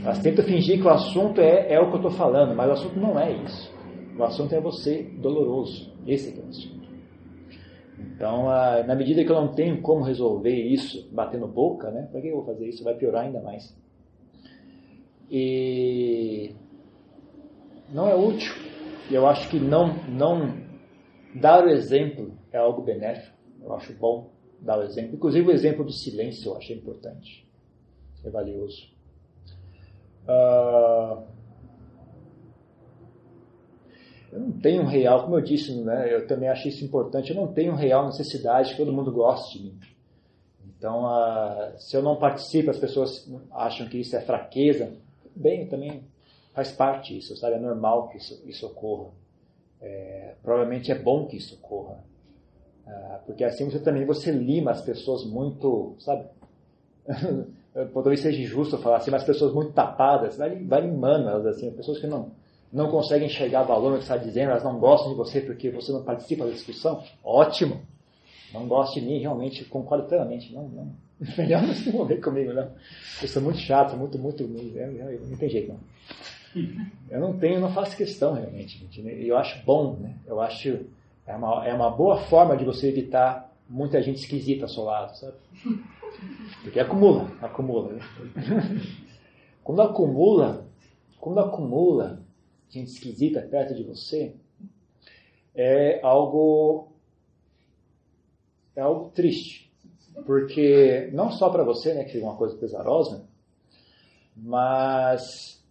Elas 0.05 0.19
tentam 0.19 0.45
fingir 0.45 0.79
que 0.79 0.87
o 0.87 0.91
assunto 0.91 1.41
é, 1.41 1.73
é 1.73 1.81
o 1.81 1.89
que 1.89 1.95
eu 1.95 1.97
estou 1.97 2.11
falando, 2.11 2.55
mas 2.55 2.69
o 2.69 2.73
assunto 2.73 3.01
não 3.01 3.19
é 3.19 3.33
isso. 3.33 3.73
O 4.19 4.23
assunto 4.23 4.55
é 4.55 4.61
você 4.61 5.03
doloroso. 5.19 5.93
Esse 6.07 6.39
é 6.39 6.43
o 6.43 6.49
assunto. 6.49 6.85
Então, 7.99 8.45
na 8.87 8.95
medida 8.95 9.25
que 9.25 9.31
eu 9.31 9.37
não 9.37 9.55
tenho 9.55 9.81
como 9.81 10.05
resolver 10.05 10.55
isso 10.55 11.09
batendo 11.13 11.49
boca, 11.49 11.91
né? 11.91 12.09
Para 12.13 12.21
que 12.21 12.29
eu 12.29 12.37
vou 12.37 12.45
fazer 12.45 12.69
isso? 12.69 12.85
Vai 12.85 12.95
piorar 12.95 13.25
ainda 13.25 13.41
mais. 13.41 13.75
E 15.31 16.55
não 17.89 18.09
é 18.09 18.15
útil. 18.15 18.53
E 19.11 19.15
eu 19.15 19.27
acho 19.27 19.49
que 19.49 19.59
não, 19.59 19.95
não 20.09 20.63
dar 21.35 21.65
o 21.65 21.69
exemplo 21.69 22.37
é 22.53 22.59
algo 22.59 22.83
benéfico. 22.83 23.37
Eu 23.63 23.73
acho 23.75 23.93
bom 23.95 24.31
dar 24.61 24.79
o 24.79 24.83
exemplo. 24.83 25.15
Inclusive 25.15 25.49
o 25.49 25.53
exemplo 25.53 25.85
do 25.85 25.93
silêncio 25.93 26.51
eu 26.51 26.57
achei 26.57 26.77
importante. 26.77 27.47
É 28.25 28.31
valioso. 28.31 28.89
Uh, 30.27 31.23
eu 34.33 34.41
não 34.41 34.53
tenho 34.53 34.85
real, 34.87 35.25
como 35.25 35.37
eu 35.37 35.43
disse, 35.43 35.75
né, 35.83 36.13
eu 36.13 36.27
também 36.27 36.49
achei 36.49 36.71
isso 36.71 36.83
importante, 36.83 37.31
eu 37.31 37.37
não 37.37 37.53
tenho 37.53 37.75
real 37.75 38.07
necessidade 38.07 38.71
que 38.71 38.79
todo 38.79 38.93
mundo 38.93 39.13
goste 39.13 39.59
de 39.59 39.65
mim. 39.65 39.79
Então, 40.67 41.05
uh, 41.05 41.79
se 41.79 41.95
eu 41.95 42.03
não 42.03 42.17
participo, 42.17 42.71
as 42.71 42.79
pessoas 42.79 43.31
acham 43.53 43.87
que 43.87 43.99
isso 43.99 44.17
é 44.17 44.23
fraqueza 44.23 45.04
bem, 45.35 45.67
também 45.67 46.03
faz 46.53 46.73
parte 46.73 47.17
isso, 47.17 47.37
sabe? 47.37 47.57
É 47.57 47.59
normal 47.59 48.09
que 48.09 48.19
isso, 48.19 48.41
isso 48.47 48.67
ocorra. 48.67 49.11
É, 49.81 50.35
provavelmente 50.43 50.91
é 50.91 50.95
bom 50.95 51.27
que 51.27 51.37
isso 51.37 51.55
ocorra. 51.57 51.99
Ah, 52.87 53.21
porque 53.27 53.45
assim 53.45 53.65
você 53.69 53.79
também 53.79 54.05
você 54.05 54.31
lima 54.31 54.71
as 54.71 54.83
pessoas 54.83 55.25
muito, 55.25 55.95
sabe? 55.99 56.27
Talvez 57.93 58.21
seja 58.21 58.41
injusto 58.41 58.79
falar 58.79 58.99
assim, 58.99 59.11
mas 59.11 59.23
as 59.23 59.27
pessoas 59.27 59.53
muito 59.53 59.73
tapadas, 59.73 60.37
vai, 60.37 60.63
vai 60.65 60.83
limando 60.83 61.29
elas 61.29 61.47
assim, 61.47 61.73
pessoas 61.73 61.99
que 61.99 62.07
não, 62.07 62.31
não 62.73 62.89
conseguem 62.89 63.27
enxergar 63.27 63.65
valor 63.65 63.91
no 63.91 63.97
que 63.97 64.05
está 64.05 64.17
dizendo, 64.17 64.51
elas 64.51 64.63
não 64.63 64.79
gostam 64.79 65.11
de 65.11 65.17
você 65.17 65.41
porque 65.41 65.71
você 65.71 65.91
não 65.91 66.05
participa 66.05 66.45
da 66.45 66.53
discussão, 66.53 67.03
ótimo. 67.23 67.83
Não 68.53 68.69
gosta 68.69 69.01
de 69.01 69.05
mim, 69.05 69.19
realmente 69.19 69.65
concordo 69.65 70.07
plenamente. 70.07 70.55
Não, 70.55 70.69
não, 70.69 70.93
Melhor 71.39 71.63
não 71.63 71.75
se 71.75 71.89
envolver 71.89 72.19
comigo, 72.19 72.53
não. 72.53 72.71
Eu 73.21 73.29
sou 73.29 73.43
muito 73.43 73.59
chato, 73.59 73.97
muito, 73.97 74.19
muito. 74.19 74.47
Não 74.47 75.37
tem 75.37 75.49
jeito, 75.49 75.73
não. 75.73 75.81
Eu 77.11 77.21
não 77.21 77.39
tenho, 77.39 77.61
não 77.61 77.73
faço 77.73 77.97
questão 77.97 78.35
realmente. 78.35 79.03
Né? 79.03 79.15
Eu 79.21 79.37
acho 79.37 79.65
bom, 79.65 79.97
né? 79.97 80.17
Eu 80.27 80.41
acho. 80.41 80.81
É 81.27 81.35
uma, 81.35 81.67
é 81.67 81.73
uma 81.73 81.91
boa 81.91 82.19
forma 82.19 82.57
de 82.57 82.65
você 82.65 82.89
evitar 82.89 83.51
muita 83.69 84.03
gente 84.03 84.21
esquisita 84.21 84.65
ao 84.65 84.69
seu 84.69 84.85
lado, 84.85 85.17
sabe? 85.17 85.37
Porque 86.63 86.79
acumula, 86.79 87.31
acumula. 87.41 87.95
Né? 87.95 88.01
Quando 89.65 89.81
acumula, 89.81 90.67
quando 91.19 91.41
acumula 91.41 92.21
gente 92.69 92.89
esquisita 92.89 93.41
perto 93.41 93.75
de 93.75 93.83
você, 93.83 94.35
é 95.55 96.01
algo 96.03 96.89
é 98.77 98.81
algo 98.81 99.11
triste, 99.11 99.64
porque 100.27 101.11
não 101.13 101.31
só 101.31 101.51
para 101.51 101.65
você, 101.65 101.95
né, 101.95 102.05
que 102.05 102.19
é 102.19 102.23
uma 102.23 102.37
coisa 102.37 102.57
pesarosa, 102.57 103.25
mas 104.37 105.63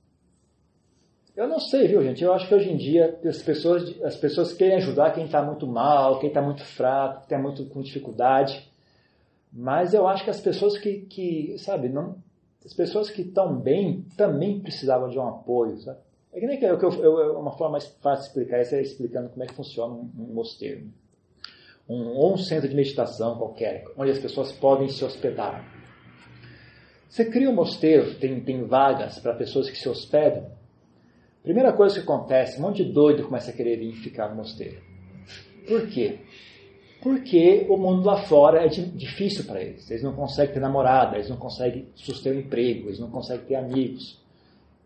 eu 1.35 1.47
não 1.47 1.59
sei, 1.59 1.87
viu, 1.87 2.03
gente? 2.03 2.23
Eu 2.23 2.31
acho 2.33 2.47
que 2.47 2.53
hoje 2.53 2.69
em 2.69 2.77
dia 2.77 3.19
as 3.25 3.41
pessoas, 3.41 4.01
as 4.03 4.15
pessoas 4.15 4.53
querem 4.53 4.75
ajudar 4.75 5.13
quem 5.13 5.25
está 5.25 5.41
muito 5.41 5.65
mal, 5.65 6.19
quem 6.19 6.29
está 6.29 6.41
muito 6.41 6.63
fraco, 6.63 7.19
quem 7.19 7.23
está 7.23 7.39
muito 7.39 7.65
com 7.65 7.81
dificuldade. 7.81 8.69
Mas 9.51 9.93
eu 9.93 10.07
acho 10.07 10.23
que 10.23 10.29
as 10.29 10.39
pessoas 10.39 10.77
que, 10.77 11.01
que 11.01 11.57
sabe, 11.57 11.89
não, 11.89 12.17
as 12.63 12.73
pessoas 12.73 13.09
que 13.09 13.21
estão 13.21 13.55
bem 13.59 14.05
também 14.15 14.59
precisavam 14.59 15.09
de 15.09 15.17
um 15.17 15.27
apoio, 15.27 15.77
sabe? 15.79 15.99
É 16.31 16.39
que 16.39 16.47
nem 16.47 16.57
que 16.57 16.65
eu, 16.65 16.77
eu, 16.79 17.39
uma 17.39 17.51
forma 17.51 17.73
mais 17.73 17.87
fácil 18.01 18.23
de 18.23 18.29
explicar 18.29 18.61
isso 18.61 18.75
é 18.75 18.81
explicando 18.81 19.29
como 19.29 19.43
é 19.43 19.47
que 19.47 19.53
funciona 19.53 19.93
um, 19.93 20.09
um 20.17 20.33
mosteiro. 20.33 20.87
Um, 21.87 22.15
ou 22.15 22.33
um 22.33 22.37
centro 22.37 22.69
de 22.69 22.75
meditação 22.75 23.37
qualquer, 23.37 23.83
onde 23.97 24.11
as 24.11 24.19
pessoas 24.19 24.51
podem 24.51 24.87
se 24.87 25.03
hospedar. 25.03 25.65
Você 27.09 27.25
cria 27.25 27.49
um 27.49 27.53
mosteiro, 27.53 28.15
tem, 28.15 28.39
tem 28.39 28.63
vagas 28.63 29.19
para 29.19 29.33
pessoas 29.35 29.69
que 29.69 29.77
se 29.77 29.87
hospedam. 29.87 30.49
Primeira 31.43 31.73
coisa 31.73 31.95
que 31.95 32.01
acontece, 32.01 32.57
um 32.57 32.63
monte 32.63 32.83
de 32.83 32.91
doido 32.91 33.25
começa 33.25 33.51
a 33.51 33.53
querer 33.53 33.77
vir 33.77 33.93
ficar 33.97 34.29
no 34.29 34.37
mosteiro. 34.37 34.81
Por 35.67 35.87
quê? 35.87 36.19
Porque 37.03 37.67
o 37.69 37.75
mundo 37.75 38.05
lá 38.05 38.23
fora 38.23 38.65
é 38.65 38.67
difícil 38.67 39.43
para 39.43 39.61
eles. 39.61 39.91
Eles 39.91 40.01
não 40.01 40.13
conseguem 40.13 40.53
ter 40.53 40.59
namorada, 40.61 41.17
eles 41.17 41.29
não 41.29 41.35
conseguem 41.35 41.89
suster 41.95 42.33
um 42.33 42.39
emprego, 42.39 42.87
eles 42.87 42.99
não 42.99 43.11
conseguem 43.11 43.45
ter 43.45 43.55
amigos. 43.55 44.23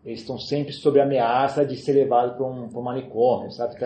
Eles 0.04 0.20
estão 0.20 0.38
sempre 0.38 0.72
sob 0.72 1.00
a 1.00 1.04
ameaça 1.04 1.64
de 1.64 1.76
ser 1.76 1.92
levados 1.92 2.36
para 2.36 2.44
um, 2.44 2.64
um 2.64 2.82
manicômio, 2.82 3.52
sabe? 3.52 3.76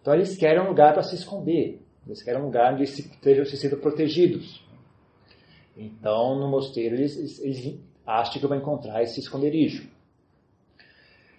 Então 0.00 0.14
eles 0.14 0.36
querem 0.36 0.62
um 0.62 0.68
lugar 0.68 0.92
para 0.92 1.02
se 1.02 1.16
esconder. 1.16 1.83
Eles 2.06 2.22
querem 2.22 2.40
um 2.40 2.44
lugar 2.44 2.74
onde 2.74 2.84
estejam 2.84 3.44
se 3.44 3.56
sendo 3.56 3.76
protegidos. 3.78 4.62
Então, 5.76 6.38
no 6.38 6.48
mosteiro, 6.48 6.94
eles, 6.94 7.40
eles, 7.40 7.80
acham 8.06 8.40
que 8.40 8.46
vão 8.46 8.58
encontrar 8.58 9.02
esse 9.02 9.18
esconderijo. 9.18 9.88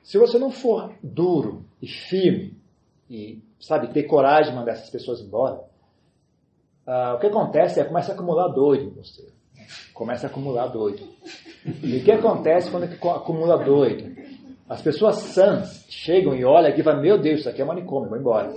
Se 0.03 0.17
você 0.17 0.37
não 0.37 0.51
for 0.51 0.93
duro 1.01 1.65
e 1.81 1.87
firme 1.87 2.57
e, 3.09 3.41
sabe, 3.59 3.93
ter 3.93 4.03
coragem 4.03 4.51
de 4.51 4.57
mandar 4.57 4.73
essas 4.73 4.89
pessoas 4.89 5.21
embora, 5.21 5.63
uh, 6.87 7.15
o 7.15 7.19
que 7.19 7.27
acontece 7.27 7.79
é 7.79 7.83
começa 7.83 8.11
a 8.11 8.15
acumular 8.15 8.47
doido 8.49 8.85
no 8.85 8.95
mosteiro. 8.97 9.33
Começa 9.93 10.27
a 10.27 10.29
acumular 10.29 10.67
doido. 10.67 11.07
E 11.83 11.97
o 11.97 12.03
que 12.03 12.11
acontece 12.11 12.69
quando 12.69 12.83
acumula 12.83 13.63
doido? 13.63 14.15
As 14.67 14.81
pessoas 14.81 15.17
sãs 15.17 15.85
chegam 15.89 16.35
e 16.35 16.43
olham 16.43 16.69
aqui 16.69 16.81
e 16.81 16.83
falam, 16.83 17.01
meu 17.01 17.19
Deus, 17.19 17.41
isso 17.41 17.49
aqui 17.49 17.61
é 17.61 17.65
manicômio, 17.65 18.09
vou 18.09 18.17
embora. 18.17 18.51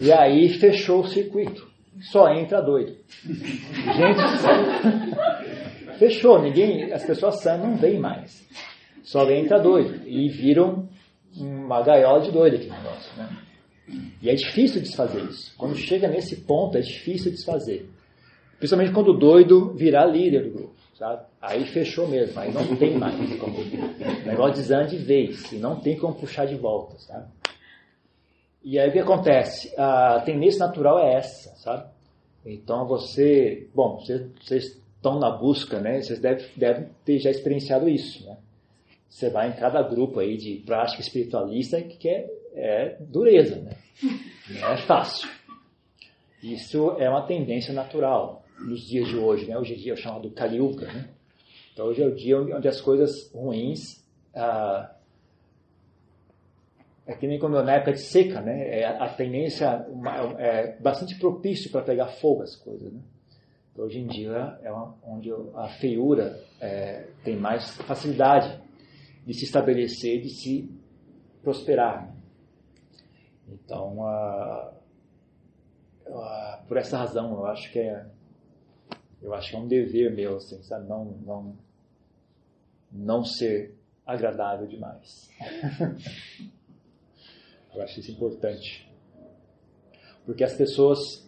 E 0.00 0.12
aí 0.12 0.48
fechou 0.50 1.00
o 1.00 1.08
circuito. 1.08 1.66
Só 2.00 2.28
entra 2.32 2.60
doido. 2.60 2.96
Gente, 3.24 4.20
fechou, 5.98 6.40
ninguém, 6.40 6.92
as 6.92 7.04
pessoas 7.04 7.40
sãs 7.40 7.60
não 7.60 7.76
vêm 7.76 7.98
mais. 7.98 8.46
Só 9.02 9.28
entra 9.30 9.58
doido. 9.58 10.06
E 10.06 10.28
viram 10.28 10.88
uma 11.36 11.82
gaiola 11.82 12.20
de 12.20 12.30
doido 12.30 12.56
aqui 12.56 12.66
no 12.66 12.76
negócio. 12.76 13.16
Né? 13.16 13.28
E 14.22 14.30
é 14.30 14.34
difícil 14.34 14.80
desfazer 14.80 15.24
isso. 15.24 15.54
Quando 15.56 15.76
chega 15.76 16.08
nesse 16.08 16.36
ponto, 16.42 16.78
é 16.78 16.80
difícil 16.80 17.30
desfazer. 17.30 17.88
Principalmente 18.58 18.92
quando 18.92 19.08
o 19.08 19.18
doido 19.18 19.74
virar 19.74 20.06
líder 20.06 20.44
do 20.44 20.50
grupo. 20.50 20.83
Sabe? 20.98 21.22
Aí 21.40 21.66
fechou 21.66 22.06
mesmo, 22.06 22.38
aí 22.38 22.52
não 22.52 22.76
tem 22.76 22.96
mais 22.96 23.14
como. 23.38 23.58
O 23.58 24.26
negócio 24.26 24.54
desanda 24.54 24.86
de 24.86 24.96
vez, 24.96 25.50
e 25.52 25.56
não 25.56 25.80
tem 25.80 25.98
como 25.98 26.14
puxar 26.14 26.46
de 26.46 26.54
volta. 26.54 26.96
Sabe? 26.98 27.26
E 28.62 28.78
aí 28.78 28.88
o 28.88 28.92
que 28.92 29.00
acontece? 29.00 29.74
A 29.76 30.20
tendência 30.20 30.64
natural 30.64 30.98
é 30.98 31.14
essa, 31.14 31.54
sabe? 31.56 31.88
Então 32.46 32.86
você, 32.86 33.68
bom, 33.74 33.98
vocês, 33.98 34.22
vocês 34.40 34.80
estão 34.96 35.18
na 35.18 35.30
busca, 35.30 35.80
né? 35.80 36.00
Vocês 36.00 36.20
devem, 36.20 36.46
devem 36.56 36.88
ter 37.04 37.18
já 37.18 37.30
experienciado 37.30 37.88
isso, 37.88 38.24
né? 38.24 38.36
Você 39.08 39.30
vai 39.30 39.48
em 39.48 39.52
cada 39.52 39.82
grupo 39.82 40.20
aí 40.20 40.36
de 40.36 40.56
prática 40.66 41.00
espiritualista 41.00 41.80
que 41.80 42.08
é, 42.08 42.26
é 42.54 42.96
dureza, 43.00 43.56
né? 43.56 43.72
Não 44.60 44.68
é 44.68 44.76
fácil. 44.76 45.28
Isso 46.42 46.96
é 46.98 47.08
uma 47.08 47.22
tendência 47.22 47.72
natural 47.72 48.43
nos 48.58 48.80
dias 48.86 49.08
de 49.08 49.16
hoje, 49.16 49.46
né? 49.46 49.58
Hoje 49.58 49.74
em 49.74 49.78
dia 49.78 49.92
é 49.92 49.94
o 49.94 49.98
chamado 49.98 50.30
Kali 50.30 50.58
né? 50.58 51.10
Então 51.72 51.86
hoje 51.86 52.02
é 52.02 52.06
o 52.06 52.14
dia 52.14 52.38
onde 52.38 52.68
as 52.68 52.80
coisas 52.80 53.30
ruins 53.32 54.04
ah, 54.34 54.94
é 57.06 57.14
que 57.14 57.26
nem 57.26 57.38
quando 57.38 57.62
na 57.62 57.74
época 57.74 57.92
de 57.92 58.00
seca, 58.00 58.40
né? 58.40 58.80
É 58.80 58.86
a 58.86 59.08
tendência 59.08 59.86
é 60.38 60.76
bastante 60.80 61.18
propício 61.18 61.70
para 61.70 61.82
pegar 61.82 62.08
fogo 62.08 62.42
as 62.42 62.56
coisas, 62.56 62.90
né? 62.92 63.00
Então, 63.72 63.84
hoje 63.84 63.98
em 63.98 64.06
dia 64.06 64.58
é 64.62 64.70
uma, 64.70 64.96
onde 65.04 65.30
a 65.54 65.68
feiura 65.80 66.40
é, 66.60 67.08
tem 67.24 67.36
mais 67.36 67.76
facilidade 67.82 68.58
de 69.26 69.34
se 69.34 69.44
estabelecer, 69.44 70.22
de 70.22 70.30
se 70.30 70.70
prosperar. 71.42 72.14
Então, 73.48 73.98
por 76.68 76.76
essa 76.76 76.96
razão, 76.96 77.32
eu 77.32 77.46
acho 77.46 77.70
que 77.72 77.80
é 77.80 78.06
eu 79.24 79.34
acho 79.34 79.50
que 79.50 79.56
é 79.56 79.58
um 79.58 79.66
dever 79.66 80.14
meu, 80.14 80.36
assim, 80.36 80.62
sabe? 80.62 80.86
Não, 80.86 81.04
não, 81.24 81.56
não 82.92 83.24
ser 83.24 83.74
agradável 84.06 84.66
demais. 84.66 85.30
eu 87.74 87.82
acho 87.82 88.00
isso 88.00 88.12
importante. 88.12 88.86
Porque 90.26 90.44
as 90.44 90.54
pessoas 90.54 91.24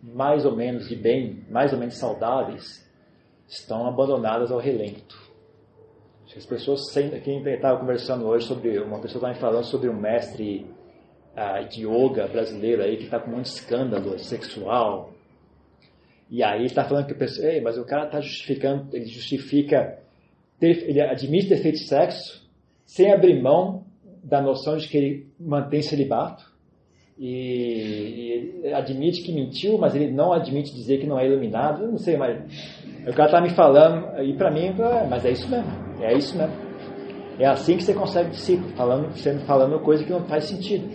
mais 0.00 0.44
ou 0.44 0.54
menos 0.54 0.88
de 0.88 0.96
bem, 0.96 1.44
mais 1.50 1.72
ou 1.72 1.78
menos 1.78 1.96
saudáveis, 1.96 2.88
estão 3.48 3.86
abandonadas 3.86 4.50
ao 4.50 4.58
relento. 4.58 5.20
As 6.34 6.46
pessoas, 6.46 6.90
quem 6.92 7.46
estava 7.46 7.78
conversando 7.78 8.26
hoje 8.26 8.46
sobre, 8.46 8.78
uma 8.78 9.00
pessoa 9.00 9.18
estava 9.18 9.34
me 9.34 9.38
falando 9.38 9.64
sobre 9.64 9.90
um 9.90 10.00
mestre 10.00 10.66
uh, 11.36 11.68
de 11.68 11.86
yoga 11.86 12.26
brasileiro 12.26 12.82
aí 12.82 12.96
que 12.96 13.04
está 13.04 13.20
com 13.20 13.30
muito 13.30 13.46
escândalo 13.46 14.18
sexual, 14.18 15.11
e 16.32 16.42
aí 16.42 16.64
está 16.64 16.82
falando 16.82 17.04
que 17.04 17.12
o 17.12 17.18
pessoal, 17.18 17.46
Ei, 17.46 17.60
mas 17.60 17.76
o 17.76 17.84
cara 17.84 18.06
está 18.06 18.18
justificando, 18.18 18.88
ele 18.96 19.04
justifica, 19.04 19.98
ter, 20.58 20.88
ele 20.88 20.98
admite 21.02 21.48
ter 21.48 21.58
feito 21.58 21.80
sexo 21.80 22.42
sem 22.86 23.12
abrir 23.12 23.42
mão 23.42 23.84
da 24.24 24.40
noção 24.40 24.78
de 24.78 24.88
que 24.88 24.96
ele 24.96 25.26
mantém 25.38 25.82
celibato 25.82 26.42
e, 27.18 28.62
e 28.64 28.72
admite 28.72 29.22
que 29.22 29.30
mentiu, 29.30 29.76
mas 29.76 29.94
ele 29.94 30.10
não 30.10 30.32
admite 30.32 30.74
dizer 30.74 31.00
que 31.00 31.06
não 31.06 31.20
é 31.20 31.26
iluminado. 31.26 31.82
Eu 31.82 31.90
não 31.90 31.98
sei, 31.98 32.16
mas 32.16 32.40
o 33.06 33.12
cara 33.12 33.26
está 33.26 33.40
me 33.42 33.50
falando 33.50 34.18
e 34.22 34.32
para 34.32 34.50
mim, 34.50 34.68
é, 34.68 35.06
mas 35.06 35.26
é 35.26 35.32
isso 35.32 35.50
mesmo, 35.50 35.70
é 36.00 36.16
isso 36.16 36.34
mesmo. 36.34 36.54
É 37.38 37.44
assim 37.44 37.76
que 37.76 37.84
você 37.84 37.92
consegue 37.92 38.30
discípulo, 38.30 38.70
falando, 38.70 39.12
falando 39.44 39.78
coisa 39.80 40.02
que 40.02 40.10
não 40.10 40.24
faz 40.24 40.44
sentido. 40.44 40.88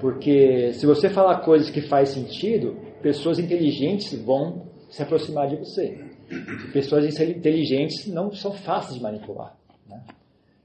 Porque 0.00 0.72
se 0.72 0.86
você 0.86 1.08
falar 1.08 1.38
coisas 1.42 1.70
que 1.70 1.82
faz 1.82 2.08
sentido, 2.08 2.83
pessoas 3.04 3.38
inteligentes 3.38 4.14
vão 4.22 4.66
se 4.88 5.02
aproximar 5.02 5.46
de 5.46 5.56
você. 5.56 6.02
Pessoas 6.72 7.20
inteligentes 7.20 8.06
não 8.06 8.32
são 8.32 8.54
fáceis 8.54 8.96
de 8.96 9.02
manipular. 9.02 9.54
Né? 9.86 10.02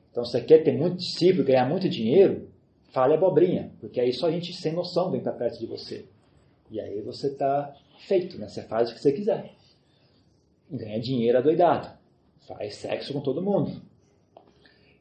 Então, 0.10 0.24
se 0.24 0.32
você 0.32 0.42
quer 0.42 0.64
ter 0.64 0.72
muito 0.72 0.96
discípulo, 0.96 1.44
ganhar 1.44 1.68
muito 1.68 1.90
dinheiro, 1.90 2.48
fale 2.94 3.14
abobrinha, 3.14 3.74
porque 3.82 4.00
aí 4.00 4.14
só 4.14 4.28
a 4.28 4.32
gente 4.32 4.54
sem 4.54 4.72
noção 4.72 5.12
vem 5.12 5.22
para 5.22 5.34
perto 5.34 5.60
de 5.60 5.66
você. 5.66 6.06
E 6.72 6.80
aí 6.80 7.02
você 7.02 7.28
está 7.28 7.76
feito, 8.08 8.38
né? 8.38 8.48
você 8.48 8.64
faz 8.64 8.90
o 8.90 8.94
que 8.94 9.02
você 9.02 9.12
quiser. 9.12 9.52
Ganha 10.72 11.00
dinheiro 11.00 11.38
adoidado. 11.38 11.90
Faz 12.48 12.76
sexo 12.76 13.12
com 13.12 13.20
todo 13.20 13.42
mundo. 13.42 13.82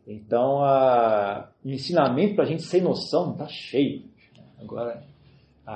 Então, 0.05 0.65
a, 0.65 1.53
o 1.65 1.69
ensinamento 1.69 2.35
para 2.35 2.45
a 2.45 2.49
gente 2.49 2.65
sem 2.65 2.81
noção 2.81 3.33
está 3.33 3.47
cheio. 3.47 4.03
Agora, 4.61 5.05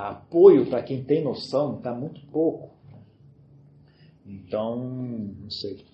apoio 0.01 0.65
para 0.65 0.81
quem 0.81 1.03
tem 1.03 1.23
noção 1.23 1.77
está 1.77 1.93
muito 1.93 2.19
pouco. 2.27 2.71
Então, 4.25 4.77
não 4.77 5.49
sei. 5.49 5.85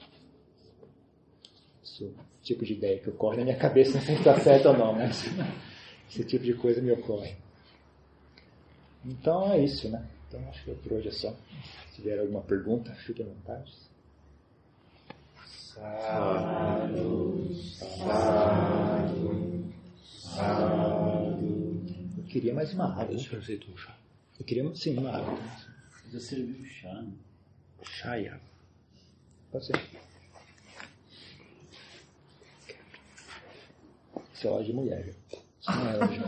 Esse 1.84 2.14
tipo 2.42 2.64
de 2.64 2.74
ideia 2.74 3.00
que 3.00 3.10
ocorre 3.10 3.38
na 3.38 3.44
minha 3.44 3.58
cabeça, 3.58 3.98
não 3.98 4.06
sei 4.06 4.16
se 4.16 4.22
está 4.22 4.40
certo 4.40 4.70
ou 4.70 4.78
não, 4.78 4.94
mas 4.94 5.26
esse 6.10 6.24
tipo 6.24 6.46
de 6.46 6.54
coisa 6.54 6.82
me 6.82 6.92
ocorre. 6.92 7.36
Então 9.04 9.52
é 9.52 9.60
isso, 9.60 9.90
né? 9.90 10.08
Então 10.28 10.40
acho 10.48 10.64
que 10.64 10.74
por 10.76 10.94
hoje 10.94 11.10
é 11.10 11.12
só. 11.12 11.34
Se 11.90 12.02
tiver 12.02 12.20
alguma 12.20 12.42
pergunta, 12.42 12.94
fique 12.94 13.22
à 13.22 13.26
vontade. 13.26 13.74
Sado, 15.74 16.96
sado, 17.54 18.34
sado 20.04 20.99
queria 22.30 22.54
mais 22.54 22.74
uma 22.74 22.86
água. 22.86 23.14
Eu 23.14 23.40
aceitar 23.40 23.70
um 23.72 23.78
chá. 23.78 23.96
Eu 24.40 24.46
queria, 24.46 24.76
sim, 24.76 24.98
uma 24.98 25.10
água. 25.10 25.38
Já 26.12 26.20
serviu 26.20 26.64
chá, 26.66 26.94
né? 26.94 27.12
Chá 27.84 28.18
e 28.20 28.28
água. 28.28 28.42
Pode 29.52 29.66
ser. 29.66 29.80
Isso 34.34 34.48
é 34.48 34.50
hora 34.50 34.64
de 34.64 34.72
mulher. 34.74 35.04
viu? 35.04 35.14
Isso 35.60 35.72
não 35.72 35.90
é 35.90 35.98
hoje. 36.06 36.22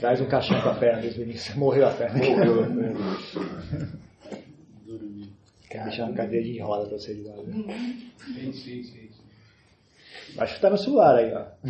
Traz 0.00 0.20
um 0.20 0.26
caixão 0.26 0.60
com 0.60 0.68
a 0.70 0.74
perna 0.74 1.02
dos 1.02 1.16
Vinícius. 1.16 1.56
Morreu 1.56 1.86
a 1.86 1.92
perna. 1.94 2.18
Morreu 2.18 2.64
a 2.64 2.66
perna. 2.66 3.96
Quer 5.70 5.84
deixar 5.84 6.04
uma 6.06 6.14
cadeira 6.14 6.44
de 6.44 6.58
roda 6.58 6.88
pra 6.88 6.98
vocês 6.98 7.24
lá. 7.24 7.36
né? 7.36 8.10
Sim, 8.18 8.52
sim, 8.52 8.82
sim. 8.82 9.05
Acho 10.38 10.54
que 10.54 10.60
tá 10.60 10.70
no 10.70 10.78
celular 10.78 11.16
aí, 11.16 11.32
ó. 11.32 11.46
O 11.62 11.68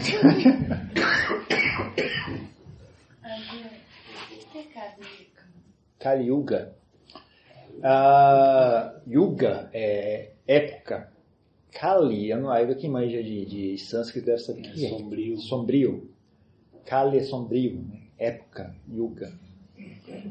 que 4.51 4.59
é 4.59 4.63
Kaliyuga? 4.65 5.47
Kali 5.99 6.27
Yuga. 6.27 6.77
Ah, 7.83 8.95
yuga 9.07 9.71
é 9.73 10.33
época. 10.47 11.13
Kali, 11.73 12.31
eu 12.31 12.41
não 12.41 12.51
aí 12.51 12.75
quem 12.75 12.89
manja 12.91 13.23
de, 13.23 13.45
de 13.45 13.79
sânscrito 13.79 14.27
deve 14.27 14.39
saber 14.39 14.61
o 14.61 14.63
que 14.63 14.87
é. 14.87 14.89
sombrio. 14.89 15.39
Sombrio. 15.39 16.11
Kali 16.87 17.19
é 17.19 17.23
sombrio, 17.23 17.83
né? 17.83 18.01
época, 18.19 18.75
Yuga. 18.91 19.33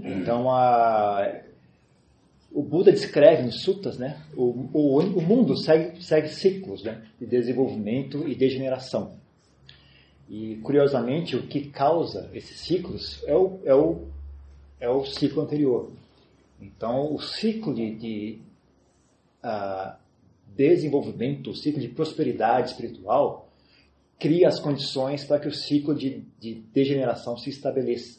Então, 0.03 0.49
a, 0.49 1.41
o 2.55 2.63
Buda 2.63 2.89
descreve 2.89 3.43
nos 3.43 3.63
suttas, 3.63 3.97
né? 3.97 4.23
O, 4.33 4.69
o, 4.71 4.99
o 4.99 5.21
mundo 5.21 5.57
segue, 5.57 6.01
segue 6.01 6.29
ciclos 6.29 6.85
né? 6.85 7.03
de 7.19 7.25
desenvolvimento 7.25 8.25
e 8.29 8.33
degeneração. 8.33 9.17
E, 10.29 10.55
curiosamente, 10.63 11.35
o 11.35 11.47
que 11.47 11.69
causa 11.69 12.29
esses 12.33 12.61
ciclos 12.61 13.21
é 13.27 13.35
o, 13.35 13.59
é 13.65 13.75
o, 13.75 14.07
é 14.79 14.89
o 14.89 15.03
ciclo 15.03 15.41
anterior. 15.41 15.91
Então, 16.61 17.13
o 17.13 17.19
ciclo 17.19 17.75
de, 17.75 17.93
de 17.93 18.39
ah, 19.43 19.97
desenvolvimento, 20.55 21.49
o 21.49 21.55
ciclo 21.55 21.81
de 21.81 21.89
prosperidade 21.89 22.69
espiritual, 22.69 23.49
cria 24.17 24.47
as 24.47 24.61
condições 24.61 25.25
para 25.25 25.41
que 25.41 25.49
o 25.49 25.53
ciclo 25.53 25.93
de, 25.93 26.23
de 26.39 26.55
degeneração 26.73 27.37
se 27.37 27.49
estabeleça. 27.49 28.17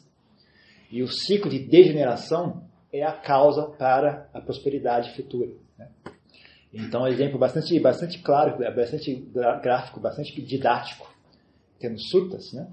E 0.91 1.01
o 1.01 1.07
ciclo 1.07 1.49
de 1.49 1.57
degeneração 1.57 2.66
é 2.99 3.03
a 3.05 3.11
causa 3.11 3.63
para 3.63 4.29
a 4.33 4.41
prosperidade 4.41 5.15
futura. 5.15 5.51
né? 5.77 5.89
Então, 6.73 7.03
um 7.03 7.07
exemplo 7.07 7.39
bastante, 7.39 7.79
bastante 7.79 8.19
claro, 8.19 8.57
bastante 8.75 9.15
gráfico, 9.61 9.99
bastante 9.99 10.41
didático, 10.41 11.09
temos 11.79 12.09
sutas, 12.09 12.51
né? 12.53 12.67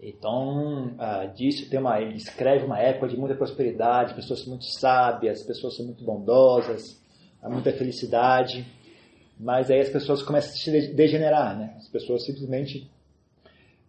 Então, 0.00 0.94
ah, 0.98 1.26
disso 1.26 1.70
tem 1.70 1.78
uma, 1.78 2.00
ele 2.00 2.14
descreve 2.14 2.64
uma 2.64 2.78
época 2.80 3.06
de 3.06 3.16
muita 3.16 3.36
prosperidade, 3.36 4.14
pessoas 4.14 4.44
muito 4.46 4.64
sábias, 4.64 5.44
pessoas 5.44 5.78
muito 5.78 6.02
bondosas, 6.04 7.00
há 7.40 7.48
muita 7.48 7.72
felicidade, 7.72 8.66
mas 9.38 9.70
aí 9.70 9.80
as 9.80 9.90
pessoas 9.90 10.22
começam 10.22 10.50
a 10.50 10.54
se 10.54 10.70
de- 10.72 10.92
degenerar, 10.94 11.56
né? 11.56 11.74
As 11.76 11.88
pessoas 11.88 12.24
simplesmente 12.24 12.90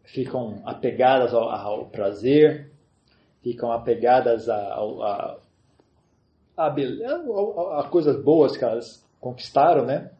ficam 0.04 0.62
apegadas 0.66 1.34
ao, 1.34 1.50
ao 1.50 1.86
prazer, 1.88 2.72
ficam 3.42 3.72
apegadas 3.72 4.48
a, 4.50 4.74
ao- 4.74 5.42
a, 6.58 6.66
a, 6.66 6.70
bele- 6.70 7.04
a- 7.06 7.80
a 7.82 7.90
coisas 7.90 8.22
boas 8.24 8.58
que 8.58 8.64
elas 8.64 9.04
conquistaram, 9.20 9.86
né? 9.86 10.12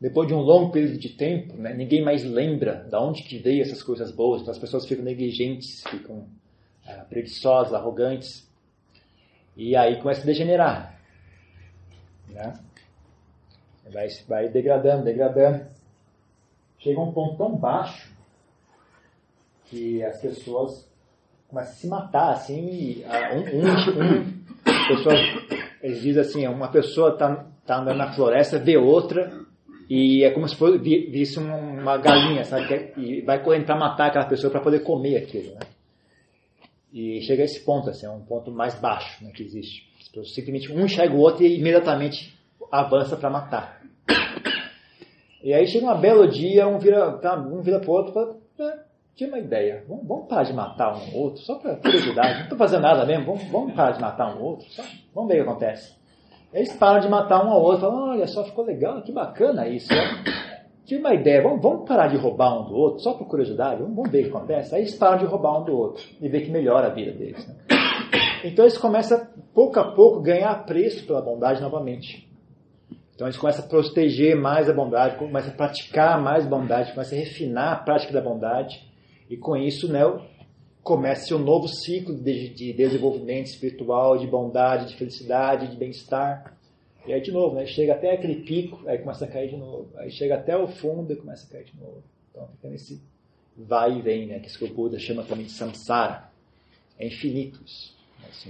Depois 0.00 0.28
de 0.28 0.34
um 0.34 0.40
longo 0.40 0.70
período 0.70 0.98
de 0.98 1.10
tempo, 1.10 1.54
né, 1.56 1.72
ninguém 1.72 2.04
mais 2.04 2.22
lembra 2.24 2.86
de 2.90 2.96
onde 2.96 3.22
que 3.22 3.38
veio 3.38 3.62
essas 3.62 3.82
coisas 3.82 4.10
boas, 4.10 4.42
então 4.42 4.52
as 4.52 4.58
pessoas 4.58 4.86
ficam 4.86 5.04
negligentes, 5.04 5.82
ficam 5.84 6.26
ah, 6.86 7.06
preguiçosas, 7.08 7.72
arrogantes, 7.72 8.46
e 9.56 9.74
aí 9.76 10.00
começa 10.02 10.22
a 10.22 10.26
degenerar. 10.26 11.00
Né? 12.28 12.52
Vai, 13.92 14.08
vai 14.28 14.48
degradando, 14.48 15.04
degradando. 15.04 15.66
Chega 16.78 17.00
um 17.00 17.12
ponto 17.12 17.38
tão 17.38 17.56
baixo 17.56 18.12
que 19.66 20.02
as 20.02 20.20
pessoas 20.20 20.86
começam 21.48 21.72
a 21.72 21.76
se 21.76 21.86
matar, 21.86 22.32
assim, 22.32 23.02
ah, 23.06 23.34
um, 23.34 23.40
um, 23.40 24.26
um 24.26 24.44
pessoas, 24.88 25.20
eles 25.84 26.00
dizem 26.00 26.22
assim, 26.22 26.46
uma 26.48 26.68
pessoa 26.68 27.10
está 27.10 27.46
tá 27.66 27.78
andando 27.80 27.98
na 27.98 28.12
floresta, 28.12 28.58
vê 28.58 28.76
outra, 28.76 29.32
e 29.88 30.24
é 30.24 30.30
como 30.30 30.48
se 30.48 30.56
fosse, 30.56 30.78
vi- 30.78 31.10
visse 31.10 31.38
um- 31.38 31.80
uma 31.80 31.98
galinha, 31.98 32.42
sabe? 32.44 32.72
é- 32.74 32.92
E 32.96 33.20
vai 33.20 33.42
correndo 33.42 33.66
para 33.66 33.76
matar 33.78 34.06
aquela 34.06 34.24
pessoa 34.26 34.50
para 34.50 34.60
poder 34.62 34.80
comer 34.80 35.18
aquilo, 35.18 35.52
né? 35.54 35.60
E 36.92 37.20
chega 37.22 37.42
a 37.42 37.44
esse 37.44 37.64
ponto, 37.64 37.90
assim, 37.90 38.06
é 38.06 38.10
um 38.10 38.20
ponto 38.24 38.50
mais 38.50 38.74
baixo 38.80 39.22
né, 39.22 39.30
que 39.34 39.42
existe. 39.42 39.82
Simplesmente 40.34 40.72
um 40.72 40.84
enxerga 40.84 41.14
o 41.14 41.18
outro 41.18 41.44
e 41.44 41.58
imediatamente 41.58 42.32
avança 42.72 43.16
para 43.16 43.28
matar. 43.28 43.82
E 45.42 45.52
aí 45.52 45.66
chega 45.66 45.92
um 45.92 46.00
belo 46.00 46.26
dia, 46.28 46.66
um 46.66 46.78
vira, 46.78 47.12
tá, 47.18 47.36
um 47.38 47.60
vira 47.60 47.78
pro 47.80 47.92
outro 47.92 48.10
e 48.10 48.14
fala, 48.14 48.36
"É, 48.72 48.78
tinha 49.14 49.28
uma 49.28 49.38
ideia, 49.38 49.84
vamos, 49.88 50.06
vamos 50.06 50.26
parar 50.28 50.42
de 50.42 50.52
matar 50.52 50.96
um 50.96 51.16
outro, 51.16 51.40
só 51.42 51.54
para 51.56 51.76
curiosidade, 51.76 52.34
não 52.34 52.42
estou 52.42 52.58
fazendo 52.58 52.82
nada 52.82 53.06
mesmo, 53.06 53.26
vamos, 53.26 53.44
vamos 53.44 53.72
parar 53.74 53.92
de 53.92 54.00
matar 54.00 54.36
um 54.36 54.42
outro, 54.42 54.66
só, 54.70 54.82
vamos 55.14 55.32
ver 55.32 55.40
o 55.40 55.44
que 55.44 55.50
acontece. 55.50 55.94
Eles 56.52 56.72
param 56.76 57.00
de 57.00 57.08
matar 57.08 57.44
um 57.44 57.50
ao 57.50 57.62
outro, 57.62 57.80
falam, 57.80 58.10
olha 58.10 58.26
só, 58.26 58.44
ficou 58.44 58.64
legal, 58.64 59.02
que 59.02 59.12
bacana 59.12 59.68
isso. 59.68 59.92
né? 59.92 60.22
Tive 60.84 61.00
uma 61.00 61.14
ideia, 61.14 61.42
vamos, 61.42 61.62
vamos 61.62 61.88
parar 61.88 62.08
de 62.08 62.16
roubar 62.16 62.60
um 62.60 62.64
do 62.66 62.74
outro, 62.76 63.00
só 63.00 63.14
por 63.14 63.26
curiosidade, 63.26 63.80
vamos, 63.80 63.96
vamos 63.96 64.10
ver 64.10 64.20
o 64.20 64.22
que 64.24 64.36
acontece. 64.36 64.74
Aí 64.74 64.82
eles 64.82 64.94
param 64.94 65.18
de 65.18 65.24
roubar 65.24 65.60
um 65.60 65.64
do 65.64 65.76
outro 65.76 66.04
e 66.20 66.28
ver 66.28 66.42
que 66.42 66.50
melhora 66.50 66.88
a 66.88 66.90
vida 66.90 67.12
deles. 67.12 67.46
né? 67.46 67.54
Então 68.44 68.64
eles 68.64 68.76
começam, 68.76 69.26
pouco 69.54 69.80
a 69.80 69.92
pouco, 69.92 70.20
ganhar 70.20 70.50
apreço 70.50 71.06
pela 71.06 71.22
bondade 71.22 71.62
novamente. 71.62 72.28
Então 73.14 73.26
eles 73.26 73.38
começam 73.38 73.64
a 73.64 73.68
proteger 73.68 74.36
mais 74.36 74.68
a 74.68 74.72
bondade, 74.72 75.16
começam 75.16 75.52
a 75.52 75.56
praticar 75.56 76.20
mais 76.20 76.44
bondade, 76.46 76.92
começam 76.92 77.16
a 77.16 77.20
refinar 77.20 77.72
a 77.72 77.76
prática 77.76 78.12
da 78.12 78.20
bondade. 78.20 78.93
E 79.28 79.36
com 79.36 79.56
isso, 79.56 79.88
né, 79.90 80.00
começa 80.82 81.34
um 81.34 81.38
novo 81.38 81.66
ciclo 81.68 82.14
de, 82.14 82.50
de 82.50 82.72
desenvolvimento 82.72 83.46
espiritual, 83.46 84.18
de 84.18 84.26
bondade, 84.26 84.88
de 84.88 84.96
felicidade, 84.96 85.68
de 85.68 85.76
bem-estar. 85.76 86.54
E 87.06 87.12
aí 87.12 87.20
de 87.20 87.32
novo, 87.32 87.54
né, 87.56 87.66
chega 87.66 87.94
até 87.94 88.12
aquele 88.12 88.42
pico, 88.42 88.80
aí 88.86 88.98
começa 88.98 89.24
a 89.24 89.28
cair 89.28 89.50
de 89.50 89.56
novo. 89.56 89.88
Aí 89.96 90.10
chega 90.10 90.34
até 90.36 90.56
o 90.56 90.68
fundo 90.68 91.12
e 91.12 91.16
começa 91.16 91.46
a 91.46 91.50
cair 91.50 91.64
de 91.64 91.76
novo. 91.78 92.02
Então 92.30 92.46
fica 92.48 92.68
nesse 92.68 93.00
vai 93.56 93.96
e 93.98 94.02
vem, 94.02 94.26
né, 94.26 94.40
que 94.40 94.48
isso 94.48 94.58
que 94.58 94.64
o 94.64 94.74
Buda 94.74 94.98
chama 94.98 95.22
também 95.22 95.46
de 95.46 95.52
samsara. 95.52 96.28
É 96.98 97.06
infinito 97.06 97.60
isso. 97.64 97.94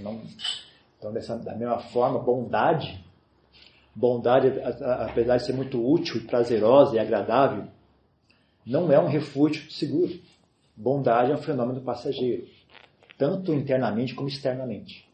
não- 0.01 0.19
Então, 0.97 1.13
dessa, 1.13 1.37
da 1.37 1.55
mesma 1.55 1.77
forma, 1.79 2.17
bondade, 2.19 3.03
bondade, 3.93 4.47
apesar 4.99 5.37
de 5.37 5.45
ser 5.45 5.53
muito 5.53 5.79
útil, 5.85 6.25
prazerosa 6.25 6.95
e 6.95 6.99
agradável, 6.99 7.65
não 8.65 8.91
é 8.91 8.99
um 8.99 9.07
refúgio 9.07 9.69
seguro. 9.71 10.13
Bondade 10.75 11.31
é 11.31 11.35
um 11.35 11.41
fenômeno 11.41 11.81
passageiro, 11.81 12.45
tanto 13.17 13.53
internamente 13.53 14.13
como 14.13 14.27
externamente. 14.27 15.05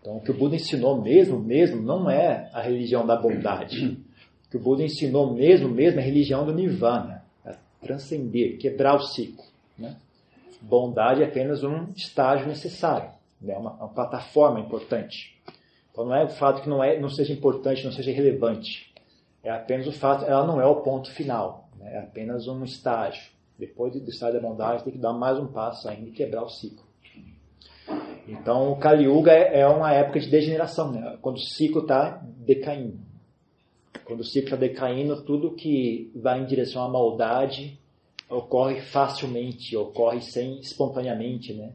Então, 0.00 0.16
o 0.16 0.20
que 0.20 0.30
o 0.30 0.34
Buda 0.34 0.56
ensinou 0.56 1.00
mesmo, 1.00 1.38
mesmo, 1.38 1.80
não 1.82 2.10
é 2.10 2.50
a 2.52 2.60
religião 2.60 3.06
da 3.06 3.16
bondade. 3.16 3.98
O 4.46 4.50
que 4.50 4.56
o 4.56 4.60
Buda 4.60 4.82
ensinou 4.82 5.32
mesmo, 5.32 5.68
mesmo, 5.68 6.00
é 6.00 6.02
a 6.02 6.06
religião 6.06 6.44
do 6.44 6.52
Nirvana, 6.52 7.24
é 7.44 7.54
transcender, 7.80 8.58
quebrar 8.58 8.96
o 8.96 9.00
ciclo. 9.00 9.44
Né? 9.78 9.96
Bondade 10.60 11.22
é 11.22 11.26
apenas 11.26 11.62
um 11.62 11.86
estágio 11.94 12.48
necessário, 12.48 13.10
né? 13.40 13.56
uma, 13.56 13.72
uma 13.74 13.88
plataforma 13.88 14.58
importante. 14.58 15.38
Então, 15.92 16.04
não 16.04 16.14
é 16.14 16.24
o 16.24 16.28
fato 16.28 16.62
que 16.62 16.68
não, 16.68 16.82
é, 16.82 16.98
não 16.98 17.08
seja 17.08 17.32
importante, 17.32 17.84
não 17.84 17.92
seja 17.92 18.10
relevante. 18.10 18.92
É 19.42 19.50
apenas 19.50 19.86
o 19.86 19.92
fato, 19.92 20.24
ela 20.24 20.46
não 20.46 20.60
é 20.60 20.66
o 20.66 20.76
ponto 20.76 21.10
final, 21.12 21.68
né? 21.78 21.94
é 21.94 21.98
apenas 21.98 22.48
um 22.48 22.64
estágio. 22.64 23.30
Depois 23.60 23.92
do 23.92 24.08
estágio 24.08 24.40
da 24.40 24.48
bondade, 24.48 24.82
tem 24.82 24.94
que 24.94 24.98
dar 24.98 25.12
mais 25.12 25.38
um 25.38 25.46
passo 25.46 25.86
ainda 25.86 26.08
e 26.08 26.12
quebrar 26.12 26.42
o 26.42 26.48
ciclo. 26.48 26.82
Então, 28.26 28.72
o 28.72 28.76
Kali 28.76 29.04
Yuga 29.04 29.32
é 29.32 29.60
é 29.60 29.66
uma 29.66 29.92
época 29.92 30.18
de 30.18 30.30
degeneração, 30.30 30.92
né? 30.92 31.18
quando 31.20 31.36
o 31.36 31.40
ciclo 31.40 31.82
está 31.82 32.22
decaindo. 32.38 32.98
Quando 34.04 34.20
o 34.20 34.24
ciclo 34.24 34.54
está 34.54 34.56
decaindo, 34.56 35.22
tudo 35.22 35.54
que 35.54 36.10
vai 36.16 36.40
em 36.40 36.46
direção 36.46 36.82
à 36.82 36.88
maldade 36.88 37.78
ocorre 38.30 38.80
facilmente, 38.80 39.76
ocorre 39.76 40.22
sem 40.22 40.58
espontaneamente, 40.60 41.52
né? 41.52 41.74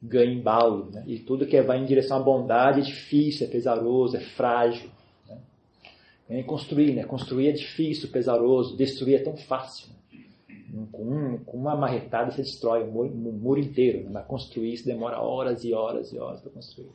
ganha 0.00 0.32
embalo. 0.32 0.90
Né? 0.92 1.02
E 1.06 1.18
tudo 1.18 1.46
que 1.46 1.60
vai 1.62 1.78
em 1.78 1.84
direção 1.84 2.18
à 2.18 2.20
bondade 2.20 2.80
é 2.80 2.84
difícil, 2.84 3.46
é 3.46 3.50
pesaroso, 3.50 4.16
é 4.16 4.20
frágil. 4.20 4.90
Né? 5.28 5.38
Nem 6.28 6.44
construir, 6.44 6.92
né? 6.92 7.02
construir 7.04 7.48
é 7.48 7.52
difícil, 7.52 8.08
pesaroso, 8.10 8.76
destruir 8.76 9.16
é 9.16 9.24
tão 9.24 9.36
fácil. 9.36 9.88
né? 9.88 9.94
Com, 10.90 11.02
um- 11.04 11.38
com 11.44 11.56
uma 11.56 11.76
marretada 11.76 12.30
você 12.32 12.42
destrói 12.42 12.82
o 12.82 12.90
muro, 12.90 13.08
o 13.12 13.32
muro 13.32 13.60
inteiro, 13.60 14.04
né? 14.04 14.10
mas 14.12 14.26
construir 14.26 14.72
isso 14.72 14.84
demora 14.84 15.20
horas 15.20 15.62
e 15.64 15.72
horas 15.72 16.12
e 16.12 16.18
horas 16.18 16.40
para 16.40 16.50
construir. 16.50 16.90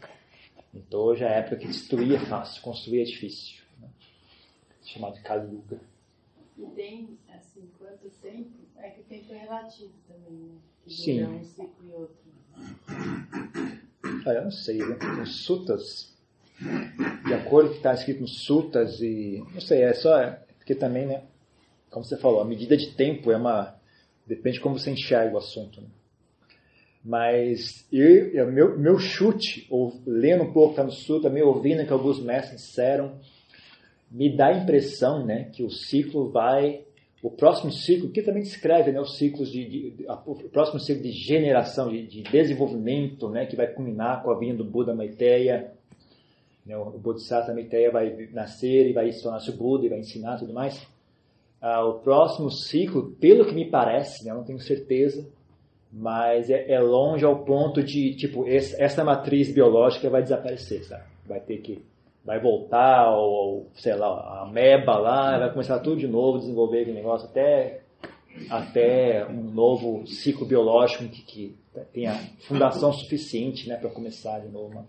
Então 0.73 0.99
hoje 0.99 1.23
é 1.23 1.27
a 1.27 1.31
época 1.37 1.55
que 1.57 1.67
destruir 1.67 2.15
é 2.15 2.19
fácil, 2.25 2.61
construir 2.61 3.01
é 3.01 3.05
difícil. 3.05 3.61
Né? 3.79 3.87
Chamado 4.83 5.17
Yuga. 5.17 5.79
E 6.57 6.65
tem, 6.75 7.17
assim, 7.33 7.69
quanto 7.79 8.09
tempo? 8.21 8.49
É 8.77 8.89
que 8.89 9.01
o 9.01 9.03
tempo 9.05 9.33
é 9.33 9.37
relativo 9.37 9.93
também, 10.07 10.39
né? 10.39 10.55
Que 10.83 10.93
Sim. 10.93 11.23
um 11.23 11.43
ciclo 11.43 11.73
e 11.87 11.91
outro. 11.93 12.29
Eu 14.25 14.43
não 14.43 14.51
sei, 14.51 14.77
né? 14.77 14.97
Os 15.23 15.43
sutas, 15.45 16.13
de 17.25 17.33
acordo 17.33 17.67
com 17.69 17.71
o 17.71 17.71
que 17.71 17.77
está 17.77 17.93
escrito 17.93 18.21
nos 18.21 18.39
sutas 18.41 18.99
e. 19.01 19.43
Não 19.53 19.61
sei, 19.61 19.83
é 19.83 19.93
só. 19.93 20.11
Porque 20.57 20.75
também, 20.75 21.05
né? 21.07 21.23
Como 21.89 22.05
você 22.05 22.17
falou, 22.17 22.41
a 22.41 22.45
medida 22.45 22.77
de 22.77 22.93
tempo 22.95 23.31
é 23.31 23.37
uma. 23.37 23.75
Depende 24.25 24.57
de 24.57 24.61
como 24.61 24.77
você 24.77 24.91
enxerga 24.91 25.33
o 25.33 25.39
assunto. 25.39 25.81
Né? 25.81 25.87
Mas 27.03 27.87
eu, 27.91 28.27
eu, 28.33 28.51
meu, 28.51 28.77
meu 28.77 28.99
chute, 28.99 29.65
ou, 29.69 29.93
lendo 30.05 30.43
um 30.43 30.53
pouco 30.53 30.81
no 30.83 30.91
Sul, 30.91 31.21
também 31.21 31.41
ouvindo 31.41 31.85
que 31.85 31.93
alguns 31.93 32.21
mestres 32.21 32.61
disseram, 32.61 33.13
me 34.11 34.35
dá 34.35 34.47
a 34.47 34.57
impressão 34.57 35.25
né, 35.25 35.45
que 35.53 35.63
o 35.63 35.69
ciclo 35.69 36.29
vai. 36.29 36.83
O 37.21 37.29
próximo 37.29 37.71
ciclo, 37.71 38.09
que 38.09 38.21
também 38.21 38.43
descreve 38.43 38.91
né, 38.91 38.99
os 38.99 39.17
ciclos 39.17 39.51
de, 39.51 39.65
de, 39.65 39.91
de 39.91 40.05
o 40.25 40.35
próximo 40.49 40.79
ciclo 40.79 41.03
de 41.03 41.11
generação, 41.11 41.89
de, 41.89 42.07
de, 42.07 42.23
desenvolvimento, 42.23 43.29
né, 43.29 43.45
que 43.45 43.57
vai 43.57 43.67
culminar 43.67 44.23
com 44.23 44.31
a 44.31 44.37
vinda 44.37 44.57
do 44.57 44.63
Buda 44.63 44.95
Maitreya. 44.95 45.71
Né, 46.65 46.77
o 46.77 46.91
Bodhisattva 46.97 47.53
Maitreya 47.53 47.91
vai 47.91 48.29
nascer 48.31 48.89
e 48.89 48.93
vai 48.93 49.11
se 49.11 49.21
tornar-se 49.21 49.49
o 49.49 49.57
Buda 49.57 49.85
e 49.85 49.89
vai 49.89 49.99
ensinar 49.99 50.37
tudo 50.37 50.53
mais. 50.53 50.81
Ah, 51.61 51.83
o 51.85 51.99
próximo 51.99 52.49
ciclo, 52.49 53.11
pelo 53.19 53.45
que 53.45 53.53
me 53.53 53.69
parece, 53.69 54.25
né, 54.25 54.33
não 54.33 54.43
tenho 54.43 54.59
certeza, 54.59 55.27
mas 55.91 56.49
é, 56.49 56.71
é, 56.71 56.79
longe 56.79 57.25
ao 57.25 57.43
ponto 57.43 57.83
de, 57.83 58.15
tipo, 58.15 58.47
esse, 58.47 58.81
essa 58.81 59.03
matriz 59.03 59.51
biológica 59.51 60.09
vai 60.09 60.21
desaparecer, 60.21 60.83
sabe? 60.85 61.03
Vai 61.25 61.41
ter 61.41 61.57
que, 61.57 61.83
vai 62.23 62.39
voltar, 62.39 63.11
ou, 63.11 63.67
sei 63.73 63.95
lá, 63.95 64.07
a 64.07 64.47
ameba 64.47 64.97
lá, 64.97 65.37
vai 65.37 65.51
começar 65.51 65.79
tudo 65.79 65.97
de 65.97 66.07
novo, 66.07 66.39
desenvolver 66.39 66.81
aquele 66.81 66.97
negócio 66.97 67.27
até, 67.27 67.81
até 68.49 69.27
um 69.27 69.43
novo 69.51 70.07
ciclo 70.07 70.45
biológico 70.45 71.03
que, 71.09 71.23
que 71.23 71.57
tenha 71.91 72.13
fundação 72.47 72.93
suficiente, 72.93 73.67
né, 73.67 73.75
para 73.75 73.89
começar 73.89 74.39
de 74.39 74.47
novo 74.47 74.71
uma, 74.71 74.85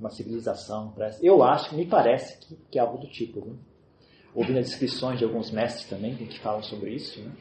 uma 0.00 0.10
civilização. 0.10 0.94
Eu 1.20 1.42
acho, 1.42 1.74
me 1.74 1.84
parece 1.84 2.38
que, 2.38 2.56
que 2.70 2.78
é 2.78 2.82
algo 2.82 2.96
do 2.98 3.06
tipo, 3.06 3.42
viu? 3.42 3.56
Ouvindo 4.36 4.58
as 4.58 4.66
descrições 4.66 5.18
de 5.18 5.24
alguns 5.24 5.50
mestres 5.50 5.88
também 5.88 6.14
que 6.14 6.38
falam 6.38 6.62
sobre 6.62 6.90
isso, 6.90 7.20
né? 7.22 7.32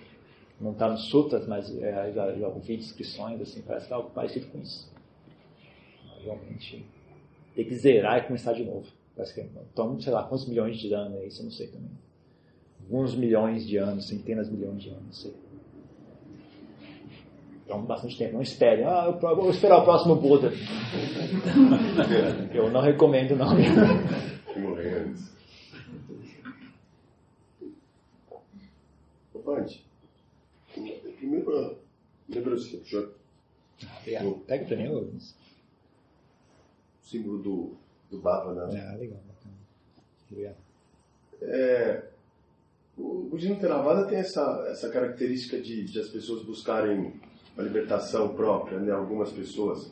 não 0.59 0.71
está 0.71 0.87
nos 0.87 1.09
sutras, 1.09 1.45
mas 1.45 1.69
é, 1.83 2.13
já, 2.13 2.33
já 2.33 2.47
ouvi 2.47 2.77
descrições, 2.77 3.41
assim, 3.41 3.61
parece 3.61 3.87
que 3.87 3.93
é 3.93 3.95
algo 3.97 4.09
parecido 4.11 4.47
com 4.47 4.59
isso. 4.59 4.89
Realmente, 6.23 6.85
tem 7.53 7.65
que 7.65 7.75
zerar 7.75 8.19
e 8.19 8.23
começar 8.23 8.53
de 8.53 8.63
novo. 8.63 8.87
Parece 9.13 9.33
que 9.33 9.45
toma, 9.75 9.99
sei 9.99 10.13
lá, 10.13 10.23
quantos 10.23 10.47
milhões 10.47 10.77
de 10.77 10.93
anos 10.93 11.19
é 11.19 11.27
isso, 11.27 11.41
eu 11.41 11.45
não 11.45 11.51
sei 11.51 11.67
também. 11.67 11.91
Alguns 12.81 13.13
milhões 13.13 13.67
de 13.67 13.75
anos, 13.75 14.07
centenas 14.07 14.49
de 14.49 14.55
milhões 14.55 14.81
de 14.81 14.89
anos, 14.89 15.03
não 15.03 15.13
sei. 15.13 15.33
Então, 17.65 17.81
bastante 17.81 18.17
tempo. 18.17 18.35
Não 18.35 18.43
espere. 18.43 18.83
Ah, 18.83 19.05
eu 19.07 19.35
vou 19.35 19.49
esperar 19.49 19.79
o 19.79 19.83
próximo 19.83 20.15
Buda. 20.15 20.53
eu 22.53 22.69
não 22.69 22.79
recomendo, 22.79 23.35
não. 23.35 23.49
Morrer 24.55 25.07
antes. 25.07 25.34
Pode. 29.45 29.85
Primeiro, 30.73 31.77
lembrança, 32.27 32.79
já. 32.83 33.07
Obrigado. 34.01 34.25
Do, 34.25 34.35
Pega 34.39 34.65
pra 34.65 34.75
mim, 34.75 34.87
Luiz. 34.87 35.35
Símbolo 37.03 37.37
do, 37.37 37.73
do 38.09 38.19
Baba, 38.19 38.67
né? 38.67 38.91
Ah, 38.91 38.95
legal. 38.95 39.19
Obrigado. 40.31 40.55
É, 41.43 42.05
o 42.97 43.27
budismo 43.29 43.59
Theravada 43.59 44.07
tem 44.07 44.17
essa, 44.17 44.65
essa 44.69 44.89
característica 44.89 45.61
de, 45.61 45.83
de 45.83 45.99
as 45.99 46.09
pessoas 46.09 46.43
buscarem 46.43 47.13
a 47.55 47.61
libertação 47.61 48.35
própria, 48.35 48.79
né? 48.79 48.91
Algumas 48.91 49.31
pessoas, 49.31 49.91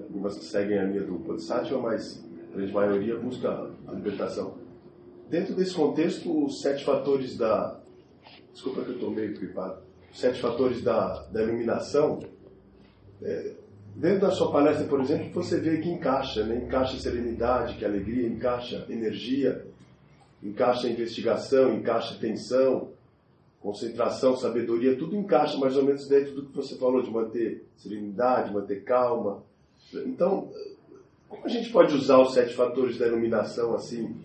algumas 0.00 0.38
que 0.38 0.44
seguem 0.46 0.78
a 0.78 0.84
linha 0.84 1.02
do 1.02 1.18
Bodhisattva, 1.18 1.78
mas 1.78 2.24
a 2.50 2.56
grande 2.56 2.72
maioria 2.72 3.18
busca 3.18 3.70
a 3.86 3.92
libertação. 3.92 4.58
Dentro 5.28 5.54
desse 5.54 5.74
contexto, 5.74 6.46
os 6.46 6.62
sete 6.62 6.84
fatores 6.84 7.36
da, 7.36 7.80
Desculpa 8.52 8.82
que 8.82 8.90
eu 8.90 8.94
estou 8.94 9.10
meio 9.10 9.34
gripado. 9.34 9.82
Sete 10.12 10.40
fatores 10.40 10.82
da, 10.82 11.22
da 11.24 11.42
iluminação. 11.42 12.20
É, 13.22 13.54
dentro 13.94 14.20
da 14.20 14.30
sua 14.30 14.50
palestra, 14.50 14.86
por 14.86 15.00
exemplo, 15.00 15.30
você 15.32 15.60
vê 15.60 15.78
que 15.78 15.88
encaixa, 15.88 16.44
né? 16.44 16.62
encaixa 16.64 16.98
serenidade, 16.98 17.76
que 17.76 17.84
alegria, 17.84 18.26
encaixa 18.26 18.86
energia, 18.88 19.66
encaixa 20.42 20.88
investigação, 20.88 21.74
encaixa 21.74 22.18
tensão, 22.18 22.90
concentração, 23.60 24.36
sabedoria, 24.36 24.96
tudo 24.96 25.14
encaixa 25.14 25.58
mais 25.58 25.76
ou 25.76 25.84
menos 25.84 26.08
dentro 26.08 26.34
do 26.34 26.46
que 26.46 26.56
você 26.56 26.76
falou 26.76 27.02
de 27.02 27.10
manter 27.10 27.66
serenidade, 27.76 28.52
manter 28.52 28.82
calma. 28.82 29.42
Então, 30.06 30.50
como 31.28 31.44
a 31.44 31.48
gente 31.48 31.70
pode 31.70 31.94
usar 31.94 32.18
os 32.18 32.32
sete 32.32 32.54
fatores 32.54 32.98
da 32.98 33.06
iluminação 33.06 33.74
assim, 33.74 34.16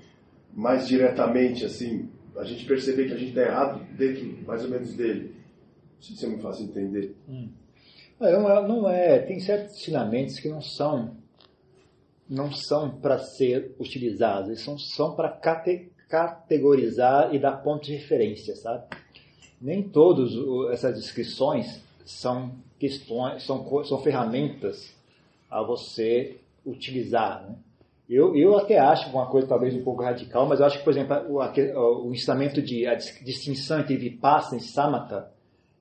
mais 0.53 0.87
diretamente 0.87 1.65
assim, 1.65 2.09
a 2.37 2.43
gente 2.43 2.65
perceber 2.65 3.07
que 3.07 3.13
a 3.13 3.17
gente 3.17 3.29
está 3.29 3.41
errado 3.41 3.85
dentro 3.95 4.25
mais 4.45 4.63
ou 4.63 4.69
menos 4.69 4.93
dele. 4.93 5.35
Não 5.95 6.01
sei 6.01 6.15
se 6.15 6.25
é 6.25 6.27
muito 6.27 6.41
fácil 6.41 6.65
entender. 6.65 7.15
Hum. 7.27 7.49
Não, 8.19 8.49
é, 8.49 8.67
não 8.67 8.89
é. 8.89 9.19
Tem 9.19 9.39
certos 9.39 9.75
ensinamentos 9.75 10.39
que 10.39 10.49
não 10.49 10.61
são 10.61 11.15
não 12.27 12.51
são 12.51 12.89
para 12.89 13.19
ser 13.19 13.75
utilizados, 13.79 14.49
eles 14.49 14.61
são, 14.61 14.79
são 14.79 15.15
para 15.15 15.29
cate, 15.29 15.91
categorizar 16.09 17.33
e 17.33 17.39
dar 17.39 17.57
pontos 17.57 17.87
de 17.87 17.95
referência, 17.95 18.55
sabe? 18.55 18.83
Nem 19.61 19.83
todas 19.83 20.31
essas 20.71 20.95
descrições 20.95 21.81
são 22.03 22.55
questões, 22.79 23.43
são, 23.43 23.83
são 23.83 24.01
ferramentas 24.01 24.93
a 25.49 25.61
você 25.61 26.37
utilizar, 26.65 27.47
né? 27.47 27.55
Eu, 28.09 28.35
eu 28.35 28.55
até 28.57 28.77
acho 28.77 29.09
uma 29.09 29.25
coisa 29.25 29.47
talvez 29.47 29.73
um 29.73 29.83
pouco 29.83 30.03
radical, 30.03 30.45
mas 30.47 30.59
eu 30.59 30.65
acho 30.67 30.77
que, 30.77 30.83
por 30.83 30.91
exemplo, 30.91 31.15
o, 31.27 32.07
o 32.07 32.13
ensinamento 32.13 32.61
de 32.61 32.85
a 32.85 32.93
distinção 32.93 33.79
entre 33.79 33.97
Vipassana 33.97 34.57
e 34.57 34.63
Samatha, 34.63 35.27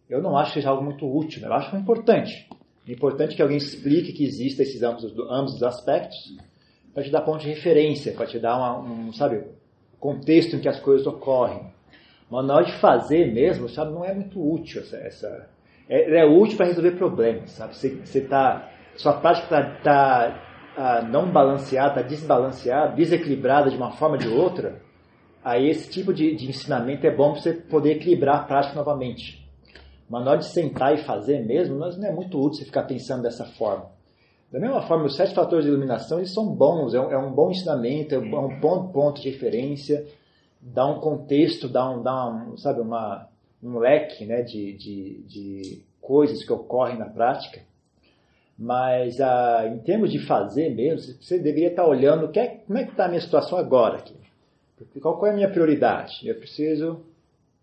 eu 0.09 0.23
não 0.23 0.37
acho 0.37 0.53
que 0.53 0.61
seja 0.61 0.71
algo 0.71 0.83
muito 0.83 1.07
útil, 1.07 1.43
né? 1.43 1.49
eu 1.49 1.53
acho 1.53 1.71
que 1.71 1.77
é 1.77 1.79
importante. 1.79 2.49
É 2.89 2.93
importante 2.93 3.37
que 3.37 3.43
alguém 3.43 3.59
explique 3.59 4.13
que 4.13 4.25
existem 4.25 4.65
esses 4.65 4.83
ambos, 4.83 5.05
ambos 5.31 5.55
os 5.55 5.63
aspectos 5.63 6.37
para 6.95 7.03
te 7.03 7.11
dar 7.11 7.23
ponto 7.23 7.41
de 7.41 7.49
referência, 7.49 8.13
para 8.13 8.27
te 8.27 8.39
dar 8.39 8.57
uma, 8.57 8.79
um, 8.79 9.13
sabe, 9.13 9.45
contexto 9.99 10.57
em 10.57 10.61
que 10.61 10.69
as 10.69 10.81
coisas 10.81 11.07
ocorrem. 11.07 11.73
Mas 12.31 12.47
na 12.47 12.55
hora 12.55 12.65
de 12.65 12.73
fazer 12.75 13.33
mesmo, 13.33 13.69
sabe, 13.69 13.93
não 13.93 14.05
é 14.05 14.15
muito 14.15 14.41
útil 14.41 14.81
essa... 14.81 14.97
essa 14.97 15.49
é, 15.89 16.21
é 16.21 16.25
útil 16.25 16.57
para 16.57 16.67
resolver 16.67 16.93
problemas, 16.93 17.51
sabe? 17.51 17.77
Você, 17.77 17.91
você 17.97 18.23
tá, 18.23 18.71
sua 18.97 19.15
prática 19.15 19.45
está 19.45 19.63
tá 19.83 20.54
ah, 20.77 21.03
não 21.03 21.31
balanceada, 21.31 22.03
desbalanceada, 22.03 22.95
desequilibrada 22.95 23.71
de 23.71 23.77
uma 23.77 23.93
forma 23.93 24.17
ou 24.17 24.21
de 24.21 24.29
outra, 24.29 24.81
aí 25.43 25.69
esse 25.69 25.91
tipo 25.91 26.13
de, 26.13 26.35
de 26.35 26.49
ensinamento 26.49 27.07
é 27.07 27.15
bom 27.15 27.33
para 27.33 27.41
você 27.41 27.53
poder 27.53 27.97
equilibrar 27.97 28.41
a 28.41 28.45
prática 28.45 28.75
novamente. 28.75 29.45
Mas 30.09 30.25
na 30.25 30.33
hora 30.33 30.41
de 30.41 30.47
sentar 30.47 30.95
e 30.95 30.99
fazer 30.99 31.45
mesmo, 31.45 31.77
não 31.77 31.89
é 31.89 32.13
muito 32.13 32.39
útil 32.39 32.59
você 32.59 32.65
ficar 32.65 32.83
pensando 32.85 33.23
dessa 33.23 33.45
forma. 33.45 33.87
Da 34.53 34.61
mesma 34.61 34.83
forma, 34.83 35.07
os 35.07 35.17
sete 35.17 35.35
fatores 35.35 35.65
de 35.65 35.71
iluminação 35.71 36.19
eles 36.19 36.33
são 36.33 36.47
bons, 36.47 36.95
é 36.95 37.01
um, 37.01 37.11
é 37.11 37.19
um 37.19 37.33
bom 37.33 37.51
ensinamento, 37.51 38.15
é 38.15 38.19
um 38.19 38.61
bom 38.61 38.89
ponto 38.89 39.21
de 39.21 39.31
referência, 39.31 40.07
dá 40.61 40.87
um 40.87 41.01
contexto, 41.01 41.69
dá 41.69 41.91
um, 41.91 42.03
dá 42.03 42.29
um 42.29 42.57
sabe, 42.57 42.81
uma, 42.81 43.29
um 43.63 43.79
leque 43.79 44.25
né, 44.25 44.43
de, 44.43 44.73
de, 44.75 45.23
de 45.27 45.85
coisas 46.01 46.45
que 46.45 46.53
ocorrem 46.53 46.99
na 46.99 47.07
prática. 47.07 47.63
Mas 48.59 49.21
ah, 49.21 49.67
em 49.67 49.79
termos 49.79 50.13
de 50.13 50.21
fazer 50.21 50.71
mesmo, 50.75 51.15
você 51.21 51.39
deveria 51.39 51.69
estar 51.69 51.87
olhando 51.87 52.31
que 52.31 52.39
é, 52.39 52.47
como 52.67 52.79
é 52.79 52.85
que 52.85 52.93
está 52.93 53.07
a 53.07 53.09
minha 53.09 53.21
situação 53.21 53.59
agora 53.59 53.99
aqui. 53.99 54.15
Qual, 55.01 55.19
qual 55.19 55.27
é 55.27 55.31
a 55.33 55.37
minha 55.37 55.51
prioridade? 55.51 56.27
Eu 56.27 56.37
preciso. 56.37 57.01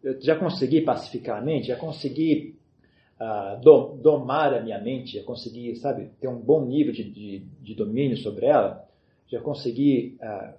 Eu 0.03 0.19
já 0.19 0.35
consegui 0.35 0.81
pacificar 0.81 1.37
a 1.37 1.41
mente, 1.41 1.67
já 1.67 1.75
consegui 1.75 2.55
ah, 3.19 3.59
do, 3.61 3.95
domar 4.01 4.53
a 4.53 4.61
minha 4.61 4.81
mente, 4.81 5.17
já 5.17 5.23
consegui, 5.23 5.75
sabe, 5.75 6.09
ter 6.19 6.27
um 6.27 6.39
bom 6.39 6.65
nível 6.65 6.91
de, 6.91 7.03
de, 7.03 7.39
de 7.61 7.75
domínio 7.75 8.17
sobre 8.17 8.47
ela, 8.47 8.85
já 9.27 9.39
consegui. 9.39 10.17
Ah, 10.21 10.55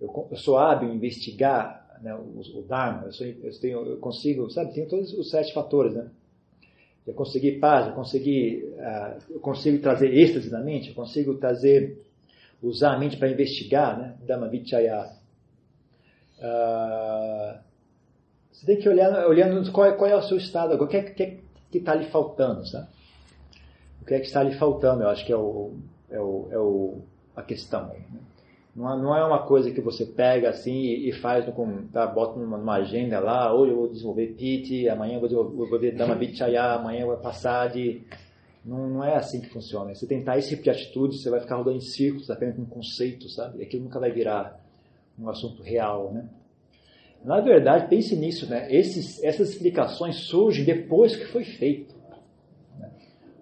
eu, 0.00 0.28
eu, 0.30 0.36
sou 0.36 0.58
hábil 0.58 0.90
em 0.90 0.96
investigar 0.96 1.98
né, 2.02 2.14
o, 2.14 2.40
o 2.58 2.62
Dharma, 2.62 3.04
eu, 3.06 3.12
sou, 3.12 3.26
eu, 3.26 3.60
tenho, 3.60 3.86
eu 3.86 3.96
consigo, 3.98 4.50
sabe, 4.50 4.72
tem 4.72 4.86
todos 4.86 5.12
os 5.12 5.30
sete 5.30 5.52
fatores, 5.54 5.94
né? 5.94 6.10
Eu 7.06 7.14
consegui 7.14 7.58
paz, 7.58 7.88
eu 7.88 7.94
consegui, 7.94 8.64
uh, 8.76 9.18
eu 9.30 9.40
consigo 9.40 9.78
trazer 9.80 10.12
êxtase 10.14 10.50
na 10.50 10.60
mente, 10.60 10.90
eu 10.90 10.94
consigo 10.94 11.34
trazer, 11.34 11.98
usar 12.62 12.94
a 12.94 12.98
mente 12.98 13.16
para 13.16 13.30
investigar, 13.30 13.98
né? 13.98 14.16
Dhamma 14.26 14.48
Vichaya. 14.48 15.10
Uh, 16.38 17.58
você 18.52 18.66
tem 18.66 18.78
que 18.78 18.88
olhar, 18.88 19.26
olhando 19.26 19.72
qual 19.72 19.86
é, 19.86 19.92
qual 19.92 20.10
é 20.10 20.14
o 20.14 20.22
seu 20.22 20.36
estado 20.36 20.74
agora, 20.74 20.84
o 20.84 20.88
que 20.88 20.96
é 20.96 21.02
que 21.70 21.78
está 21.78 21.94
lhe 21.94 22.06
faltando, 22.10 22.66
sabe? 22.66 22.88
O 24.02 24.04
que 24.04 24.14
é 24.14 24.20
que 24.20 24.26
está 24.26 24.42
lhe 24.42 24.54
faltando, 24.56 25.02
eu 25.02 25.08
acho 25.08 25.24
que 25.24 25.32
é, 25.32 25.36
o, 25.36 25.72
é, 26.10 26.20
o, 26.20 26.48
é 26.50 26.58
o, 26.58 26.98
a 27.34 27.42
questão. 27.42 27.86
Né? 27.88 28.20
Não 28.74 29.16
é 29.16 29.24
uma 29.24 29.46
coisa 29.46 29.70
que 29.72 29.80
você 29.80 30.06
pega 30.06 30.48
assim 30.48 30.80
e 30.80 31.12
faz, 31.12 31.44
no, 31.46 31.82
tá, 31.92 32.06
bota 32.06 32.38
numa, 32.38 32.74
agenda 32.76 33.18
lá, 33.18 33.52
hoje 33.52 33.72
eu 33.72 33.76
vou 33.76 33.88
desenvolver 33.88 34.28
PIT, 34.28 34.88
amanhã 34.88 35.14
eu 35.14 35.20
vou 35.20 35.28
desenvolver 35.28 35.90
Dhamma 35.92 36.14
Vichaya, 36.14 36.74
amanhã 36.74 37.00
eu 37.00 37.08
vou 37.08 37.16
passar 37.16 37.68
de... 37.68 38.02
Não, 38.64 38.88
não 38.88 39.04
é 39.04 39.16
assim 39.16 39.40
que 39.40 39.48
funciona. 39.48 39.92
Você 39.94 40.06
tentar 40.06 40.38
esse 40.38 40.50
tipo 40.50 40.62
de 40.62 40.70
atitude, 40.70 41.16
você 41.16 41.30
vai 41.30 41.40
ficar 41.40 41.56
rodando 41.56 41.78
em 41.78 41.80
círculos 41.80 42.30
apenas 42.30 42.54
com 42.54 42.62
um 42.62 42.66
conceito, 42.66 43.28
sabe? 43.28 43.58
E 43.58 43.62
aquilo 43.62 43.84
nunca 43.84 43.98
vai 43.98 44.12
virar 44.12 44.60
um 45.18 45.28
assunto 45.28 45.62
real, 45.62 46.12
né? 46.12 46.28
Na 47.24 47.40
verdade, 47.40 47.88
pense 47.88 48.16
nisso, 48.16 48.48
né? 48.48 48.72
Esses, 48.72 49.22
essas 49.22 49.50
explicações 49.50 50.16
surgem 50.16 50.64
depois 50.64 51.16
que 51.16 51.26
foi 51.26 51.44
feito. 51.44 51.94
né? 52.78 52.90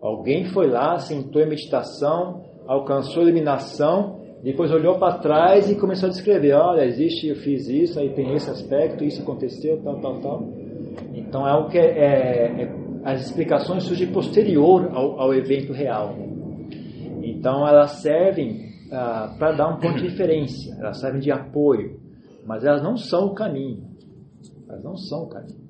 Alguém 0.00 0.46
foi 0.46 0.68
lá, 0.68 0.98
sentou 0.98 1.40
em 1.42 1.48
meditação, 1.48 2.44
alcançou 2.66 3.20
a 3.20 3.26
iluminação, 3.26 4.17
depois 4.42 4.70
olhou 4.70 4.98
para 4.98 5.18
trás 5.18 5.70
e 5.70 5.74
começou 5.74 6.08
a 6.08 6.12
descrever: 6.12 6.52
olha, 6.52 6.84
existe, 6.84 7.28
eu 7.28 7.36
fiz 7.36 7.68
isso, 7.68 7.98
aí 7.98 8.10
tem 8.10 8.34
esse 8.34 8.48
aspecto, 8.50 9.04
isso 9.04 9.22
aconteceu, 9.22 9.82
tal, 9.82 10.00
tal, 10.00 10.20
tal. 10.20 10.48
Então 11.14 11.46
é 11.46 11.50
algo 11.50 11.68
que 11.68 11.78
é, 11.78 11.86
é, 11.86 12.62
é 12.62 12.88
as 13.04 13.26
explicações 13.26 13.84
surgem 13.84 14.12
posterior 14.12 14.90
ao, 14.92 15.20
ao 15.20 15.34
evento 15.34 15.72
real. 15.72 16.14
Então 17.22 17.66
elas 17.66 18.02
servem 18.02 18.68
ah, 18.90 19.34
para 19.38 19.52
dar 19.52 19.68
um 19.68 19.78
ponto 19.78 19.98
de 19.98 20.08
referência, 20.08 20.74
elas 20.78 21.00
servem 21.00 21.20
de 21.20 21.30
apoio, 21.30 22.00
mas 22.44 22.64
elas 22.64 22.82
não 22.82 22.96
são 22.96 23.26
o 23.26 23.34
caminho. 23.34 23.88
Elas 24.68 24.82
não 24.82 24.96
são 24.96 25.24
o 25.24 25.28
caminho. 25.28 25.68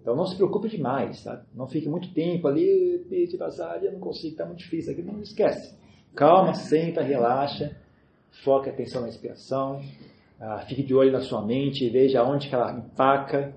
Então 0.00 0.16
não 0.16 0.24
se 0.24 0.36
preocupe 0.36 0.68
demais, 0.68 1.22
tá? 1.22 1.42
Não 1.54 1.66
fique 1.66 1.88
muito 1.88 2.12
tempo 2.14 2.48
ali, 2.48 3.04
de 3.10 3.36
passagem, 3.36 3.86
eu 3.86 3.92
não 3.92 4.00
consigo, 4.00 4.32
está 4.32 4.46
muito 4.46 4.60
difícil 4.60 4.92
aqui. 4.92 5.02
Não 5.02 5.20
esquece. 5.20 5.76
Calma, 6.14 6.54
senta, 6.54 7.02
relaxa, 7.02 7.76
foque 8.42 8.68
a 8.68 8.72
atenção 8.72 9.02
na 9.02 9.08
expiação, 9.08 9.82
ah, 10.40 10.58
fique 10.68 10.82
de 10.82 10.94
olho 10.94 11.10
na 11.12 11.20
sua 11.20 11.44
mente, 11.44 11.88
veja 11.88 12.22
onde 12.22 12.48
que 12.48 12.54
ela 12.54 12.72
empaca, 12.72 13.52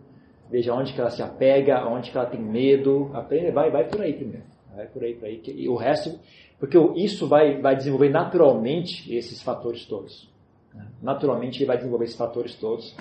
veja 0.50 0.74
onde 0.74 0.94
que 0.94 1.00
ela 1.00 1.10
se 1.10 1.22
apega, 1.22 1.86
onde 1.88 2.12
que 2.12 2.18
ela 2.18 2.26
tem 2.26 2.42
medo, 2.42 3.12
aprenda, 3.14 3.52
vai, 3.52 3.70
vai 3.70 3.88
por 3.88 4.02
aí 4.02 4.14
primeiro, 4.14 4.44
vai 4.76 4.88
por 4.88 5.04
aí, 5.04 5.16
por 5.16 5.26
aí, 5.26 5.42
e 5.46 5.70
o 5.70 5.76
resto, 5.76 6.20
porque 6.60 6.78
isso 6.96 7.28
vai, 7.28 7.62
vai 7.62 7.76
desenvolver 7.76 8.10
naturalmente 8.10 9.14
esses 9.16 9.42
fatores 9.42 9.86
todos, 9.86 10.30
né? 10.74 10.88
naturalmente 11.02 11.60
ele 11.60 11.66
vai 11.66 11.78
desenvolver 11.78 12.06
esses 12.06 12.18
fatores 12.18 12.56
todos, 12.56 12.96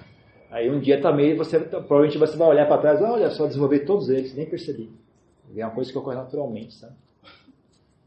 aí 0.51 0.71
um 0.71 0.79
dia 0.79 1.01
também 1.01 1.35
você, 1.35 1.59
provavelmente 1.59 2.19
você 2.19 2.37
vai 2.37 2.49
olhar 2.49 2.67
para 2.67 2.81
trás, 2.81 3.03
olha 3.03 3.31
só, 3.31 3.47
desenvolver 3.47 3.81
todos 3.81 4.11
eles, 4.11 4.35
nem 4.35 4.47
percebi, 4.47 4.91
é 5.57 5.65
uma 5.65 5.75
coisa 5.75 5.91
que 5.91 5.99
ocorre 5.99 6.17
naturalmente, 6.17 6.75
sabe? 6.75 6.95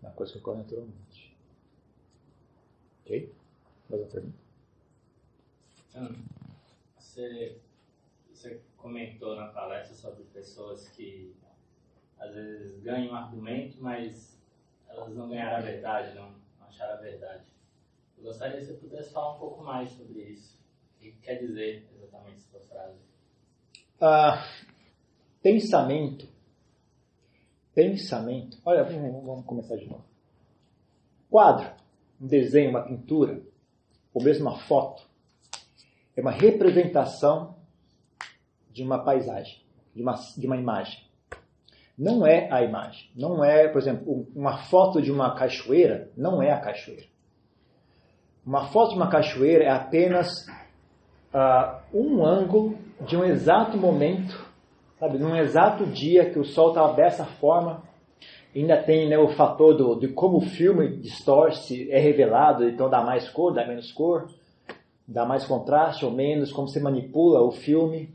Uma 0.01 0.11
coisa 0.11 0.31
que 0.31 0.37
ocorre 0.37 0.57
naturalmente. 0.59 1.35
Ok? 3.05 3.33
Mais 3.89 4.01
uma 4.01 4.09
pergunta? 4.09 4.37
Então, 5.89 6.15
você, 6.97 7.61
você 8.31 8.61
comentou 8.77 9.35
na 9.35 9.47
palestra 9.47 9.95
sobre 9.95 10.23
pessoas 10.25 10.87
que 10.89 11.35
às 12.17 12.33
vezes 12.33 12.79
ganham 12.81 13.13
um 13.13 13.15
argumento, 13.15 13.77
mas 13.81 14.41
elas 14.87 15.13
não 15.15 15.29
ganharam 15.29 15.57
a 15.57 15.61
verdade, 15.61 16.15
não, 16.15 16.31
não 16.59 16.67
acharam 16.67 16.93
a 16.93 17.01
verdade. 17.01 17.43
Eu 18.17 18.23
gostaria 18.23 18.57
que 18.57 18.65
você 18.65 18.73
pudesse 18.73 19.11
falar 19.11 19.35
um 19.35 19.39
pouco 19.39 19.63
mais 19.63 19.91
sobre 19.91 20.21
isso. 20.21 20.57
O 20.95 20.99
que 20.99 21.11
quer 21.21 21.35
dizer 21.35 21.85
exatamente 21.93 22.37
essa 22.37 22.59
frase? 22.61 22.99
Ah, 23.99 24.45
pensamento. 25.41 26.27
Pensamento. 27.75 28.57
Olha, 28.65 28.83
vamos, 28.83 29.25
vamos 29.25 29.45
começar 29.45 29.75
de 29.75 29.87
novo. 29.87 30.05
Quadro, 31.29 31.69
um 32.21 32.27
desenho, 32.27 32.69
uma 32.69 32.83
pintura, 32.83 33.41
ou 34.13 34.23
mesmo 34.23 34.49
uma 34.49 34.59
foto, 34.59 35.03
é 36.15 36.21
uma 36.21 36.31
representação 36.31 37.55
de 38.71 38.83
uma 38.83 39.03
paisagem, 39.03 39.61
de 39.95 40.01
uma, 40.01 40.13
de 40.37 40.45
uma 40.45 40.57
imagem. 40.57 41.03
Não 41.97 42.25
é 42.25 42.51
a 42.51 42.63
imagem. 42.63 43.09
Não 43.15 43.43
é, 43.43 43.67
por 43.67 43.79
exemplo, 43.79 44.27
uma 44.35 44.57
foto 44.57 45.01
de 45.01 45.11
uma 45.11 45.35
cachoeira 45.35 46.11
não 46.17 46.41
é 46.41 46.51
a 46.51 46.59
cachoeira. 46.59 47.05
Uma 48.45 48.65
foto 48.67 48.89
de 48.89 48.95
uma 48.95 49.09
cachoeira 49.09 49.63
é 49.63 49.69
apenas 49.69 50.47
uh, 51.33 51.79
um 51.93 52.25
ângulo 52.25 52.77
de 53.01 53.15
um 53.15 53.23
exato 53.23 53.77
momento, 53.77 54.45
sabe, 54.99 55.17
num 55.17 55.35
exato 55.35 55.85
dia 55.85 56.29
que 56.29 56.39
o 56.39 56.43
sol 56.43 56.69
estava 56.69 56.93
dessa 56.93 57.25
forma. 57.25 57.83
Ainda 58.55 58.77
tem 58.77 59.09
né, 59.09 59.17
o 59.17 59.29
fator 59.29 59.75
do, 59.75 59.95
de 59.95 60.09
como 60.09 60.37
o 60.37 60.41
filme 60.41 60.97
distorce, 60.97 61.89
é 61.91 61.99
revelado, 61.99 62.67
então 62.67 62.89
dá 62.89 63.01
mais 63.01 63.27
cor, 63.29 63.53
dá 63.53 63.65
menos 63.65 63.91
cor, 63.91 64.27
dá 65.07 65.25
mais 65.25 65.45
contraste 65.45 66.05
ou 66.05 66.11
menos, 66.11 66.51
como 66.51 66.67
você 66.67 66.79
manipula 66.79 67.41
o 67.41 67.51
filme. 67.51 68.13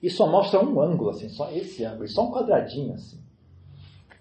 E 0.00 0.08
só 0.08 0.28
mostra 0.28 0.64
um 0.64 0.80
ângulo, 0.80 1.10
assim, 1.10 1.28
só 1.28 1.50
esse 1.50 1.84
ângulo, 1.84 2.06
só 2.08 2.24
um 2.24 2.30
quadradinho, 2.30 2.94
assim. 2.94 3.18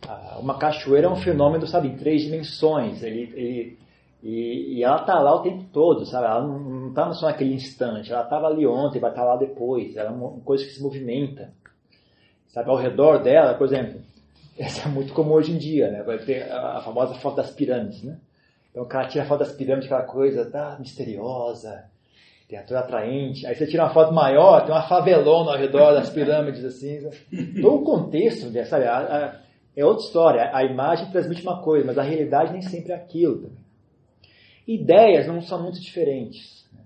Ah, 0.08 0.38
uma 0.40 0.58
cachoeira 0.58 1.08
é 1.08 1.10
um 1.10 1.16
fenômeno, 1.16 1.68
sabe, 1.68 1.90
em 1.90 1.98
três 1.98 2.24
dimensões. 2.24 3.04
Ele, 3.04 3.32
ele, 3.36 3.78
e, 4.24 4.78
e 4.78 4.84
ela 4.84 5.02
está 5.02 5.20
lá 5.20 5.36
o 5.36 5.42
tempo 5.42 5.66
todo, 5.72 6.06
sabe? 6.06 6.26
Ela 6.26 6.48
não 6.48 6.90
está 6.90 7.12
só 7.14 7.28
naquele 7.28 7.54
instante. 7.54 8.12
Ela 8.12 8.24
estava 8.24 8.48
ali 8.48 8.66
ontem, 8.66 9.00
vai 9.00 9.12
estar 9.12 9.24
tá 9.24 9.28
lá 9.28 9.38
depois. 9.38 9.96
Ela 9.96 10.10
é 10.10 10.14
uma 10.14 10.40
coisa 10.42 10.66
que 10.66 10.72
se 10.72 10.82
movimenta. 10.82 11.54
Sabe, 12.48 12.70
ao 12.70 12.78
redor 12.78 13.22
dela, 13.22 13.54
por 13.54 13.68
exemplo, 13.68 14.02
essa 14.58 14.88
é 14.88 14.92
muito 14.92 15.14
comum 15.14 15.34
hoje 15.34 15.52
em 15.52 15.58
dia, 15.58 15.92
né? 15.92 16.04
Vai 16.04 16.18
ter 16.20 16.52
a 16.52 16.82
famosa 16.82 17.16
foto 17.16 17.38
das 17.38 17.52
pirâmides, 17.52 18.04
né? 18.04 18.18
Então 18.72 18.84
o 18.84 18.88
cara 18.88 19.08
tira 19.08 19.24
a 19.24 19.28
foto 19.28 19.40
das 19.40 19.52
pirâmides, 19.52 19.92
aquela 19.92 20.08
coisa 20.08 20.46
tá, 20.50 20.78
misteriosa, 20.80 21.86
tem 22.48 22.58
ator 22.58 22.78
atraente. 22.78 23.46
Aí 23.46 23.56
você 23.56 23.68
tira 23.68 23.84
uma 23.84 23.94
foto 23.94 24.14
maior, 24.14 24.62
tem 24.62 24.74
uma 24.74 24.88
favelona 24.88 25.52
ao 25.52 25.58
redor 25.58 25.94
das 25.94 26.10
pirâmides, 26.10 26.64
assim. 26.64 27.10
Todo 27.62 27.82
o 27.82 27.84
contexto, 27.84 28.50
né, 28.50 28.66
sabe? 28.66 28.86
A, 28.86 28.98
a, 28.98 29.48
é 29.76 29.86
outra 29.86 30.06
história. 30.06 30.52
A 30.54 30.64
imagem 30.64 31.12
transmite 31.12 31.44
uma 31.44 31.62
coisa, 31.62 31.86
mas 31.86 31.98
a 31.98 32.04
realidade 32.04 32.52
nem 32.52 32.62
sempre 32.62 32.94
é 32.94 32.96
aquilo 32.96 33.36
também. 33.36 33.68
Ideias 34.68 35.28
não 35.28 35.42
são 35.42 35.62
muito 35.62 35.80
diferentes. 35.80 36.68
Né? 36.74 36.82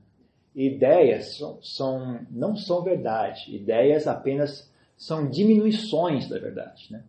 Ideias 0.53 1.37
são, 1.37 1.57
são, 1.63 2.19
não 2.29 2.55
são 2.55 2.83
verdade. 2.83 3.55
Ideias 3.55 4.07
apenas 4.07 4.69
são 4.97 5.29
diminuições 5.29 6.27
da 6.27 6.37
verdade. 6.37 6.91
Né? 6.91 7.03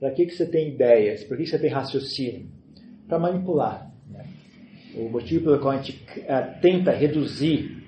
Para 0.00 0.10
que, 0.12 0.24
que 0.24 0.32
você 0.32 0.46
tem 0.46 0.70
ideias? 0.70 1.22
Para 1.24 1.36
que, 1.36 1.44
que 1.44 1.50
você 1.50 1.58
tem 1.58 1.70
raciocínio? 1.70 2.48
Para 3.06 3.18
manipular. 3.18 3.92
Né? 4.08 4.24
O 4.96 5.10
motivo 5.10 5.44
pelo 5.44 5.60
qual 5.60 5.74
a 5.74 5.76
gente 5.76 6.02
uh, 6.20 6.60
tenta 6.62 6.90
reduzir 6.90 7.86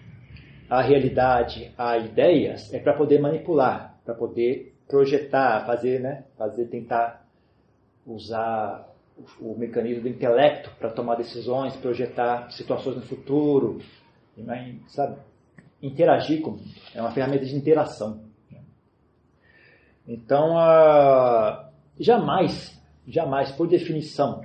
a 0.69 0.83
realidade 0.83 1.73
a 1.77 1.97
ideias 1.97 2.73
é 2.73 2.79
para 2.79 2.93
poder 2.93 3.19
manipular, 3.19 3.99
para 4.05 4.15
poder 4.15 4.75
projetar, 4.87 5.65
fazer, 5.65 6.01
né? 6.01 6.25
fazer, 6.37 6.67
tentar 6.67 7.27
usar 8.07 8.89
o, 9.41 9.55
mecanismo 9.57 10.03
do 10.03 10.09
intelecto 10.09 10.71
para 10.79 10.91
tomar 10.91 11.15
decisões, 11.15 11.77
projetar 11.77 12.51
situações 12.51 12.97
no 12.97 13.03
futuro, 13.03 13.81
sabe? 14.89 15.17
Interagir 15.81 16.43
com. 16.43 16.59
É 16.95 17.01
uma 17.01 17.11
ferramenta 17.11 17.45
de 17.45 17.57
interação. 17.57 18.23
Né? 18.51 18.61
Então, 20.07 20.57
uh, 20.57 21.72
jamais, 21.99 22.81
jamais, 23.07 23.53
por 23.53 23.69
definição, 23.69 24.43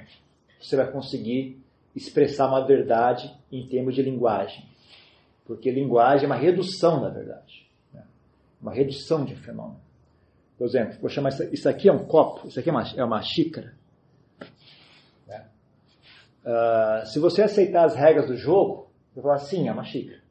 você 0.60 0.76
vai 0.76 0.92
conseguir 0.92 1.62
expressar 1.96 2.48
uma 2.48 2.66
verdade 2.66 3.34
em 3.52 3.68
termos 3.68 3.96
de 3.96 4.02
linguagem. 4.02 4.66
Porque 5.46 5.72
linguagem 5.72 6.26
é 6.26 6.28
uma 6.28 6.36
redução 6.36 7.02
da 7.02 7.10
verdade. 7.10 7.68
Né? 7.94 8.04
Uma 8.62 8.74
redução 8.74 9.26
de 9.26 9.34
um 9.34 9.38
fenômeno. 9.38 9.80
Por 10.58 10.66
exemplo, 10.66 10.98
vou 11.00 11.10
chamar 11.10 11.30
isso, 11.52 11.70
aqui 11.70 11.88
é 11.88 11.94
um 11.94 12.06
copo, 12.06 12.48
isso 12.48 12.60
aqui 12.60 12.70
é 12.70 12.72
uma, 12.72 12.84
é 12.96 13.04
uma 13.04 13.22
xícara. 13.22 13.74
Né? 15.28 15.46
Uh, 16.44 17.06
se 17.06 17.20
você 17.20 17.44
aceitar 17.44 17.86
as 17.86 17.96
regras 17.96 18.28
do 18.28 18.36
jogo, 18.36 18.90
eu 19.16 19.22
vou 19.22 19.24
falar, 19.24 19.40
sim, 19.40 19.68
é 19.68 19.72
uma 19.72 19.84
xícara. 19.84 20.22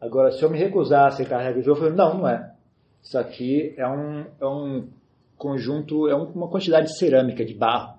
Agora, 0.00 0.30
se 0.32 0.42
eu 0.42 0.48
me 0.48 0.58
recusar 0.58 1.04
a 1.04 1.08
aceitar 1.08 1.38
as 1.38 1.44
regras 1.44 1.64
do 1.64 1.66
jogo, 1.66 1.80
eu 1.80 1.90
falo, 1.90 1.96
não, 1.96 2.18
não 2.20 2.28
é. 2.28 2.54
Isso 3.02 3.18
aqui 3.18 3.74
é 3.76 3.86
um, 3.86 4.26
é 4.40 4.46
um 4.46 4.88
conjunto, 5.40 6.06
é 6.06 6.14
uma 6.14 6.48
quantidade 6.48 6.88
de 6.88 6.98
cerâmica, 6.98 7.44
de 7.44 7.54
barro. 7.54 7.98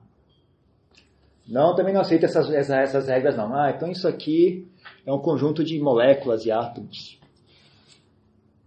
Não, 1.47 1.75
também 1.75 1.91
não 1.91 2.01
aceito 2.01 2.23
essas, 2.23 2.49
essas, 2.51 2.77
essas 2.77 3.07
regras, 3.07 3.35
não. 3.35 3.53
Ah, 3.53 3.71
então 3.71 3.89
isso 3.91 4.07
aqui 4.07 4.71
é 5.05 5.11
um 5.11 5.19
conjunto 5.19 5.63
de 5.63 5.79
moléculas 5.79 6.45
e 6.45 6.51
átomos. 6.51 7.19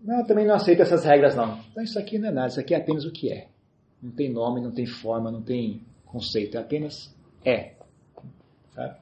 Não, 0.02 0.26
também 0.26 0.44
não 0.44 0.56
aceito 0.56 0.82
essas 0.82 1.04
regras, 1.04 1.36
não. 1.36 1.60
Então 1.70 1.84
isso 1.84 1.98
aqui 1.98 2.18
não 2.18 2.28
é 2.28 2.32
nada, 2.32 2.48
isso 2.48 2.60
aqui 2.60 2.74
é 2.74 2.78
apenas 2.78 3.04
o 3.04 3.12
que 3.12 3.32
é. 3.32 3.46
Não 4.02 4.10
tem 4.10 4.30
nome, 4.30 4.60
não 4.60 4.72
tem 4.72 4.86
forma, 4.86 5.30
não 5.30 5.40
tem 5.40 5.80
conceito, 6.04 6.58
é 6.58 6.60
apenas 6.60 7.14
é. 7.44 7.74
Sabe? 8.74 8.96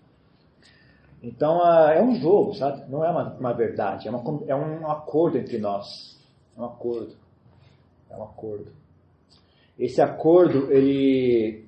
Então 1.23 1.67
é 1.89 2.03
um 2.03 2.15
jogo, 2.17 2.53
sabe? 2.53 2.89
Não 2.91 3.03
é 3.03 3.11
uma, 3.11 3.33
uma 3.35 3.53
verdade, 3.55 4.07
é, 4.07 4.11
uma, 4.11 4.43
é 4.47 4.55
um 4.55 4.87
acordo 4.87 5.39
entre 5.39 5.59
nós. 5.59 6.21
É 6.57 6.61
um 6.61 6.67
acordo. 6.67 7.17
É 8.11 8.17
um 8.17 8.23
acordo. 8.23 8.82
Esse 9.79 10.01
acordo, 10.01 10.71
ele 10.73 11.63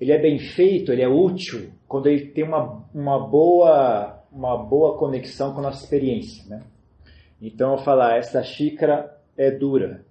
ele 0.00 0.12
é 0.12 0.18
bem 0.18 0.38
feito, 0.38 0.92
ele 0.92 1.02
é 1.02 1.08
útil 1.08 1.72
quando 1.88 2.08
ele 2.08 2.26
tem 2.26 2.44
uma, 2.44 2.84
uma, 2.92 3.18
boa, 3.18 4.22
uma 4.30 4.56
boa 4.56 4.98
conexão 4.98 5.52
com 5.52 5.60
a 5.60 5.62
nossa 5.62 5.84
experiência. 5.84 6.44
Né? 6.46 6.62
Então, 7.40 7.72
eu 7.72 7.78
falar, 7.78 8.18
essa 8.18 8.42
xícara 8.42 9.16
é 9.36 9.50
dura. 9.50 10.04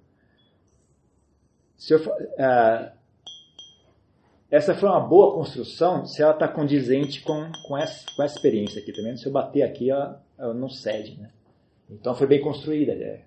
Se 1.75 1.93
eu, 1.93 1.99
uh, 1.99 2.91
essa 4.49 4.73
foi 4.73 4.87
uma 4.87 5.01
boa 5.01 5.33
construção 5.33 6.05
se 6.05 6.21
ela 6.21 6.33
está 6.33 6.47
condizente 6.47 7.21
com, 7.21 7.51
com, 7.67 7.77
essa, 7.77 8.05
com 8.15 8.23
essa 8.23 8.35
experiência 8.35 8.81
aqui 8.81 8.93
também. 8.93 9.17
Se 9.17 9.25
eu 9.25 9.31
bater 9.31 9.63
aqui, 9.63 9.89
ela, 9.89 10.23
ela 10.37 10.53
não 10.53 10.69
cede. 10.69 11.19
Né? 11.19 11.29
Então 11.89 12.15
foi 12.15 12.27
bem 12.27 12.41
construída 12.41 12.93
a. 12.93 13.25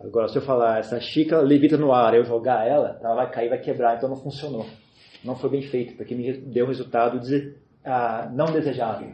Agora, 0.00 0.28
se 0.28 0.38
eu 0.38 0.42
falar 0.42 0.78
essa 0.78 0.98
xícara 0.98 1.42
levita 1.42 1.76
no 1.76 1.92
ar, 1.92 2.14
eu 2.14 2.24
jogar 2.24 2.66
ela, 2.66 2.98
ela 3.02 3.14
vai 3.14 3.30
cair, 3.30 3.50
vai 3.50 3.60
quebrar, 3.60 3.96
então 3.96 4.08
não 4.08 4.16
funcionou. 4.16 4.66
Não 5.22 5.36
foi 5.36 5.50
bem 5.50 5.62
feito, 5.62 5.94
porque 5.94 6.14
me 6.14 6.32
deu 6.32 6.64
um 6.64 6.68
resultado 6.68 7.20
ah, 7.84 8.30
não 8.32 8.46
desejável. 8.46 9.12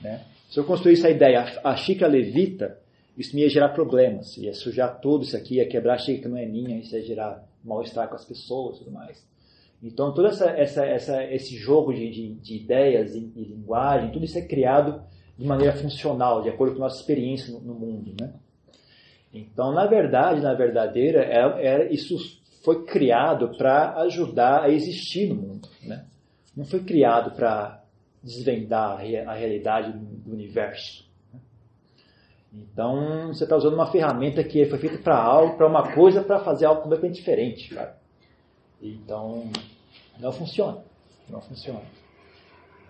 Né? 0.00 0.24
Se 0.48 0.58
eu 0.58 0.64
construísse 0.64 1.06
a 1.06 1.10
ideia, 1.10 1.44
a 1.62 1.76
xícara 1.76 2.10
levita, 2.10 2.78
isso 3.16 3.36
me 3.36 3.42
ia 3.42 3.48
gerar 3.48 3.70
problemas, 3.70 4.36
ia 4.38 4.54
sujar 4.54 5.00
tudo 5.00 5.24
isso 5.24 5.36
aqui, 5.36 5.56
ia 5.56 5.68
quebrar 5.68 5.94
a 5.94 5.98
xícara 5.98 6.22
que 6.22 6.28
não 6.28 6.38
é 6.38 6.46
minha, 6.46 6.78
isso 6.78 6.96
ia 6.96 7.02
gerar 7.02 7.46
mal-estar 7.62 8.08
com 8.08 8.14
as 8.14 8.24
pessoas 8.24 8.76
e 8.76 8.78
tudo 8.80 8.92
mais. 8.92 9.26
Então, 9.82 10.14
todo 10.14 10.28
essa, 10.28 10.46
essa, 10.50 10.86
essa, 10.86 11.24
esse 11.24 11.54
jogo 11.56 11.92
de, 11.92 12.10
de, 12.10 12.34
de 12.34 12.56
ideias 12.56 13.14
e, 13.14 13.30
e, 13.36 13.44
linguagem, 13.44 14.10
tudo 14.10 14.24
isso 14.24 14.38
é 14.38 14.42
criado 14.42 15.02
de 15.36 15.46
maneira 15.46 15.74
funcional, 15.74 16.42
de 16.42 16.48
acordo 16.48 16.74
com 16.74 16.82
a 16.82 16.86
nossa 16.86 16.98
experiência 16.98 17.52
no, 17.52 17.60
no 17.60 17.74
mundo. 17.74 18.14
Né? 18.18 18.32
Então, 19.32 19.72
na 19.72 19.86
verdade, 19.86 20.40
na 20.40 20.54
verdadeira, 20.54 21.22
é, 21.22 21.66
é, 21.66 21.92
isso 21.92 22.16
foi 22.64 22.84
criado 22.84 23.56
para 23.56 23.94
ajudar 24.02 24.64
a 24.64 24.70
existir 24.70 25.28
no 25.28 25.36
mundo. 25.36 25.68
Né? 25.82 26.04
Não 26.56 26.64
foi 26.64 26.82
criado 26.82 27.34
para 27.36 27.82
desvendar 28.22 28.98
a 29.26 29.32
realidade 29.34 29.92
do 29.92 30.32
universo. 30.32 31.08
Né? 31.32 31.40
Então, 32.52 33.28
você 33.28 33.44
está 33.44 33.56
usando 33.56 33.74
uma 33.74 33.90
ferramenta 33.90 34.42
que 34.42 34.64
foi 34.66 34.78
feita 34.78 34.98
para 34.98 35.16
algo, 35.16 35.56
para 35.56 35.68
uma 35.68 35.92
coisa, 35.94 36.22
para 36.22 36.40
fazer 36.40 36.66
algo 36.66 36.82
completamente 36.82 37.16
diferente. 37.16 37.74
Cara. 37.74 37.96
Então, 38.80 39.50
não 40.18 40.32
funciona. 40.32 40.82
Não 41.28 41.40
funciona. 41.40 41.82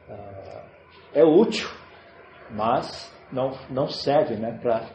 Uh, 0.08 0.66
é 1.12 1.24
útil, 1.24 1.68
mas 2.50 3.12
não, 3.32 3.50
não 3.70 3.88
serve 3.88 4.36
né, 4.36 4.58
para 4.62 4.88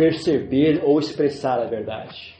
perceber 0.00 0.82
ou 0.82 0.98
expressar 0.98 1.60
a 1.60 1.66
verdade. 1.66 2.34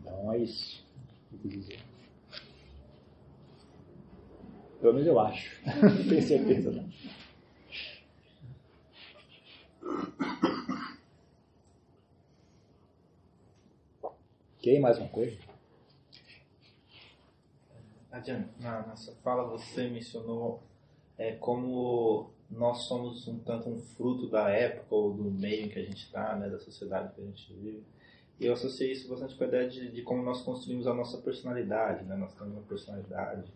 Então 0.00 0.32
é 0.32 0.38
isso 0.38 0.84
que 1.30 1.46
eu 1.46 1.50
dizer. 1.50 1.78
Pelo 4.80 4.94
menos 4.94 5.06
eu 5.06 5.20
acho. 5.20 5.60
não 5.64 6.08
tenho 6.08 6.22
certeza 6.22 6.72
não. 6.72 6.88
Ok, 14.56 14.80
mais 14.80 14.98
uma 14.98 15.08
coisa? 15.08 15.38
Adiante, 18.10 18.50
na, 18.60 18.84
na 18.88 18.96
sua 18.96 19.14
fala 19.22 19.44
você 19.44 19.88
mencionou 19.88 20.60
é, 21.16 21.32
como 21.32 22.32
nós 22.50 22.82
somos 22.82 23.26
um 23.28 23.38
tanto 23.38 23.68
um 23.68 23.78
fruto 23.78 24.28
da 24.28 24.48
época 24.48 24.94
ou 24.94 25.12
do 25.12 25.30
meio 25.30 25.66
em 25.66 25.68
que 25.68 25.78
a 25.78 25.82
gente 25.82 26.04
está, 26.04 26.34
né, 26.36 26.48
da 26.48 26.58
sociedade 26.58 27.14
que 27.14 27.20
a 27.20 27.24
gente 27.24 27.52
vive. 27.52 27.82
E 28.40 28.46
eu 28.46 28.52
associei 28.52 28.92
isso 28.92 29.08
bastante 29.08 29.34
com 29.34 29.44
a 29.44 29.46
ideia 29.48 29.68
de, 29.68 29.90
de 29.90 30.02
como 30.02 30.22
nós 30.22 30.42
construímos 30.42 30.86
a 30.86 30.94
nossa 30.94 31.18
personalidade, 31.18 32.04
né? 32.04 32.16
Nós 32.16 32.32
temos 32.34 32.52
uma 32.52 32.62
personalidade 32.62 33.52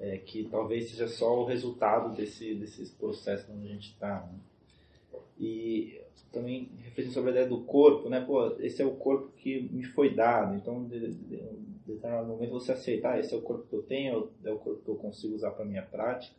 é, 0.00 0.18
que 0.18 0.48
talvez 0.50 0.90
seja 0.90 1.06
só 1.06 1.40
o 1.40 1.44
resultado 1.44 2.14
desse, 2.16 2.54
desses 2.54 2.90
processos 2.90 3.48
onde 3.50 3.68
a 3.68 3.72
gente 3.72 3.90
está. 3.92 4.20
Né? 4.22 4.38
E 5.38 6.00
também 6.32 6.70
refletindo 6.82 7.14
sobre 7.14 7.30
a 7.30 7.32
ideia 7.32 7.48
do 7.48 7.62
corpo, 7.62 8.08
né? 8.08 8.20
Pô, 8.20 8.56
esse 8.58 8.82
é 8.82 8.84
o 8.84 8.96
corpo 8.96 9.30
que 9.36 9.62
me 9.72 9.84
foi 9.84 10.12
dado. 10.14 10.56
Então, 10.56 10.84
de, 10.84 10.98
de, 10.98 11.36
de 11.36 11.42
determinado 11.86 12.28
momento 12.28 12.52
você 12.52 12.72
aceitar, 12.72 13.14
ah, 13.14 13.20
esse 13.20 13.32
é 13.32 13.36
o 13.36 13.42
corpo 13.42 13.66
que 13.68 13.74
eu 13.74 13.82
tenho, 13.82 14.28
é 14.44 14.50
o 14.50 14.58
corpo 14.58 14.82
que 14.82 14.88
eu 14.88 14.96
consigo 14.96 15.34
usar 15.34 15.52
para 15.52 15.64
minha 15.64 15.82
prática. 15.82 16.34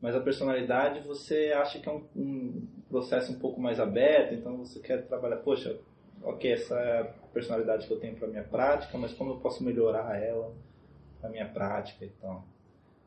Mas 0.00 0.14
a 0.14 0.20
personalidade 0.20 1.06
você 1.06 1.52
acha 1.52 1.78
que 1.78 1.88
é 1.88 1.92
um, 1.92 2.04
um, 2.16 2.66
processo 2.88 3.32
um 3.32 3.38
pouco 3.38 3.60
mais 3.60 3.78
aberto, 3.78 4.34
então 4.34 4.56
você 4.56 4.80
quer 4.80 5.06
trabalhar, 5.06 5.36
poxa, 5.36 5.78
ok, 6.22 6.52
essa 6.52 6.74
é 6.74 7.00
a 7.00 7.04
personalidade 7.32 7.86
que 7.86 7.92
eu 7.92 8.00
tenho 8.00 8.16
para 8.16 8.28
minha 8.28 8.44
prática, 8.44 8.96
mas 8.96 9.12
como 9.12 9.32
eu 9.32 9.36
posso 9.38 9.62
melhorar 9.62 10.16
ela 10.16 10.54
para 11.20 11.28
minha 11.28 11.46
prática 11.46 12.04
então? 12.04 12.42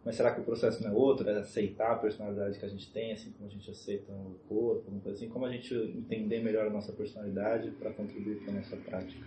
Mas 0.06 0.18
será 0.18 0.34
que 0.34 0.42
o 0.42 0.44
processo 0.44 0.84
não 0.84 0.92
é 0.92 0.94
outro? 0.94 1.28
É 1.30 1.40
aceitar 1.40 1.94
a 1.94 1.96
personalidade 1.96 2.60
que 2.60 2.66
a 2.66 2.70
gente 2.70 2.92
tem, 2.92 3.14
assim 3.14 3.32
como 3.32 3.48
a 3.48 3.52
gente 3.52 3.72
aceita 3.72 4.12
o 4.12 4.36
corpo, 4.50 4.92
assim, 5.10 5.30
como 5.30 5.46
a 5.46 5.52
gente 5.52 5.74
entender 5.74 6.44
melhor 6.44 6.68
a 6.68 6.70
nossa 6.70 6.92
personalidade 6.92 7.72
para 7.72 7.92
contribuir 7.92 8.42
para 8.42 8.52
a 8.52 8.56
nossa 8.58 8.76
prática? 8.76 9.26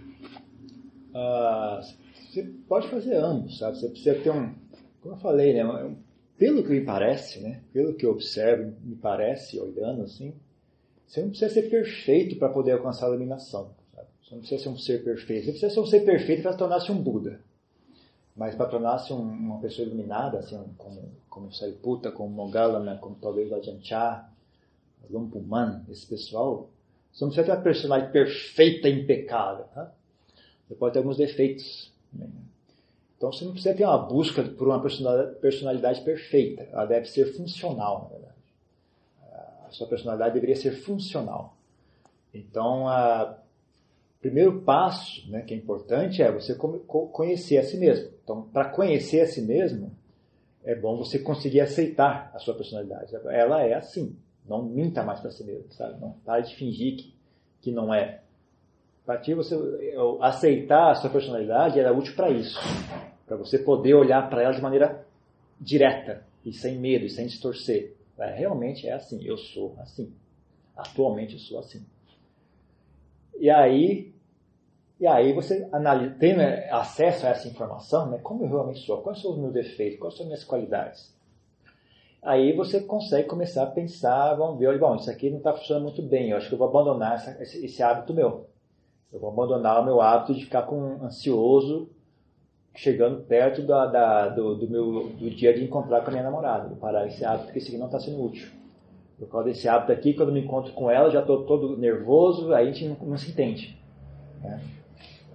Ah, 1.15 1.81
você 2.29 2.43
pode 2.69 2.89
fazer 2.89 3.17
ambos, 3.17 3.59
sabe? 3.59 3.79
Você 3.79 3.89
precisa 3.89 4.15
ter 4.17 4.31
um, 4.31 4.55
como 5.01 5.15
eu 5.15 5.19
falei, 5.19 5.55
né, 5.55 5.65
um 5.65 5.97
pelo 6.39 6.63
que 6.63 6.71
me 6.71 6.83
parece, 6.83 7.41
né, 7.41 7.63
pelo 7.73 7.95
que 7.95 8.05
eu 8.05 8.11
observo, 8.11 8.75
me 8.83 8.97
parece, 8.97 9.59
olhando 9.59 10.03
assim, 10.03 10.35
você 11.07 11.23
não 11.23 11.31
precisa 11.31 11.53
ser 11.53 11.71
perfeito 11.71 12.37
para 12.37 12.49
poder 12.49 12.73
alcançar 12.73 13.07
a 13.07 13.11
iluminação. 13.11 13.71
Sabe? 13.95 14.09
Você 14.23 14.35
não 14.35 14.41
precisa 14.41 14.63
ser 14.63 14.69
um 14.69 14.79
ser 14.79 15.05
perfeito. 15.05 15.45
Você 15.45 15.51
precisa 15.53 15.73
ser 15.73 15.81
um 15.81 15.87
ser 15.87 16.01
perfeito 16.01 16.43
para 16.43 16.57
tornar-se 16.57 16.91
um 16.91 17.01
Buda. 17.01 17.41
Mas 18.37 18.55
para 18.55 18.67
tornar-se 18.67 19.13
um, 19.13 19.21
uma 19.21 19.61
pessoa 19.61 19.87
iluminada, 19.87 20.39
assim, 20.39 20.63
como, 20.77 21.13
como 21.31 21.53
Sariputta, 21.53 22.11
como 22.11 22.29
Mogalana, 22.29 22.99
como 22.99 23.17
talvez 23.17 23.53
Ajahn 23.53 23.81
Chah, 23.81 24.29
Lumpuman, 25.09 25.85
esse 25.89 26.05
pessoal, 26.07 26.69
você 27.13 27.25
não 27.25 27.31
precisa 27.31 27.47
ter 27.47 27.57
uma 27.57 27.63
personalidade 27.63 28.13
perfeita 28.13 28.89
impecável. 28.89 29.65
Tá? 29.73 29.93
Você 30.67 30.75
pode 30.75 30.93
ter 30.93 30.99
alguns 30.99 31.17
defeitos. 31.17 31.93
Né? 32.13 32.27
Então 33.17 33.33
você 33.33 33.45
não 33.45 33.53
precisa 33.53 33.75
ter 33.75 33.85
uma 33.85 33.99
busca 33.99 34.43
por 34.43 34.69
uma 34.69 34.81
personalidade 34.81 36.03
perfeita. 36.03 36.69
Ela 36.71 36.85
deve 36.85 37.07
ser 37.07 37.33
funcional, 37.35 38.03
na 38.03 38.09
verdade. 38.09 38.37
A 39.67 39.71
sua 39.71 39.87
personalidade 39.87 40.35
deveria 40.35 40.57
ser 40.57 40.73
funcional. 40.73 41.57
Então, 42.33 42.87
o 42.87 43.35
primeiro 44.21 44.61
passo 44.61 45.29
né, 45.31 45.43
que 45.43 45.55
é 45.55 45.57
importante 45.57 46.23
é 46.23 46.31
você 46.31 46.55
conhecer 46.55 47.59
a 47.59 47.63
si 47.63 47.79
mesmo. 47.79 48.11
Então, 48.23 48.43
para 48.43 48.69
conhecer 48.69 49.21
a 49.23 49.27
si 49.27 49.41
mesmo, 49.41 49.93
é 50.63 50.75
bom 50.75 50.97
você 50.99 51.19
conseguir 51.19 51.61
aceitar 51.61 52.31
a 52.35 52.39
sua 52.39 52.55
personalidade. 52.55 53.15
Ela 53.15 53.63
é 53.63 53.75
assim. 53.75 54.17
Não 54.47 54.63
minta 54.63 55.03
mais 55.03 55.21
para 55.21 55.31
si 55.31 55.43
mesmo, 55.43 55.73
sabe? 55.73 56.01
Não 56.01 56.13
pare 56.25 56.43
de 56.45 56.55
fingir 56.55 56.97
que, 56.97 57.15
que 57.63 57.73
não 57.73 57.93
é. 57.93 58.23
Partir 59.07 59.35
você 59.35 59.55
aceitar 60.21 60.91
a 60.91 60.95
sua 60.97 61.09
personalidade, 61.09 61.79
ela 61.79 61.91
é 61.91 61.93
útil 61.93 62.15
para 62.15 62.29
isso 62.31 62.59
para 63.27 63.37
você 63.37 63.59
poder 63.59 63.95
olhar 63.95 64.31
para 64.31 64.43
ela 64.43 64.55
de 64.55 64.63
maneira 64.63 65.05
direta 65.61 66.25
e 66.45 66.53
sem 66.53 66.79
medo 66.79 67.05
e 67.05 67.11
sem 67.11 67.27
distorcer. 67.27 67.95
É, 68.19 68.35
realmente 68.35 68.87
é 68.87 68.93
assim, 68.93 69.23
eu 69.25 69.37
sou 69.37 69.75
assim. 69.79 70.13
Atualmente 70.77 71.35
eu 71.35 71.41
sou 71.41 71.59
assim. 71.59 71.85
E 73.39 73.51
aí, 73.51 74.15
e 74.99 75.07
aí 75.07 75.33
você 75.33 75.69
analisa, 75.73 76.15
tem 76.15 76.37
né, 76.37 76.71
acesso 76.71 77.27
a 77.27 77.31
essa 77.31 77.49
informação, 77.49 78.11
né? 78.11 78.19
Como 78.23 78.45
eu 78.45 78.49
realmente 78.49 78.81
sou? 78.81 79.03
Quais 79.03 79.21
são 79.21 79.33
os 79.33 79.39
meus 79.39 79.53
defeitos? 79.53 79.99
Quais 79.99 80.15
são 80.15 80.23
as 80.23 80.29
minhas 80.29 80.45
qualidades? 80.45 81.15
Aí 82.23 82.55
você 82.55 82.81
consegue 82.81 83.29
começar 83.29 83.65
a 83.65 83.71
pensar, 83.71 84.35
vamos 84.35 84.59
ver, 84.59 84.79
bom, 84.79 84.97
isso 84.97 85.11
aqui 85.11 85.31
não 85.31 85.39
está 85.39 85.53
funcionando 85.53 85.85
muito 85.85 86.03
bem, 86.03 86.31
eu 86.31 86.37
acho 86.37 86.49
que 86.49 86.55
eu 86.55 86.59
vou 86.59 86.69
abandonar 86.69 87.15
essa, 87.15 87.41
esse, 87.43 87.65
esse 87.65 87.83
hábito 87.83 88.15
meu. 88.15 88.49
Eu 89.13 89.21
vou 89.21 89.31
abandonar 89.31 89.81
o 89.81 89.85
meu 89.85 90.01
hábito 90.01 90.35
de 90.35 90.45
ficar 90.45 90.63
com 90.63 91.05
ansioso 91.05 91.89
chegando 92.77 93.23
perto 93.23 93.63
da, 93.63 93.87
da, 93.87 94.29
do, 94.29 94.55
do, 94.55 94.69
meu 94.69 95.09
do 95.09 95.31
dia 95.31 95.55
de 95.55 95.65
encontrar 95.65 96.03
com 96.03 96.09
a 96.09 96.11
minha 96.11 96.23
namorada, 96.23 96.69
vou 96.69 96.77
parar 96.77 97.07
esse 97.07 97.25
hábito, 97.25 97.45
porque 97.45 97.59
esse 97.59 97.69
aqui 97.69 97.79
não 97.79 97.87
está 97.87 97.99
sendo 97.99 98.23
útil. 98.23 98.49
Por 99.19 99.29
causa 99.29 99.49
desse 99.49 99.67
hábito 99.67 99.93
aqui, 99.93 100.13
quando 100.13 100.31
me 100.31 100.41
encontro 100.41 100.73
com 100.75 100.91
ela, 100.91 101.11
já 101.11 101.21
estou 101.21 101.45
todo 101.45 101.79
nervoso, 101.79 102.53
aí 102.53 102.69
a 102.69 102.71
gente 102.71 102.87
não, 102.87 103.09
não 103.09 103.17
se 103.17 103.31
entende. 103.31 103.79
Né? 104.43 104.63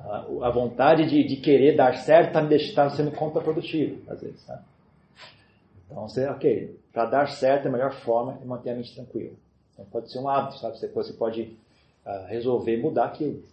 A, 0.02 0.18
a, 0.44 0.50
vontade 0.52 1.10
de, 1.10 1.24
de, 1.24 1.38
querer 1.38 1.76
dar 1.76 1.98
certo 1.98 2.28
está 2.28 2.42
me 2.44 2.50
deixando, 2.50 2.76
tá 2.76 2.90
sendo 2.92 3.12
contraprodutivo, 3.12 4.00
às 4.12 4.22
vezes. 4.22 4.46
Tá? 4.46 4.62
Então, 5.88 6.08
você, 6.08 6.28
ok, 6.28 6.80
para 6.94 7.06
dar 7.06 7.28
certo, 7.28 7.68
a 7.68 7.72
melhor 7.72 7.92
forma 7.92 8.38
é 8.40 8.46
manter 8.46 8.70
a 8.70 8.76
mente 8.76 8.94
tranquila. 8.94 9.34
Então, 9.74 9.86
pode 9.92 10.12
ser 10.12 10.20
um 10.20 10.30
hábito, 10.30 10.60
sabe? 10.60 10.78
Você, 10.78 10.88
você 10.90 11.14
pode 11.14 11.58
uh, 12.06 12.28
resolver 12.28 12.78
mudar 12.78 13.06
aquilo. 13.06 13.44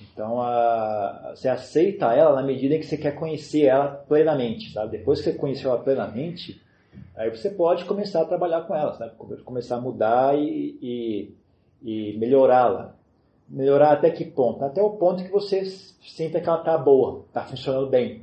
Então, 0.00 0.40
a, 0.40 1.32
você 1.34 1.48
aceita 1.48 2.14
ela 2.14 2.36
na 2.36 2.42
medida 2.42 2.74
em 2.74 2.80
que 2.80 2.86
você 2.86 2.96
quer 2.96 3.14
conhecer 3.16 3.64
ela 3.64 3.88
plenamente, 3.88 4.72
sabe? 4.72 4.98
Depois 4.98 5.20
que 5.20 5.30
você 5.30 5.36
conheceu 5.36 5.70
ela 5.70 5.82
plenamente, 5.82 6.60
aí 7.16 7.30
você 7.30 7.50
pode 7.50 7.84
começar 7.84 8.22
a 8.22 8.26
trabalhar 8.26 8.62
com 8.62 8.74
ela, 8.74 8.92
sabe? 8.94 9.12
Começar 9.44 9.76
a 9.76 9.80
mudar 9.80 10.38
e, 10.38 10.78
e, 10.80 11.34
e 11.82 12.16
melhorá-la. 12.18 12.94
Melhorar 13.48 13.92
até 13.92 14.10
que 14.10 14.24
ponto? 14.24 14.64
Até 14.64 14.82
o 14.82 14.90
ponto 14.90 15.24
que 15.24 15.30
você 15.30 15.64
sinta 15.64 16.40
que 16.40 16.48
ela 16.48 16.58
está 16.58 16.76
boa, 16.76 17.24
está 17.26 17.42
funcionando 17.42 17.88
bem. 17.88 18.22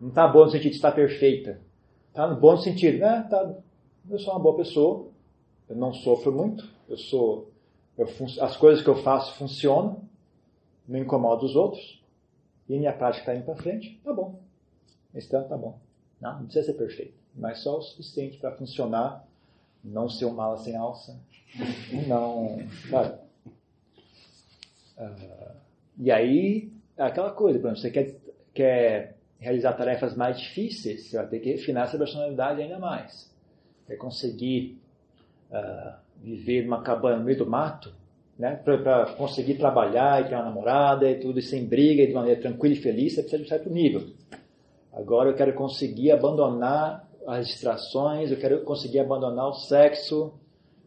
Não 0.00 0.08
está 0.08 0.26
boa 0.26 0.46
no 0.46 0.50
sentido 0.50 0.70
de 0.70 0.76
estar 0.76 0.92
perfeita. 0.92 1.60
Está 2.08 2.26
no 2.26 2.40
bom 2.40 2.56
sentido. 2.56 2.98
né? 2.98 3.26
tá, 3.28 3.54
eu 4.10 4.18
sou 4.18 4.32
uma 4.32 4.40
boa 4.40 4.56
pessoa, 4.56 5.06
eu 5.68 5.76
não 5.76 5.92
sofro 5.92 6.32
muito, 6.32 6.66
eu 6.88 6.96
sou, 6.96 7.50
eu, 7.96 8.08
as 8.40 8.56
coisas 8.56 8.82
que 8.82 8.88
eu 8.88 8.96
faço 8.96 9.36
funcionam, 9.36 10.07
não 10.88 10.98
incomoda 10.98 11.44
os 11.44 11.54
outros, 11.54 12.02
e 12.68 12.78
minha 12.78 12.92
prática 12.92 13.20
está 13.20 13.34
indo 13.34 13.44
para 13.44 13.62
frente, 13.62 14.00
tá 14.02 14.12
bom. 14.12 14.40
Esse 15.14 15.28
tanto 15.28 15.48
tá 15.48 15.56
bom. 15.56 15.78
Não, 16.20 16.38
não 16.38 16.44
precisa 16.44 16.66
ser 16.66 16.74
perfeito, 16.74 17.14
mas 17.34 17.60
só 17.60 17.78
o 17.78 17.82
suficiente 17.82 18.38
para 18.38 18.52
funcionar 18.52 19.26
não 19.84 20.08
ser 20.08 20.24
um 20.24 20.34
mala 20.34 20.56
sem 20.58 20.76
alça, 20.76 21.18
não, 22.06 22.58
sabe? 22.90 23.18
Ah, 24.96 25.54
e 25.96 26.10
aí, 26.10 26.72
é 26.96 27.02
aquela 27.02 27.30
coisa, 27.30 27.58
por 27.58 27.66
exemplo, 27.66 27.80
você 27.80 27.90
quer, 27.90 28.16
quer 28.52 29.16
realizar 29.38 29.74
tarefas 29.74 30.16
mais 30.16 30.38
difíceis, 30.40 31.04
você 31.04 31.16
vai 31.16 31.26
ter 31.28 31.38
que 31.38 31.50
refinar 31.50 31.86
essa 31.86 31.96
personalidade 31.96 32.60
ainda 32.60 32.78
mais. 32.78 33.32
Quer 33.86 33.96
conseguir 33.96 34.80
ah, 35.52 35.98
viver 36.16 36.64
numa 36.64 36.82
cabana 36.82 37.18
no 37.18 37.24
meio 37.24 37.38
do 37.38 37.46
mato, 37.46 37.94
né, 38.38 38.54
para 38.54 39.14
conseguir 39.14 39.54
trabalhar 39.54 40.22
e 40.22 40.28
ter 40.28 40.34
uma 40.34 40.44
namorada 40.44 41.10
e 41.10 41.18
tudo, 41.18 41.40
e 41.40 41.42
sem 41.42 41.64
briga, 41.64 42.02
e 42.02 42.06
de 42.06 42.14
maneira 42.14 42.40
tranquila 42.40 42.74
e 42.74 42.78
feliz, 42.78 43.14
você 43.14 43.22
precisa 43.22 43.38
de 43.38 43.44
um 43.44 43.48
certo 43.48 43.70
nível. 43.70 44.02
Agora 44.92 45.30
eu 45.30 45.34
quero 45.34 45.52
conseguir 45.54 46.12
abandonar 46.12 47.08
as 47.26 47.48
distrações, 47.48 48.30
eu 48.30 48.38
quero 48.38 48.62
conseguir 48.62 49.00
abandonar 49.00 49.48
o 49.48 49.54
sexo 49.54 50.32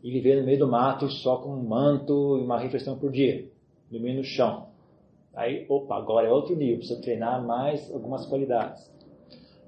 e 0.02 0.12
viver 0.12 0.40
no 0.40 0.46
meio 0.46 0.60
do 0.60 0.68
mato 0.68 1.10
só 1.10 1.38
com 1.38 1.50
um 1.50 1.64
manto 1.64 2.38
e 2.38 2.42
uma 2.42 2.58
refeição 2.58 2.98
por 2.98 3.12
dia, 3.12 3.48
dormir 3.90 4.14
no 4.14 4.24
chão. 4.24 4.70
Aí, 5.36 5.66
opa, 5.70 5.96
agora 5.96 6.28
é 6.28 6.32
outro 6.32 6.56
nível, 6.56 6.78
preciso 6.78 7.02
treinar 7.02 7.46
mais 7.46 7.92
algumas 7.94 8.26
qualidades. 8.26 8.92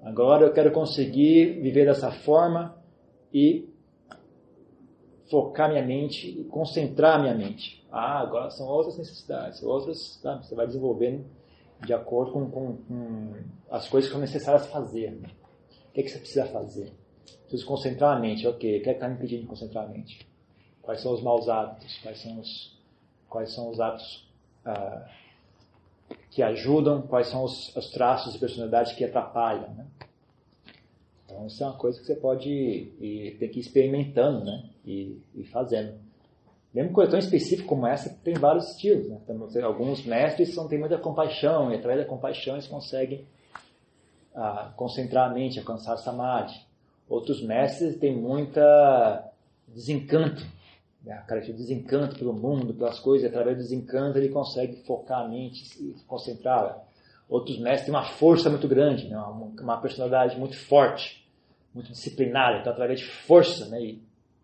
Agora 0.01 0.45
eu 0.45 0.51
quero 0.53 0.71
conseguir 0.71 1.61
viver 1.61 1.85
dessa 1.85 2.11
forma 2.11 2.75
e 3.33 3.69
focar 5.33 5.67
minha 5.67 5.83
mente 5.83 6.29
e 6.29 6.43
concentrar 6.43 7.19
minha 7.19 7.33
mente. 7.33 7.83
Ah, 7.91 8.19
agora 8.19 8.51
são 8.51 8.67
outras 8.67 8.99
necessidades, 8.99 9.63
outras, 9.63 10.19
tá? 10.21 10.37
você 10.37 10.53
vai 10.53 10.67
desenvolvendo 10.67 11.25
de 11.83 11.91
acordo 11.91 12.31
com, 12.31 12.51
com, 12.51 12.77
com, 12.77 13.33
as 13.71 13.89
coisas 13.89 14.07
que 14.07 14.13
são 14.13 14.21
necessárias 14.21 14.67
fazer. 14.67 15.09
Né? 15.09 15.29
O 15.89 15.93
que, 15.93 16.01
é 16.01 16.03
que 16.03 16.09
você 16.09 16.19
precisa 16.19 16.45
fazer? 16.45 16.93
Preciso 17.41 17.65
concentrar 17.65 18.15
a 18.15 18.19
mente, 18.19 18.47
ok. 18.47 18.77
O 18.77 18.83
que 18.83 18.89
é 18.89 18.93
está 18.93 19.07
me 19.07 19.15
impedindo 19.15 19.41
de 19.41 19.47
concentrar 19.47 19.85
a 19.85 19.87
mente? 19.87 20.27
Quais 20.83 21.01
são 21.01 21.11
os 21.11 21.23
maus 21.23 21.49
hábitos? 21.49 21.97
Quais 22.03 22.21
são 22.21 22.39
os, 22.39 22.79
quais 23.27 23.51
são 23.51 23.71
os 23.71 23.79
hábitos 23.79 24.31
ah, 24.63 25.09
que 26.29 26.43
ajudam? 26.43 27.01
Quais 27.01 27.27
são 27.27 27.43
os, 27.43 27.75
os, 27.75 27.89
traços 27.89 28.33
de 28.33 28.39
personalidade 28.39 28.95
que 28.95 29.03
atrapalham? 29.03 29.73
Né? 29.73 29.87
Então, 31.33 31.47
isso 31.47 31.63
é 31.63 31.67
uma 31.67 31.77
coisa 31.77 31.99
que 31.99 32.05
você 32.05 32.15
pode 32.15 32.49
ir, 32.49 33.37
ter 33.39 33.47
que 33.47 33.59
ir 33.59 33.61
experimentando 33.61 34.45
né? 34.45 34.63
e, 34.85 35.19
e 35.35 35.43
fazendo. 35.45 35.95
Mesmo 36.71 36.91
coisa 36.91 37.11
tão 37.11 37.19
específica 37.19 37.67
como 37.67 37.87
essa, 37.87 38.09
tem 38.23 38.35
vários 38.35 38.69
estilos. 38.69 39.09
Né? 39.09 39.17
Então, 39.23 39.65
alguns 39.65 40.05
mestres 40.05 40.53
são, 40.53 40.67
têm 40.67 40.79
muita 40.79 40.97
compaixão, 40.97 41.71
e 41.71 41.75
através 41.75 42.01
da 42.01 42.05
compaixão 42.05 42.55
eles 42.55 42.67
conseguem 42.67 43.25
ah, 44.35 44.71
concentrar 44.75 45.29
a 45.29 45.33
mente, 45.33 45.59
alcançar 45.59 45.97
samadhi. 45.97 46.53
Outros 47.09 47.43
mestres 47.43 47.97
têm 47.97 48.15
muita 48.15 49.31
desencanto, 49.67 50.45
né? 51.03 51.23
cara 51.27 51.41
de 51.41 51.51
desencanto 51.51 52.15
pelo 52.17 52.33
mundo, 52.33 52.73
pelas 52.73 52.99
coisas, 52.99 53.23
e 53.23 53.27
através 53.27 53.57
do 53.57 53.63
desencanto 53.63 54.17
ele 54.17 54.29
consegue 54.29 54.77
focar 54.83 55.21
a 55.21 55.27
mente 55.27 55.63
e 55.79 55.95
concentrar. 56.07 56.83
Outros 57.27 57.57
mestres 57.59 57.85
têm 57.85 57.93
uma 57.93 58.05
força 58.05 58.49
muito 58.49 58.67
grande, 58.67 59.07
né? 59.07 59.17
uma, 59.17 59.61
uma 59.61 59.77
personalidade 59.81 60.39
muito 60.39 60.57
forte 60.57 61.22
muito 61.73 61.91
disciplinada, 61.91 62.59
então 62.59 62.71
através 62.71 62.99
de 62.99 63.05
força, 63.05 63.67
né? 63.69 63.81
E 63.81 64.01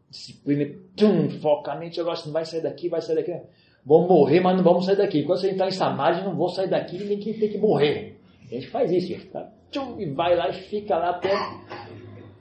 disciplina, 0.10 0.76
tum, 0.96 1.30
foca 1.40 1.72
a 1.72 1.76
mente, 1.76 2.00
agora 2.00 2.18
não 2.26 2.34
vai 2.34 2.46
sair 2.46 2.62
daqui, 2.62 2.90
vai 2.90 3.02
sair 3.02 3.16
daqui. 3.16 3.40
Vamos 3.86 4.10
morrer, 4.10 4.40
mas 4.40 4.58
não 4.58 4.64
vamos 4.64 4.86
sair 4.86 4.98
daqui. 4.98 5.20
Enquanto 5.20 5.40
você 5.40 5.52
entrar 5.52 5.68
em 5.68 5.72
samadhi, 5.72 6.24
não 6.24 6.36
vou 6.36 6.50
sair 6.50 6.70
daqui, 6.70 6.98
ninguém 6.98 7.34
tem 7.40 7.50
que 7.50 7.58
morrer. 7.58 8.20
A 8.52 8.56
gente 8.56 8.68
faz 8.68 8.92
isso, 8.92 9.30
tá? 9.30 9.48
Tchum, 9.72 10.00
e 10.00 10.10
vai 10.12 10.36
lá 10.36 10.50
e 10.50 10.54
fica 10.54 10.98
lá 10.98 11.12
até, 11.12 11.32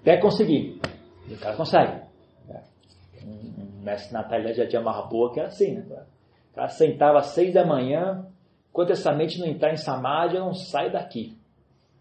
até 0.00 0.16
conseguir. 0.16 0.80
E 1.28 1.34
o 1.34 1.38
cara 1.38 1.54
consegue. 1.54 2.02
É. 2.48 2.60
Um, 3.24 3.82
mestre 3.82 4.12
Natália 4.14 4.54
já 4.54 4.66
tinha 4.66 4.80
uma 4.80 5.02
boa 5.02 5.32
que 5.32 5.38
era 5.38 5.48
assim, 5.48 5.74
né? 5.74 5.84
O 6.52 6.54
cara 6.54 6.68
sentava 6.68 7.18
às 7.18 7.26
seis 7.26 7.52
da 7.52 7.66
manhã, 7.66 8.26
enquanto 8.70 8.90
essa 8.90 9.12
mente 9.12 9.38
não 9.38 9.46
entrar 9.46 9.72
em 9.72 9.76
samadhi, 9.76 10.36
eu 10.36 10.44
não 10.44 10.54
saio 10.54 10.90
daqui. 10.90 11.37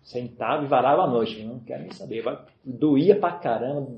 Sentava 0.07 0.63
e 0.63 0.67
varava 0.67 1.01
a 1.01 1.07
noite, 1.07 1.43
não 1.43 1.59
quero 1.59 1.81
nem 1.81 1.91
saber. 1.91 2.23
Doía 2.63 3.19
pra 3.19 3.33
caramba. 3.33 3.91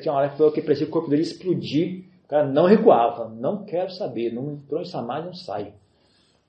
Tinha 0.00 0.10
uma 0.10 0.20
hora 0.20 0.30
que 0.30 0.38
falou 0.38 0.50
que 0.50 0.62
parecia 0.62 0.86
o 0.86 0.90
corpo 0.90 1.10
dele 1.10 1.20
explodir. 1.20 2.06
O 2.24 2.28
cara 2.28 2.46
não 2.46 2.64
recuava, 2.64 3.28
não 3.28 3.62
quero 3.66 3.90
saber, 3.90 4.32
não 4.32 4.54
entrou 4.54 4.80
em 4.80 4.86
samadhi, 4.86 5.26
não 5.26 5.34
sai. 5.34 5.74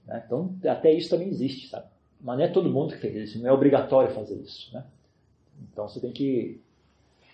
Né? 0.08 0.24
Então, 0.26 0.56
até 0.66 0.94
isso 0.94 1.10
também 1.10 1.28
existe, 1.28 1.68
sabe? 1.68 1.88
Mas 2.22 2.38
não 2.38 2.46
é 2.46 2.48
todo 2.48 2.70
mundo 2.70 2.94
que 2.94 3.02
fez 3.02 3.16
isso, 3.16 3.44
não 3.44 3.50
é 3.50 3.52
obrigatório 3.52 4.16
fazer 4.16 4.36
isso. 4.36 4.74
Né? 4.74 4.86
Então, 5.62 5.90
você 5.90 6.00
tem 6.00 6.14
que 6.14 6.62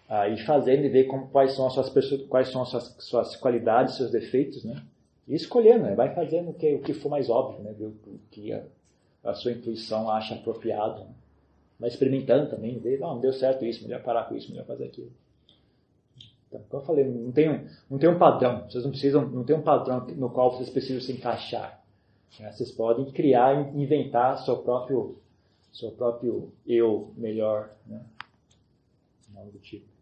ah, 0.10 0.28
ir 0.28 0.44
fazendo 0.48 0.84
e 0.84 0.90
ver 0.90 1.04
como, 1.04 1.28
quais 1.28 1.54
são 1.54 1.68
as 1.68 1.74
suas, 1.74 1.90
quais 2.28 2.48
são 2.52 2.64
as 2.64 2.70
suas, 2.70 2.96
suas 2.98 3.36
qualidades, 3.36 3.98
seus 3.98 4.10
defeitos, 4.10 4.64
né? 4.64 4.82
E 5.28 5.36
escolhendo, 5.36 5.84
né? 5.84 5.94
vai 5.94 6.16
fazendo 6.16 6.50
o 6.50 6.54
que, 6.56 6.74
o 6.74 6.82
que 6.82 6.96
for 6.96 7.10
mais 7.10 7.30
óbvio, 7.30 7.62
né? 7.62 7.72
Ver 7.78 7.86
o, 7.86 7.90
o 7.90 8.20
que 8.32 8.52
a, 8.52 8.64
a, 9.24 9.36
sua 9.36 9.52
intuição 9.52 10.10
acha 10.10 10.34
apropriado. 10.34 11.02
Né? 11.02 11.10
Vai 11.80 11.90
experimentando 11.90 12.50
também, 12.50 12.80
ver, 12.80 13.00
não, 13.00 13.16
não 13.16 13.22
deu 13.22 13.34
certo 13.34 13.64
isso, 13.64 13.84
melhor 13.84 14.02
parar 14.02 14.26
com 14.26 14.36
isso, 14.36 14.50
melhor 14.50 14.66
fazer 14.66 14.86
aquilo. 14.86 15.12
Então, 16.48 16.62
como 16.70 16.82
eu 16.82 16.88
falei, 16.88 17.06
não 17.06 17.32
tem, 17.32 17.50
um, 17.50 17.68
não 17.90 17.98
tem 17.98 18.10
um 18.10 18.18
padrão, 18.18 18.66
vocês 18.70 18.84
não 18.84 18.92
precisam, 18.92 19.28
não 19.28 19.44
tem 19.44 19.56
um 19.56 19.62
padrão 19.62 20.08
no 20.16 20.30
qual 20.30 20.52
vocês 20.52 20.70
precisam 20.70 21.02
se 21.02 21.12
encaixar. 21.12 21.84
Né? 22.40 22.52
Vocês 22.52 22.72
podem 22.72 23.06
criar, 23.12 23.76
inventar 23.76 24.40
seu 24.40 24.58
próprio, 24.58 25.18
seu 25.72 25.92
próprio 25.92 26.52
eu 26.66 27.12
melhor, 27.16 27.72
né? 27.86 28.04
Algo 29.36 29.52
do 29.52 29.60
tipo. 29.60 29.97